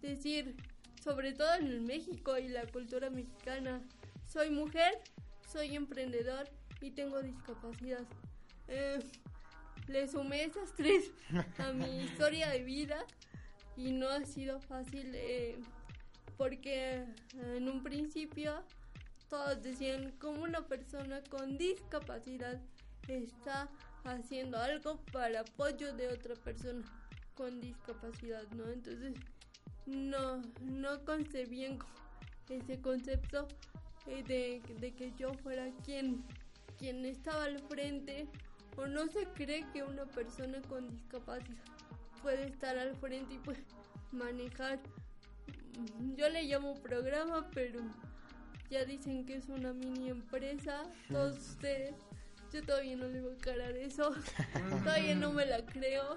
[0.00, 0.56] decir,
[1.02, 3.80] sobre todo en el México y la cultura mexicana,
[4.26, 4.92] soy mujer,
[5.46, 6.48] soy emprendedor
[6.80, 8.04] y tengo discapacidad.
[8.68, 8.98] Eh,
[9.86, 11.12] le sumé esas tres
[11.58, 13.04] a mi historia de vida
[13.76, 15.58] y no ha sido fácil eh,
[16.36, 17.04] porque
[17.54, 18.64] en un principio
[19.28, 22.60] todos decían como una persona con discapacidad
[23.08, 23.68] está
[24.04, 26.82] haciendo algo para apoyo de otra persona
[27.36, 28.68] con discapacidad, ¿no?
[28.68, 29.14] Entonces
[29.86, 31.78] no, no concebían
[32.48, 33.46] ese concepto
[34.06, 36.24] eh, de, de que yo fuera quien,
[36.78, 38.28] quien estaba al frente
[38.76, 41.64] o no se cree que una persona con discapacidad
[42.22, 43.64] puede estar al frente y puede
[44.12, 44.80] manejar.
[46.16, 47.80] Yo le llamo programa pero
[48.70, 50.82] ya dicen que es una mini empresa.
[51.08, 51.94] Todos ustedes
[52.52, 54.14] yo todavía no le voy a encarar eso.
[54.84, 56.16] Todavía no me la creo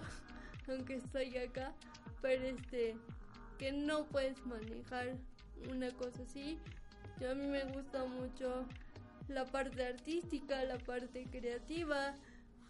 [0.69, 1.73] aunque estoy acá
[2.21, 2.95] pero este
[3.57, 5.17] que no puedes manejar
[5.69, 6.57] una cosa así.
[7.19, 8.65] Yo a mí me gusta mucho
[9.27, 12.15] la parte artística la parte creativa.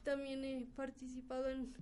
[0.04, 1.74] También he participado en,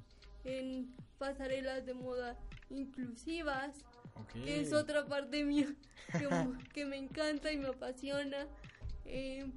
[0.44, 2.38] en pasarelas de moda
[2.70, 3.86] inclusivas,
[4.34, 5.74] que es otra parte mía
[6.12, 6.28] que,
[6.74, 8.48] que, me encanta y me apasiona.
[9.06, 9.50] Eh,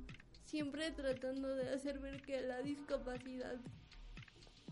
[0.44, 3.56] siempre tratando de hacer ver que la discapacidad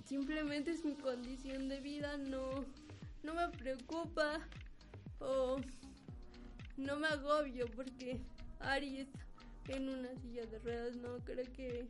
[0.09, 2.65] simplemente es mi condición de vida, no,
[3.23, 4.41] no me preocupa
[5.21, 5.61] o
[6.79, 8.19] no me agobio porque
[8.61, 9.19] Ari está
[9.69, 11.87] en una silla de ruedas, no creo que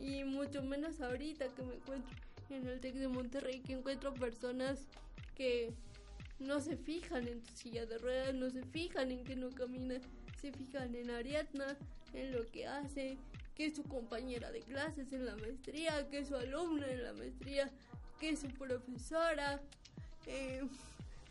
[0.00, 2.16] y mucho menos ahorita que me encuentro
[2.48, 4.86] en el TEC de Monterrey que encuentro personas
[5.36, 5.74] que
[6.38, 9.96] no se fijan en tu silla de ruedas, no se fijan en que no camina,
[10.40, 11.76] se fijan en Ariadna,
[12.12, 13.18] en lo que hace,
[13.54, 17.12] que es su compañera de clases en la maestría, que es su alumna en la
[17.12, 17.70] maestría,
[18.18, 19.60] que es su profesora,
[20.26, 20.62] eh,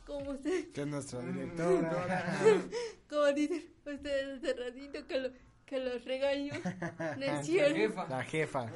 [0.06, 0.72] como usted...
[0.72, 2.40] Que es nuestra directora.
[3.10, 5.30] como dicen ustedes hace ratito que lo
[5.66, 6.54] que los regaño.
[7.20, 8.06] Es cierto.
[8.08, 8.72] La jefa.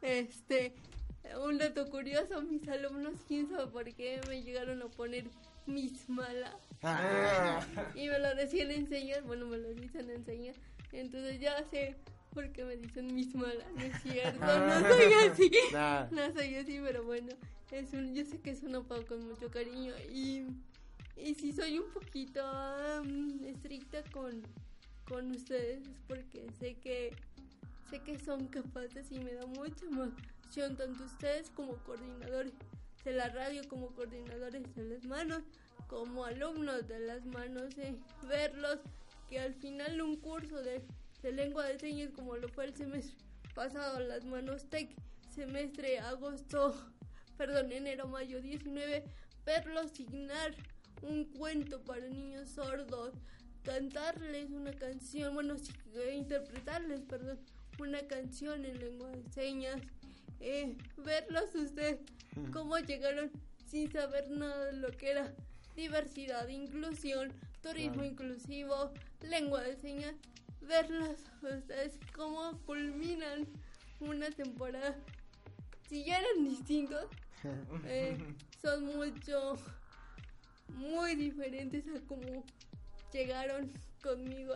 [0.00, 0.74] Este,
[1.44, 5.24] un dato curioso, mis alumnos, quién sabe por qué me llegaron a poner
[5.66, 6.56] Miss Mala.
[6.82, 7.64] Ah.
[7.94, 10.54] Y me lo decían enseñar, bueno, me lo dicen enseñar.
[10.92, 11.96] Entonces ya sé
[12.34, 13.64] por qué me dicen Miss Mala.
[13.74, 15.50] No es cierto, no soy así.
[16.10, 17.32] No soy así, pero bueno,
[17.70, 19.92] es un, yo sé que es un apodo con mucho cariño.
[20.12, 20.46] Y,
[21.16, 22.42] y sí soy un poquito
[23.02, 24.42] um, estricta con
[25.12, 27.14] con ustedes es porque sé que
[27.90, 32.52] sé que son capaces y me da mucha emoción tanto ustedes como coordinadores
[33.04, 35.42] de la radio como coordinadores de las manos
[35.88, 37.94] como alumnos de las manos eh,
[38.26, 38.78] verlos
[39.28, 40.82] que al final un curso de,
[41.22, 43.16] de lengua de señas como lo fue el semestre
[43.54, 44.88] pasado las manos tech
[45.34, 46.74] semestre agosto
[47.36, 49.04] perdón enero mayo 19
[49.44, 50.54] verlos signar
[51.02, 53.14] un cuento para niños sordos
[53.62, 55.56] cantarles una canción, bueno,
[56.14, 57.38] interpretarles, perdón,
[57.78, 59.80] una canción en lengua de señas,
[60.40, 62.00] eh, verlos ustedes
[62.52, 63.30] cómo llegaron
[63.66, 65.34] sin saber nada de lo que era
[65.76, 67.32] diversidad, inclusión,
[67.62, 70.14] turismo inclusivo, lengua de señas,
[70.66, 73.46] verlos ustedes cómo culminan
[74.00, 74.96] una temporada.
[75.88, 77.06] Si ya eran distintos,
[77.86, 78.16] eh,
[78.60, 79.56] son mucho,
[80.68, 82.44] muy diferentes a como
[83.12, 83.70] llegaron
[84.02, 84.54] conmigo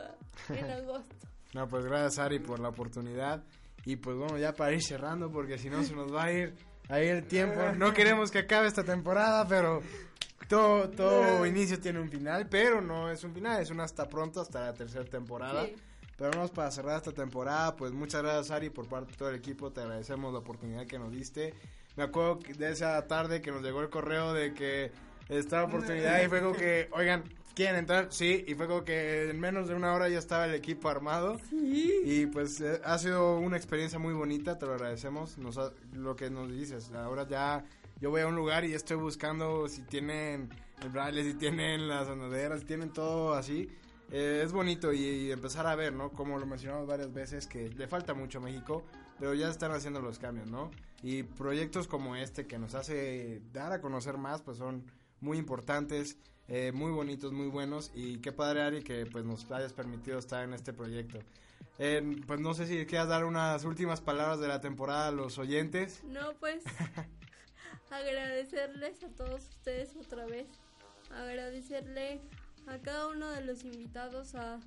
[0.49, 1.15] en agosto.
[1.55, 3.43] no, pues gracias Ari por la oportunidad.
[3.85, 6.55] Y pues bueno, ya para ir cerrando, porque si no se nos va a ir
[6.89, 7.61] ahí el tiempo.
[7.77, 9.81] No queremos que acabe esta temporada, pero
[10.49, 14.41] todo, todo inicio tiene un final, pero no es un final, es un hasta pronto,
[14.41, 15.67] hasta la tercera temporada.
[16.17, 19.37] Pero vamos para cerrar esta temporada, pues muchas gracias Ari por parte de todo el
[19.37, 21.55] equipo, te agradecemos la oportunidad que nos diste.
[21.97, 24.93] Me acuerdo de esa tarde que nos llegó el correo de que
[25.29, 27.25] esta oportunidad y fue como que, oigan,
[27.57, 28.09] ¿Quieren entrar?
[28.11, 31.41] Sí, y fue como que en menos de una hora ya estaba el equipo armado.
[31.49, 32.03] Sí.
[32.05, 35.39] Y pues eh, ha sido una experiencia muy bonita, te lo agradecemos.
[35.39, 35.59] Nos
[35.95, 37.65] lo que nos dices, ahora ya
[37.99, 40.51] yo voy a un lugar y estoy buscando si tienen
[40.83, 43.71] el braille, si tienen las andaderas, si tienen todo así.
[44.11, 46.11] Eh, es bonito y, empezar a ver, ¿no?
[46.11, 48.85] Como lo mencionamos varias veces, que le falta mucho a México,
[49.19, 50.71] pero ya están haciendo los cambios, ¿no?
[51.03, 54.85] Y proyectos como este que nos hace dar a conocer más, pues son
[55.21, 56.17] muy importantes.
[56.49, 60.45] Eh, muy bonitos, muy buenos y qué padre Ari que pues nos hayas permitido estar
[60.45, 61.19] en este proyecto.
[61.79, 65.39] Eh, pues no sé si quieras dar unas últimas palabras de la temporada a los
[65.39, 66.05] oyentes.
[66.05, 66.63] No, pues
[67.91, 70.47] agradecerles a todos ustedes otra vez,
[71.11, 72.21] agradecerle
[72.67, 74.61] a cada uno de los invitados, a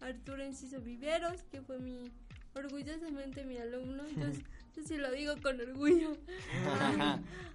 [0.00, 2.10] Arturo Enciso Viveros, que fue mi
[2.54, 4.44] orgullosamente mi alumno, entonces
[4.76, 6.16] yo sí lo digo con orgullo.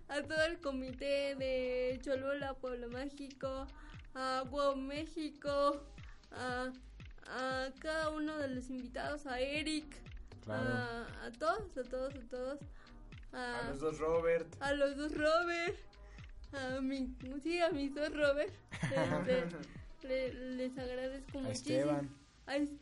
[0.07, 3.67] a, todo el comité de Cholula, Pueblo Mágico,
[4.15, 5.83] a Wow México,
[6.31, 6.71] a,
[7.27, 9.85] a, cada uno de los invitados, a Eric,
[10.47, 12.59] a, a, todos, a todos, a todos,
[13.31, 14.55] A los dos Robert.
[14.59, 15.77] A los dos Robert.
[16.51, 18.53] A mi, sí, a mis dos Robert.
[18.81, 19.45] Este,
[20.03, 21.75] le- les agradezco A muchísimo.
[22.47, 22.79] Esteban.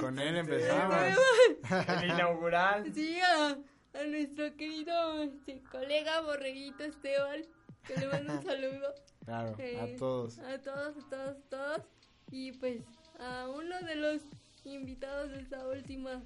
[0.00, 0.38] Con él Esteban.
[0.38, 1.18] empezamos.
[2.02, 2.94] El inaugural.
[2.94, 3.48] Sí, a,
[3.94, 7.42] a nuestro querido este, colega borreguito Esteban,
[7.86, 8.94] que le mando un saludo.
[9.24, 10.38] Claro, Eh, a todos.
[10.38, 11.82] A todos, a todos, a todos.
[12.30, 12.82] Y pues
[13.18, 14.22] a uno de los
[14.64, 16.22] invitados de esta última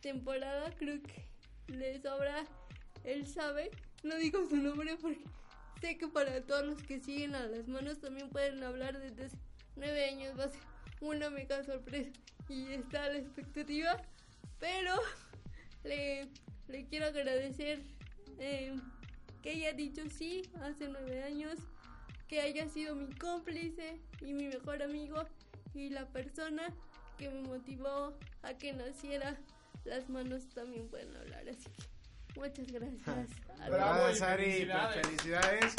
[0.00, 1.28] temporada, creo que
[1.72, 2.44] le sobra,
[3.04, 3.70] él sabe,
[4.02, 5.22] no digo su nombre porque
[5.80, 9.28] sé que para todos los que siguen a las manos también pueden hablar desde
[9.78, 10.60] nueve años, va a ser
[11.00, 12.10] una mega sorpresa
[12.48, 14.00] y está a la expectativa,
[14.58, 14.94] pero
[15.84, 16.28] le,
[16.68, 17.80] le quiero agradecer
[18.38, 18.74] eh,
[19.42, 21.58] que haya dicho sí hace nueve años,
[22.26, 25.24] que haya sido mi cómplice y mi mejor amigo
[25.74, 26.74] y la persona
[27.16, 29.36] que me motivó a que naciera.
[29.84, 33.30] Las manos también pueden hablar, así que muchas gracias.
[33.60, 34.22] a Bravo, todos.
[34.22, 34.66] Ari.
[34.66, 35.74] pues, felicidades.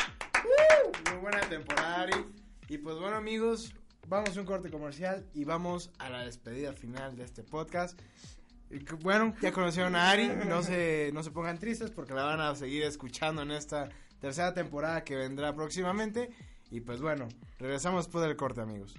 [1.12, 2.26] Muy buena temporada, Ari.
[2.70, 3.74] Y pues bueno, amigos,
[4.10, 7.99] vamos a un corte comercial y vamos a la despedida final de este podcast.
[9.02, 12.53] Bueno, ya conocieron a Ari, no se, no se pongan tristes porque la van a
[12.56, 16.31] seguir escuchando en esta tercera temporada que vendrá próximamente.
[16.72, 17.27] Y pues bueno,
[17.60, 18.95] regresamos después del corte, amigos.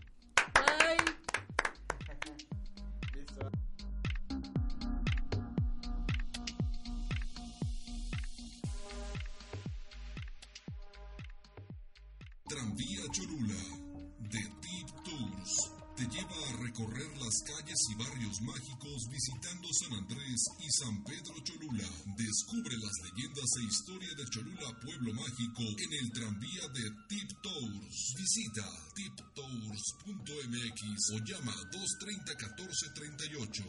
[18.20, 21.88] Mágicos visitando San Andrés y San Pedro Cholula.
[22.16, 28.14] Descubre las leyendas e historia de Cholula Pueblo Mágico en el tranvía de Tip Tours.
[28.18, 30.80] Visita tiptours.mx
[31.14, 33.64] o llama 230 1438.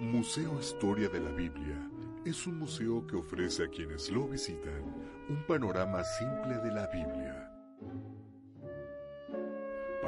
[0.00, 1.90] Museo Historia de la Biblia
[2.24, 4.82] es un museo que ofrece a quienes lo visitan
[5.28, 7.53] un panorama simple de la Biblia,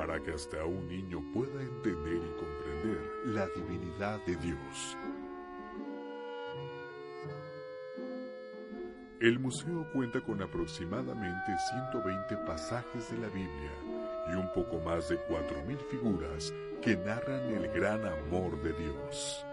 [0.07, 4.97] para que hasta un niño pueda entender y comprender la divinidad de Dios.
[9.19, 11.53] El museo cuenta con aproximadamente
[11.91, 13.73] 120 pasajes de la Biblia
[14.31, 19.45] y un poco más de 4.000 figuras que narran el gran amor de Dios.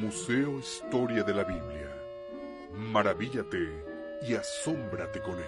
[0.00, 1.92] Museo Historia de la Biblia.
[2.72, 5.46] Maravíllate y asómbrate con él.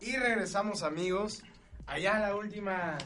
[0.00, 1.42] Y regresamos amigos,
[1.86, 2.96] allá a la última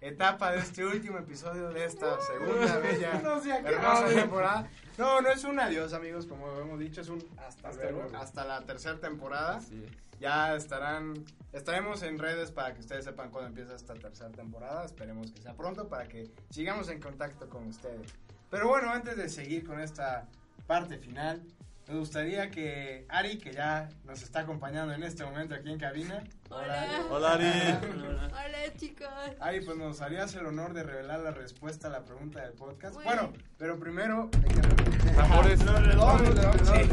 [0.00, 4.70] etapa de este último episodio de esta segunda bella No hermosa temporada.
[4.98, 8.16] No, no es un adiós amigos, como hemos dicho, es un hasta, Hasta luego, luego.
[8.18, 9.56] hasta la tercera temporada.
[9.56, 9.90] Así es.
[10.20, 11.14] Ya estarán,
[11.52, 14.84] estaremos en redes para que ustedes sepan cuándo empieza esta tercera temporada.
[14.84, 18.12] Esperemos que sea pronto para que sigamos en contacto con ustedes.
[18.50, 20.28] Pero bueno, antes de seguir con esta
[20.66, 21.42] parte final,
[21.88, 26.22] me gustaría que Ari, que ya nos está acompañando en este momento aquí en cabina.
[26.48, 27.06] Hola.
[27.10, 27.46] Hola, Ari.
[27.46, 29.08] Hola chicos.
[29.40, 32.94] Ari, pues nos harías el honor de revelar la respuesta a la pregunta del podcast.
[32.94, 33.10] Bueno.
[33.10, 34.30] Bueno, pero primero
[36.64, 36.88] sí.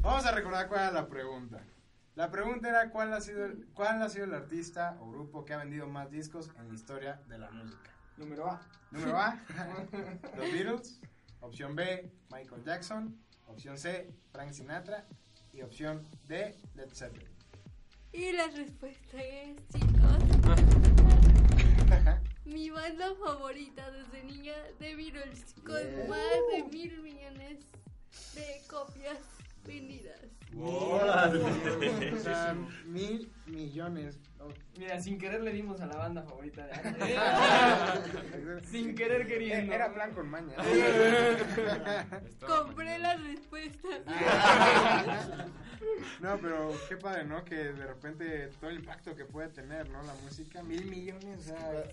[0.00, 1.62] Vamos a recordar cuál era la pregunta.
[2.14, 5.54] La pregunta era cuál ha sido el, cuál ha sido el artista o grupo que
[5.54, 7.90] ha vendido más discos en la historia de la música.
[8.16, 8.60] Número A.
[8.90, 9.38] Número A,
[10.36, 11.00] los Beatles.
[11.40, 13.16] Opción B, Michael Jackson.
[13.50, 15.06] Opción C, Frank Sinatra.
[15.52, 17.28] Y opción D, Led Zeppelin.
[18.12, 20.22] Y la respuesta es, chicos,
[22.44, 26.08] mi banda favorita desde niña de Beatles, con Yeah.
[26.08, 26.20] más
[26.52, 27.58] de mil millones
[28.34, 29.18] de copias
[29.64, 30.20] vendidas.
[30.56, 32.54] O sea,
[32.86, 34.18] mil millones.
[34.78, 39.74] Mira, sin querer le dimos a la banda favorita de sin querer queriendo.
[39.74, 40.54] Era plan con maña.
[42.46, 43.88] Compré la respuesta.
[46.20, 47.42] No, pero qué padre, ¿no?
[47.42, 50.02] Que de repente todo el impacto que puede tener, ¿no?
[50.02, 51.84] La música, mil millones, o sea,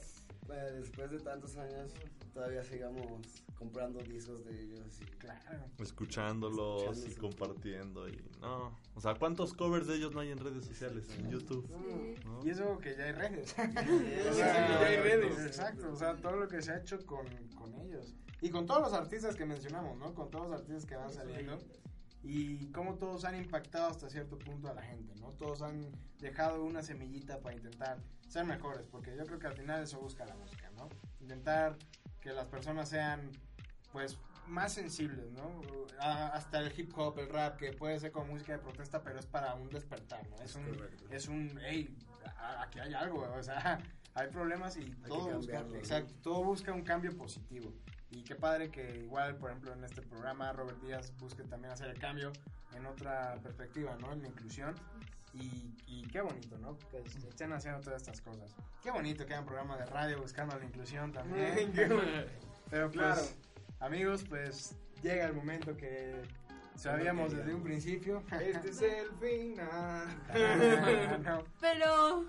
[0.49, 1.91] Eh, Después de tantos años,
[2.33, 5.01] todavía sigamos comprando discos de ellos.
[5.01, 5.65] Y, claro.
[5.79, 10.65] Escuchándolos y compartiendo y no, o sea, ¿cuántos covers de ellos no hay en redes
[10.65, 11.67] sociales, en YouTube?
[12.25, 12.45] ¿no?
[12.45, 13.49] Y eso que ya hay redes.
[13.49, 13.65] Sí, O
[14.31, 15.39] sí, sea, ya hay redes.
[15.45, 17.25] Exacto, o sea, todo lo que se ha hecho con,
[17.55, 18.15] con ellos.
[18.41, 20.13] Y con todos los artistas que mencionamos, ¿no?
[20.13, 21.57] Con todos los artistas que van saliendo.
[22.23, 25.31] Y cómo todos han impactado hasta cierto punto a la gente, ¿no?
[25.33, 29.83] Todos han dejado una semillita para intentar ser mejores, porque yo creo que al final
[29.83, 30.89] eso busca la música, ¿no?
[31.21, 31.77] Intentar
[32.19, 33.31] que las personas sean,
[33.91, 34.17] pues,
[34.47, 35.61] más sensibles, ¿no?
[35.99, 39.19] A- hasta el hip hop, el rap, que puede ser como música de protesta, pero
[39.19, 40.37] es para un despertar, ¿no?
[40.41, 41.05] Es un, Correcto.
[41.11, 41.95] es un, hey,
[42.59, 43.79] aquí hay algo, o sea,
[44.15, 47.73] hay problemas y todo busca, exacto, todo busca un cambio positivo.
[48.11, 51.89] Y qué padre que igual, por ejemplo, en este programa Robert Díaz busque también hacer
[51.89, 52.31] el cambio
[52.75, 54.13] en otra perspectiva, ¿no?
[54.13, 54.75] En la inclusión.
[55.33, 56.77] Y, y qué bonito, ¿no?
[56.89, 58.55] Que estén haciendo todas estas cosas.
[58.81, 61.71] Qué bonito que hayan programas de radio buscando la inclusión también.
[61.75, 63.21] Pero pues, Claro.
[63.81, 66.23] amigos, pues llega el momento que
[66.75, 68.23] sabíamos desde un principio.
[68.39, 70.07] Este es el final.
[70.29, 71.43] Ah, no.
[71.59, 72.25] Pero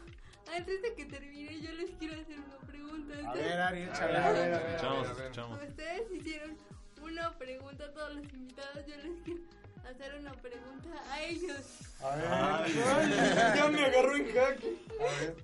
[0.54, 3.30] antes de que termine, yo les quiero hacer una pregunta.
[3.30, 3.82] A ver, Ari.
[3.82, 5.22] A ver, a ver, Escuchamos, a ver.
[5.24, 5.62] escuchamos.
[5.62, 6.56] Ustedes hicieron
[7.02, 8.86] una pregunta a todos los invitados.
[8.86, 9.40] Yo les quiero
[9.88, 11.64] hacer una pregunta a ellos.
[12.02, 12.26] A ver.
[12.28, 14.76] Ay, Ay, ya me agarró en jaque.
[15.00, 15.36] A ver.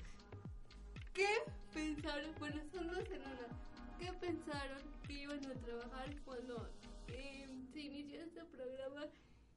[1.12, 1.28] ¿Qué
[1.72, 2.30] pensaron?
[2.38, 3.48] Bueno, son dos en una.
[3.98, 6.68] ¿Qué pensaron que iban a trabajar cuando
[7.08, 9.06] eh, se inició este programa?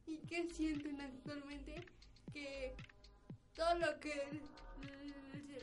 [0.06, 1.84] ¿Y qué sienten actualmente?
[2.34, 2.76] Que
[3.58, 4.40] todo lo que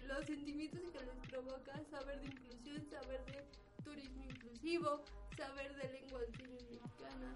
[0.08, 3.44] los sentimientos que les provoca saber de inclusión, saber de
[3.84, 5.02] turismo inclusivo,
[5.36, 7.34] saber de lengua mexicana,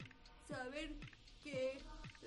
[0.48, 0.96] saber
[1.42, 1.78] que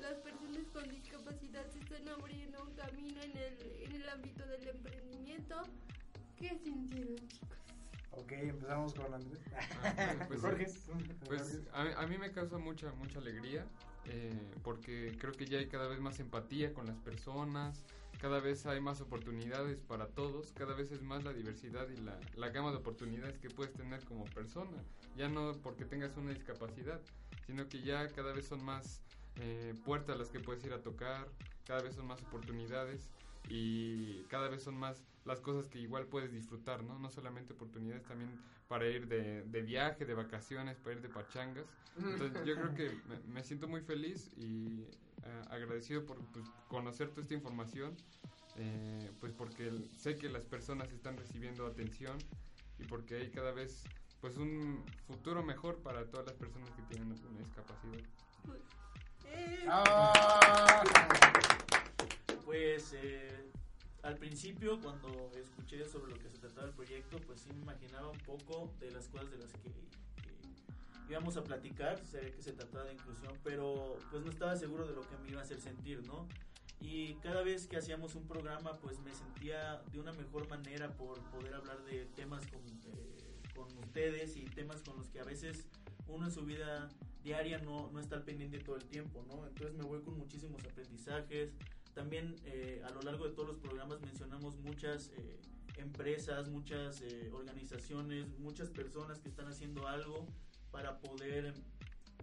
[0.01, 4.67] las personas con discapacidad se están abriendo un camino en el, en el ámbito del
[4.67, 5.61] emprendimiento.
[6.37, 7.57] ¿Qué sintieron, chicos?
[8.11, 9.39] Ok, empezamos con Andrés.
[9.83, 10.67] Ah, pues, Jorge.
[11.25, 13.65] Pues a, a mí me causa mucha mucha alegría
[14.05, 14.33] eh,
[14.63, 17.83] porque creo que ya hay cada vez más empatía con las personas,
[18.21, 22.19] cada vez hay más oportunidades para todos, cada vez es más la diversidad y la,
[22.35, 24.77] la gama de oportunidades que puedes tener como persona,
[25.17, 27.01] ya no porque tengas una discapacidad,
[27.47, 29.01] sino que ya cada vez son más
[29.37, 31.27] eh, puertas las que puedes ir a tocar,
[31.65, 33.09] cada vez son más oportunidades
[33.49, 36.99] y cada vez son más las cosas que igual puedes disfrutar, ¿no?
[36.99, 41.65] No solamente oportunidades también para ir de, de viaje, de vacaciones, para ir de pachangas.
[41.97, 44.85] Entonces yo creo que me, me siento muy feliz y
[45.23, 47.95] eh, agradecido por pues, conocer toda esta información,
[48.57, 52.17] eh, pues porque sé que las personas están recibiendo atención
[52.79, 53.83] y porque hay cada vez
[54.19, 57.99] pues un futuro mejor para todas las personas que tienen una discapacidad.
[59.25, 60.83] Eh, Ah.
[62.45, 63.51] Pues eh,
[64.03, 68.09] al principio cuando escuché sobre lo que se trataba el proyecto, pues sí me imaginaba
[68.09, 69.71] un poco de las cosas de las que
[71.11, 74.93] íbamos a platicar, sé que se trataba de inclusión, pero pues no estaba seguro de
[74.93, 76.27] lo que me iba a hacer sentir, ¿no?
[76.79, 81.19] Y cada vez que hacíamos un programa, pues me sentía de una mejor manera por
[81.29, 85.67] poder hablar de temas con, eh, con ustedes y temas con los que a veces
[86.07, 86.89] uno en su vida
[87.23, 89.45] diaria no, no está al pendiente todo el tiempo, ¿no?
[89.45, 91.53] Entonces me voy con muchísimos aprendizajes.
[91.93, 95.39] También eh, a lo largo de todos los programas mencionamos muchas eh,
[95.77, 100.25] empresas, muchas eh, organizaciones, muchas personas que están haciendo algo
[100.71, 101.53] para poder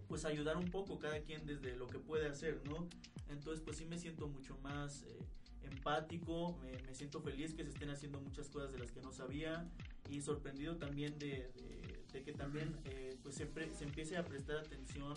[0.07, 2.87] pues ayudar un poco cada quien desde lo que puede hacer, ¿no?
[3.29, 5.19] Entonces pues sí me siento mucho más eh,
[5.63, 9.11] empático, me, me siento feliz que se estén haciendo muchas cosas de las que no
[9.11, 9.69] sabía
[10.09, 14.25] y sorprendido también de, de- de que también eh, pues se, pre- se empiece a
[14.25, 15.13] prestar atención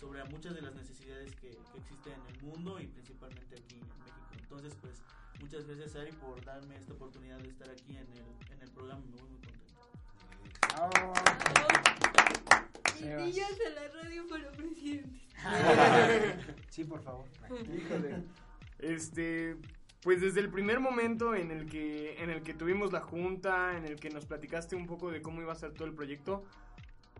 [0.00, 3.76] sobre a muchas de las necesidades que, que existen en el mundo y principalmente aquí
[3.76, 4.28] en México.
[4.40, 5.00] Entonces pues
[5.40, 9.04] muchas gracias Ari por darme esta oportunidad de estar aquí en el, en el programa,
[9.04, 9.71] me voy muy contento.
[13.00, 15.22] Niños de la radio para presidentes.
[16.70, 17.26] Sí, por favor.
[17.50, 18.24] Híjole.
[18.78, 19.56] Este,
[20.02, 23.84] pues desde el primer momento en el que en el que tuvimos la junta, en
[23.84, 26.44] el que nos platicaste un poco de cómo iba a ser todo el proyecto,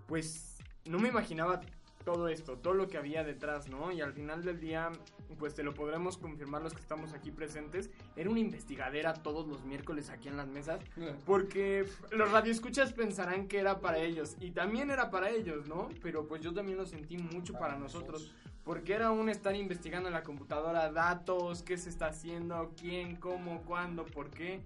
[0.07, 1.61] pues no me imaginaba
[2.05, 3.93] todo esto, todo lo que había detrás, ¿no?
[3.93, 4.91] Y al final del día,
[5.39, 9.65] pues te lo podremos confirmar los que estamos aquí presentes, era una investigadera todos los
[9.65, 10.81] miércoles aquí en las mesas,
[11.25, 15.89] porque los radioescuchas pensarán que era para ellos, y también era para ellos, ¿no?
[16.03, 18.35] Pero pues yo también lo sentí mucho para nosotros,
[18.65, 23.63] porque era un estar investigando en la computadora datos, qué se está haciendo, quién, cómo,
[23.63, 24.61] cuándo, por qué.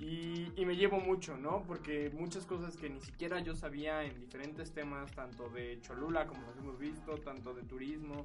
[0.00, 1.62] Y, y me llevo mucho, ¿no?
[1.66, 6.46] Porque muchas cosas que ni siquiera yo sabía en diferentes temas, tanto de Cholula, como
[6.46, 8.24] los hemos visto, tanto de turismo,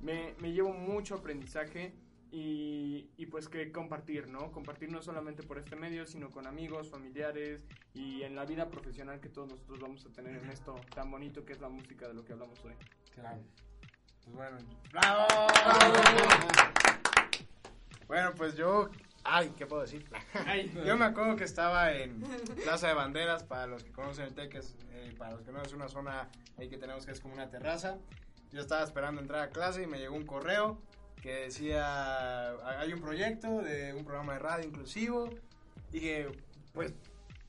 [0.00, 1.94] me, me llevo mucho aprendizaje
[2.30, 4.52] y, y pues que compartir, ¿no?
[4.52, 7.64] Compartir no solamente por este medio, sino con amigos, familiares
[7.94, 11.44] y en la vida profesional que todos nosotros vamos a tener en esto tan bonito
[11.44, 12.74] que es la música de lo que hablamos hoy.
[13.14, 13.40] Claro.
[14.24, 14.58] Pues bueno.
[14.92, 15.26] ¡Bravo!
[18.06, 18.90] Bueno, pues yo.
[19.24, 20.04] Ay, ¿qué puedo decir?
[20.86, 22.20] yo me acuerdo que estaba en
[22.62, 25.72] Plaza de Banderas, para los que conocen el TEC, eh, para los que no es
[25.72, 26.28] una zona
[26.58, 27.98] ahí que tenemos que es como una terraza.
[28.52, 30.78] Yo estaba esperando entrar a clase y me llegó un correo
[31.22, 35.30] que decía, hay un proyecto de un programa de radio inclusivo.
[35.90, 36.28] Dije,
[36.74, 36.92] pues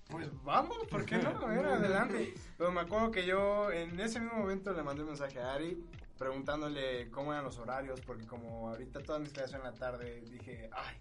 [0.10, 1.30] pues vamos, ¿por qué no?
[1.30, 2.34] A ver, adelante.
[2.58, 5.84] Pero me acuerdo que yo en ese mismo momento le mandé un mensaje a Ari
[6.18, 10.70] preguntándole cómo eran los horarios, porque como ahorita todas mis clases en la tarde, dije,
[10.72, 10.96] ay,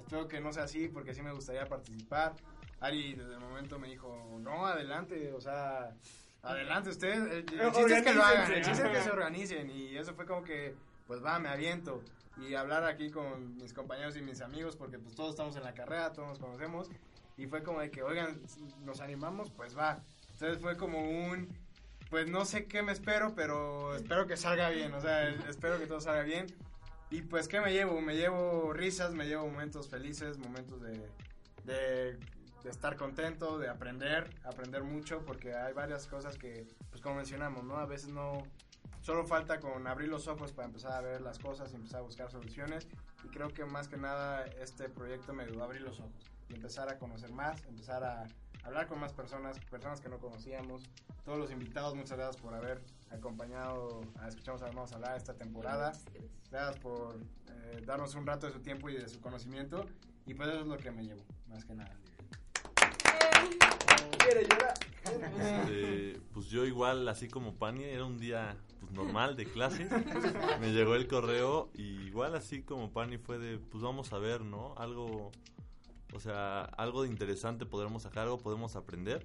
[0.00, 2.34] espero que no sea así, porque sí me gustaría participar.
[2.80, 5.94] Ari desde el momento me dijo, no, adelante, o sea,
[6.42, 7.12] adelante usted.
[7.12, 9.70] El, el chiste es que lo hagan, el chiste es que se organicen.
[9.70, 10.74] Y eso fue como que,
[11.06, 12.02] pues va, me aviento.
[12.36, 15.74] Y hablar aquí con mis compañeros y mis amigos, porque pues todos estamos en la
[15.74, 16.88] carrera, todos nos conocemos.
[17.36, 18.40] Y fue como de que, oigan,
[18.84, 20.02] nos animamos, pues va.
[20.32, 21.48] Entonces fue como un,
[22.10, 25.86] pues no sé qué me espero, pero espero que salga bien, o sea, espero que
[25.86, 26.46] todo salga bien.
[27.10, 28.00] Y pues, ¿qué me llevo?
[28.00, 31.08] Me llevo risas, me llevo momentos felices, momentos de,
[31.64, 32.18] de,
[32.68, 37.78] estar contento, de aprender, aprender mucho, porque hay varias cosas que, pues como mencionamos, ¿no?
[37.78, 38.42] A veces no,
[39.00, 42.02] solo falta con abrir los ojos para empezar a ver las cosas y empezar a
[42.02, 42.86] buscar soluciones.
[43.24, 46.54] Y creo que más que nada este proyecto me ayudó a abrir los ojos y
[46.54, 48.26] empezar a conocer más, empezar a
[48.68, 50.82] hablar con más personas, personas que no conocíamos.
[51.24, 55.34] Todos los invitados, muchas gracias por haber acompañado a Escuchamos a Vamos a hablar esta
[55.34, 55.92] temporada.
[56.50, 59.86] Gracias por eh, darnos un rato de su tiempo y de su conocimiento.
[60.26, 61.96] Y pues eso es lo que me llevo, más que nada.
[64.18, 64.74] Quiero llorar.
[65.40, 69.90] Este, pues yo igual, así como Pani, era un día pues, normal de clases.
[70.60, 74.42] Me llegó el correo y igual así como Pani fue de, pues vamos a ver,
[74.42, 74.74] ¿no?
[74.76, 75.32] Algo,
[76.12, 79.24] o sea, algo interesante podremos sacar, algo podemos aprender.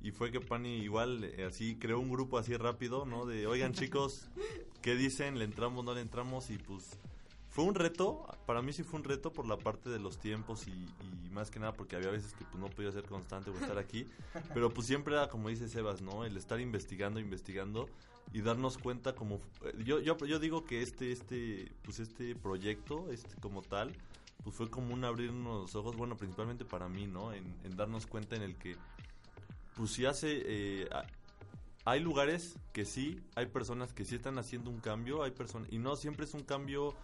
[0.00, 3.24] Y fue que Pani igual eh, así creó un grupo así rápido, ¿no?
[3.24, 4.28] De, oigan chicos,
[4.80, 5.38] ¿qué dicen?
[5.38, 6.50] ¿Le entramos, no le entramos?
[6.50, 6.98] Y pues
[7.48, 10.66] fue un reto, para mí sí fue un reto por la parte de los tiempos
[10.66, 13.54] y, y más que nada porque había veces que pues no podía ser constante o
[13.54, 14.06] estar aquí,
[14.54, 16.24] pero pues siempre era como dice Sebas, ¿no?
[16.24, 17.88] El estar investigando, investigando
[18.32, 23.10] y darnos cuenta como eh, yo yo yo digo que este este pues este proyecto,
[23.12, 23.92] este como tal,
[24.42, 27.32] pues fue como un abrirnos los ojos, bueno, principalmente para mí, ¿no?
[27.32, 28.76] En, en darnos cuenta en el que
[29.76, 30.88] pues sí hace eh,
[31.84, 35.78] hay lugares que sí, hay personas que sí están haciendo un cambio, hay personas y
[35.78, 36.94] no siempre es un cambio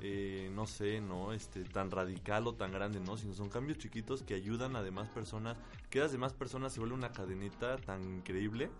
[0.00, 4.22] eh, no sé, no este tan radical o tan grande, no, sino son cambios chiquitos
[4.22, 5.56] que ayudan a demás personas,
[5.90, 8.70] que las demás personas se vuelve una cadenita tan increíble.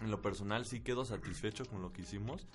[0.00, 2.46] En lo personal sí quedo satisfecho con lo que hicimos,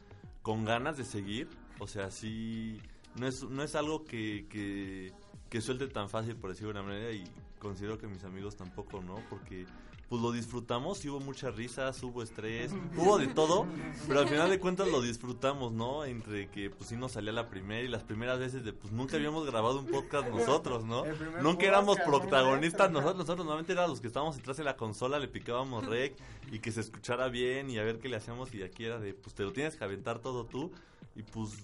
[0.42, 1.48] con ganas de seguir,
[1.78, 2.82] o sea, sí
[3.18, 5.14] no es no es algo que que
[5.50, 7.24] que suelte tan fácil por decirlo de una manera y
[7.60, 9.16] considero que mis amigos tampoco, ¿no?
[9.30, 9.66] Porque
[10.08, 13.66] pues lo disfrutamos, sí hubo muchas risas, hubo estrés, hubo de todo,
[14.08, 16.06] pero al final de cuentas lo disfrutamos, ¿no?
[16.06, 19.18] Entre que pues sí nos salía la primera y las primeras veces de pues nunca
[19.18, 21.04] habíamos grabado un podcast nosotros, ¿no?
[21.42, 25.28] Nunca éramos protagonistas nosotros, nosotros normalmente éramos los que estábamos detrás de la consola, le
[25.28, 26.16] picábamos rec
[26.52, 29.16] y que se escuchara bien y a ver qué le hacíamos y aquí era de
[29.16, 30.72] pues te lo tienes que aventar todo tú
[31.16, 31.58] y pues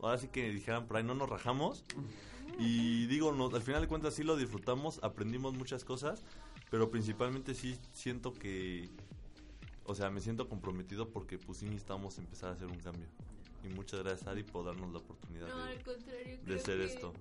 [0.00, 1.84] ahora sí que dijeran por ahí no nos rajamos
[2.58, 6.22] y digo, no, al final de cuentas sí lo disfrutamos, aprendimos muchas cosas,
[6.70, 8.88] pero principalmente sí siento que,
[9.84, 13.06] o sea, me siento comprometido porque pues sí necesitamos empezar a hacer un cambio.
[13.64, 16.78] Y muchas gracias Ari por darnos la oportunidad No, de, al contrario, de creo hacer
[16.78, 17.12] que- esto.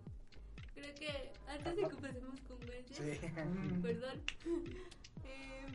[0.73, 3.81] Creo que antes de que empecemos con Sí.
[3.81, 4.21] perdón,
[5.23, 5.65] eh,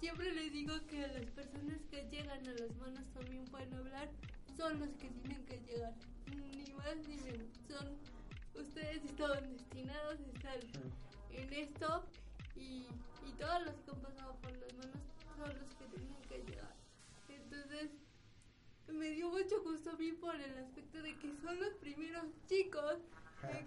[0.00, 4.08] siempre les digo que las personas que llegan a las manos también pueden hablar,
[4.56, 5.94] son los que tienen que llegar,
[6.36, 7.48] ni más ni menos.
[7.68, 7.96] Son
[8.54, 10.58] ustedes estaban destinados a estar
[11.30, 12.04] en esto
[12.56, 12.86] y,
[13.26, 15.00] y todos los que han pasado por las manos
[15.36, 16.74] son los que tienen que llegar.
[17.28, 17.90] Entonces,
[18.88, 22.98] me dio mucho gusto a mí por el aspecto de que son los primeros chicos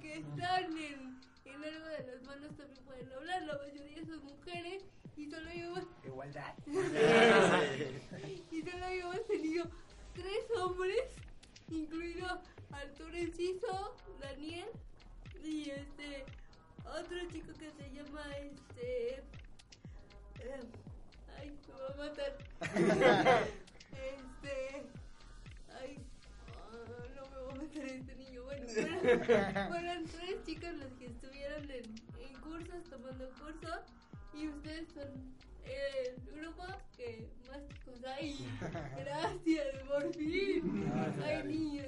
[0.01, 4.83] que están en, en algo de las manos también pueden hablar, la mayoría son mujeres
[5.17, 6.53] y solo hemos, Igualdad.
[6.67, 9.65] y solo hemos tenido
[10.13, 11.03] tres hombres,
[11.69, 14.69] incluido Arturo Enciso, Daniel
[15.43, 16.25] y este
[16.85, 19.23] otro chico que se llama este
[20.39, 20.63] eh,
[21.39, 22.38] ay me va a matar.
[23.91, 24.83] Este
[25.79, 25.97] ay
[26.57, 28.43] ah, no me voy a matar este niño.
[28.43, 28.65] Bueno
[29.25, 31.85] fueron, fueron tres chicos los que estuvieron en,
[32.19, 33.79] en cursos tomando cursos
[34.33, 36.63] y ustedes son el grupo
[36.95, 38.37] que más chicos hay
[38.97, 40.91] gracias por fin
[41.23, 41.87] Ari, niños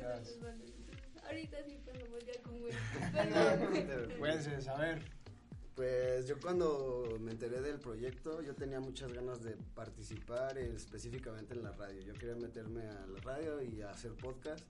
[1.26, 2.76] ahorita sí pasamos ya con Gwen.
[3.14, 4.18] Perdón.
[4.18, 5.02] Puedes saber.
[5.76, 11.56] Pues yo cuando me enteré del proyecto, yo tenía muchas ganas de participar eh, específicamente
[11.56, 12.00] en la radio.
[12.02, 14.64] Yo quería meterme a la radio y a hacer podcast.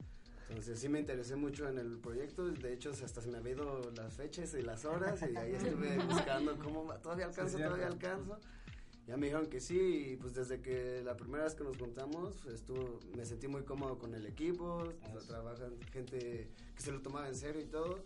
[0.49, 2.45] Entonces sí me interesé mucho en el proyecto.
[2.45, 5.97] De hecho, hasta se me habían ido las fechas y las horas y ahí estuve
[6.09, 6.93] buscando cómo.
[6.95, 8.37] Todavía alcanzo, todavía alcanzo.
[9.07, 12.45] Ya me dijeron que sí y pues desde que la primera vez que nos juntamos
[12.45, 15.27] estuvo, me sentí muy cómodo con el equipo, sí.
[15.27, 17.99] trabajan gente que se lo tomaba en serio y todo.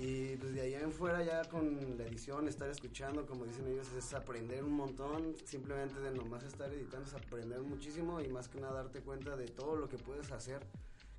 [0.00, 3.88] Y pues de ahí en fuera ya con la edición, estar escuchando, como dicen ellos,
[3.96, 5.34] es aprender un montón.
[5.44, 9.46] Simplemente de nomás estar editando es aprender muchísimo y más que nada darte cuenta de
[9.46, 10.64] todo lo que puedes hacer,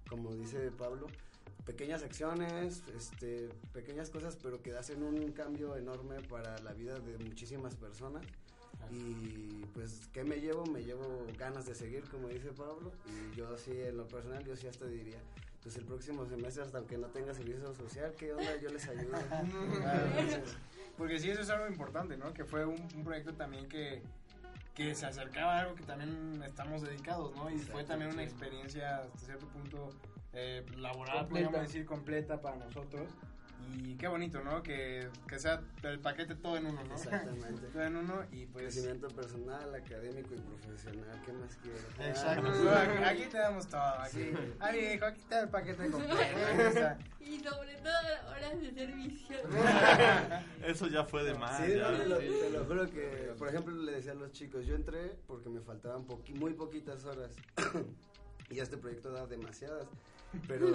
[0.10, 1.08] como dice Pablo.
[1.66, 7.18] Pequeñas acciones, este, pequeñas cosas, pero que hacen un cambio enorme para la vida de
[7.20, 8.26] muchísimas personas.
[8.92, 10.66] Y pues, ¿qué me llevo?
[10.66, 12.92] Me llevo ganas de seguir, como dice Pablo.
[13.06, 15.20] Y yo sí, en lo personal, yo sí hasta diría,
[15.62, 18.58] pues el próximo semestre, hasta aunque no tenga servicio social, ¿qué onda?
[18.60, 19.12] Yo les ayudo.
[19.80, 20.58] Claro, entonces,
[20.98, 22.34] porque sí, eso es algo importante, ¿no?
[22.34, 24.02] Que fue un, un proyecto también que,
[24.80, 27.50] que se acercaba a algo que también estamos dedicados, ¿no?
[27.50, 29.90] Y fue también una experiencia hasta cierto punto
[30.32, 31.48] eh, laboral, Completa.
[31.48, 33.10] podríamos decir, completa para nosotros.
[33.78, 34.62] Y qué bonito, ¿no?
[34.64, 36.94] Que, que sea el paquete todo en uno, ¿no?
[36.96, 37.68] Exactamente.
[37.74, 38.66] todo en uno y pues...
[38.66, 42.10] Crecimiento personal, académico y profesional, ¿qué más quiero?
[42.10, 44.32] Exacto, Ah, no, aquí, aquí te damos todo, aquí.
[44.60, 46.16] Ay, hijo, aquí está el paquete completo.
[47.30, 47.94] Y sobre todo
[48.32, 49.38] horas de servicio.
[50.66, 51.64] Eso ya fue de más.
[51.64, 51.92] Sí, ya.
[51.92, 54.74] no, te, lo, te lo juro que, por ejemplo, le decía a los chicos, yo
[54.74, 57.30] entré porque me faltaban poqui- muy poquitas horas
[58.50, 59.86] y este proyecto da demasiadas,
[60.48, 60.68] pero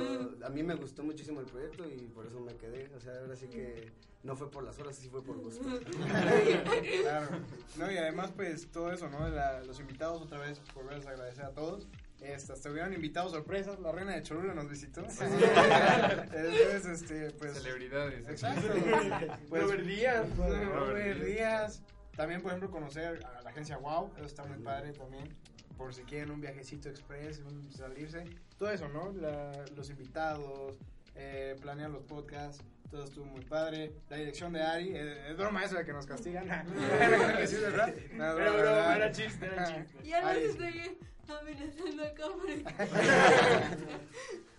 [0.45, 3.37] a mí me gustó muchísimo el proyecto y por eso me quedé, o sea, ahora
[3.37, 5.65] sí que no fue por las horas, sí fue por gusto.
[7.03, 7.29] Claro.
[7.77, 9.29] No, y además, pues todo eso, ¿no?
[9.29, 11.87] La- los invitados, otra vez, volverles a agradecer a todos.
[12.21, 13.79] Este, hasta hubieron invitados sorpresas.
[13.81, 15.03] La reina de Cholula nos visitó.
[16.33, 17.53] Entonces, este, pues.
[17.55, 18.27] Celebridades.
[18.29, 18.69] Exacto.
[19.49, 20.27] Pues, Robert Díaz.
[20.37, 21.83] Robert Díaz.
[22.17, 24.13] También, por ejemplo, conocer a la agencia Wow.
[24.17, 25.29] Eso está muy padre también.
[25.77, 28.25] Por si quieren un viajecito express, un salirse.
[28.65, 29.13] Todo eso, ¿no?
[29.21, 30.79] La- los invitados,
[31.17, 32.65] eh, planear los podcasts.
[32.91, 33.93] Todo estuvo muy padre.
[34.09, 34.89] La dirección de Ari.
[34.97, 36.47] eh, es broma eso de que nos castigan.
[37.47, 37.95] Sí, ¿verdad?
[38.15, 39.99] No, Era chiste, era chiste.
[40.03, 42.55] Ya los Ari, estoy amenazando a cámara.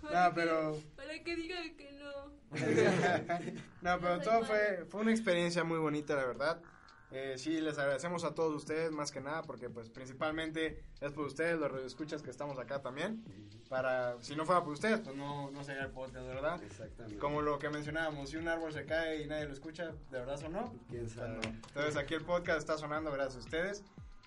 [0.28, 0.78] No, pero.
[0.96, 2.32] Para que digan que no.
[3.82, 6.62] no, pero todo fue, fue una experiencia muy bonita, la verdad.
[7.18, 11.26] Eh, sí, les agradecemos a todos ustedes más que nada porque pues principalmente es por
[11.28, 13.24] ustedes, los radioescuchas que estamos acá también.
[13.70, 16.62] Para, si no fuera por ustedes, pues no, no sería el podcast, ¿verdad?
[16.62, 17.18] Exactamente.
[17.18, 20.38] Como lo que mencionábamos, si un árbol se cae y nadie lo escucha, ¿de verdad
[20.38, 20.74] sonó?
[20.90, 21.40] ¿Quién sabe?
[21.46, 23.84] Entonces aquí el podcast está sonando gracias a ustedes.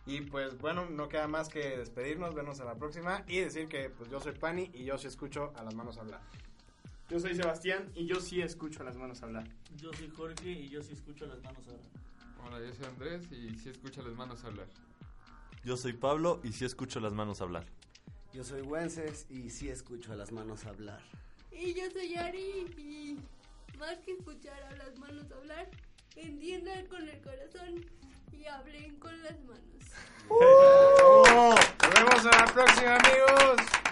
[0.07, 3.91] Y pues bueno, no queda más que despedirnos, vernos a la próxima y decir que
[3.91, 6.23] pues yo soy Pani y yo sí escucho a las manos hablar.
[7.11, 9.45] Yo soy Sebastián y yo sí escucho a las manos hablar.
[9.77, 12.08] Yo soy Jorge y yo sí escucho las manos ahora.
[12.49, 14.69] Hola, yo soy Andrés y sí escucho las manos hablar.
[15.65, 17.67] Yo soy Pablo y sí escucho las manos hablar.
[18.33, 21.03] Yo soy Wences y sí escucho a las manos hablar.
[21.53, 23.19] Y yo soy Ari y
[23.79, 25.69] más que escuchar a las manos hablar,
[26.17, 27.85] entiendan con el corazón
[28.33, 29.85] y hablen con las manos.
[30.31, 33.88] Nos vemos en la próxima, amigos.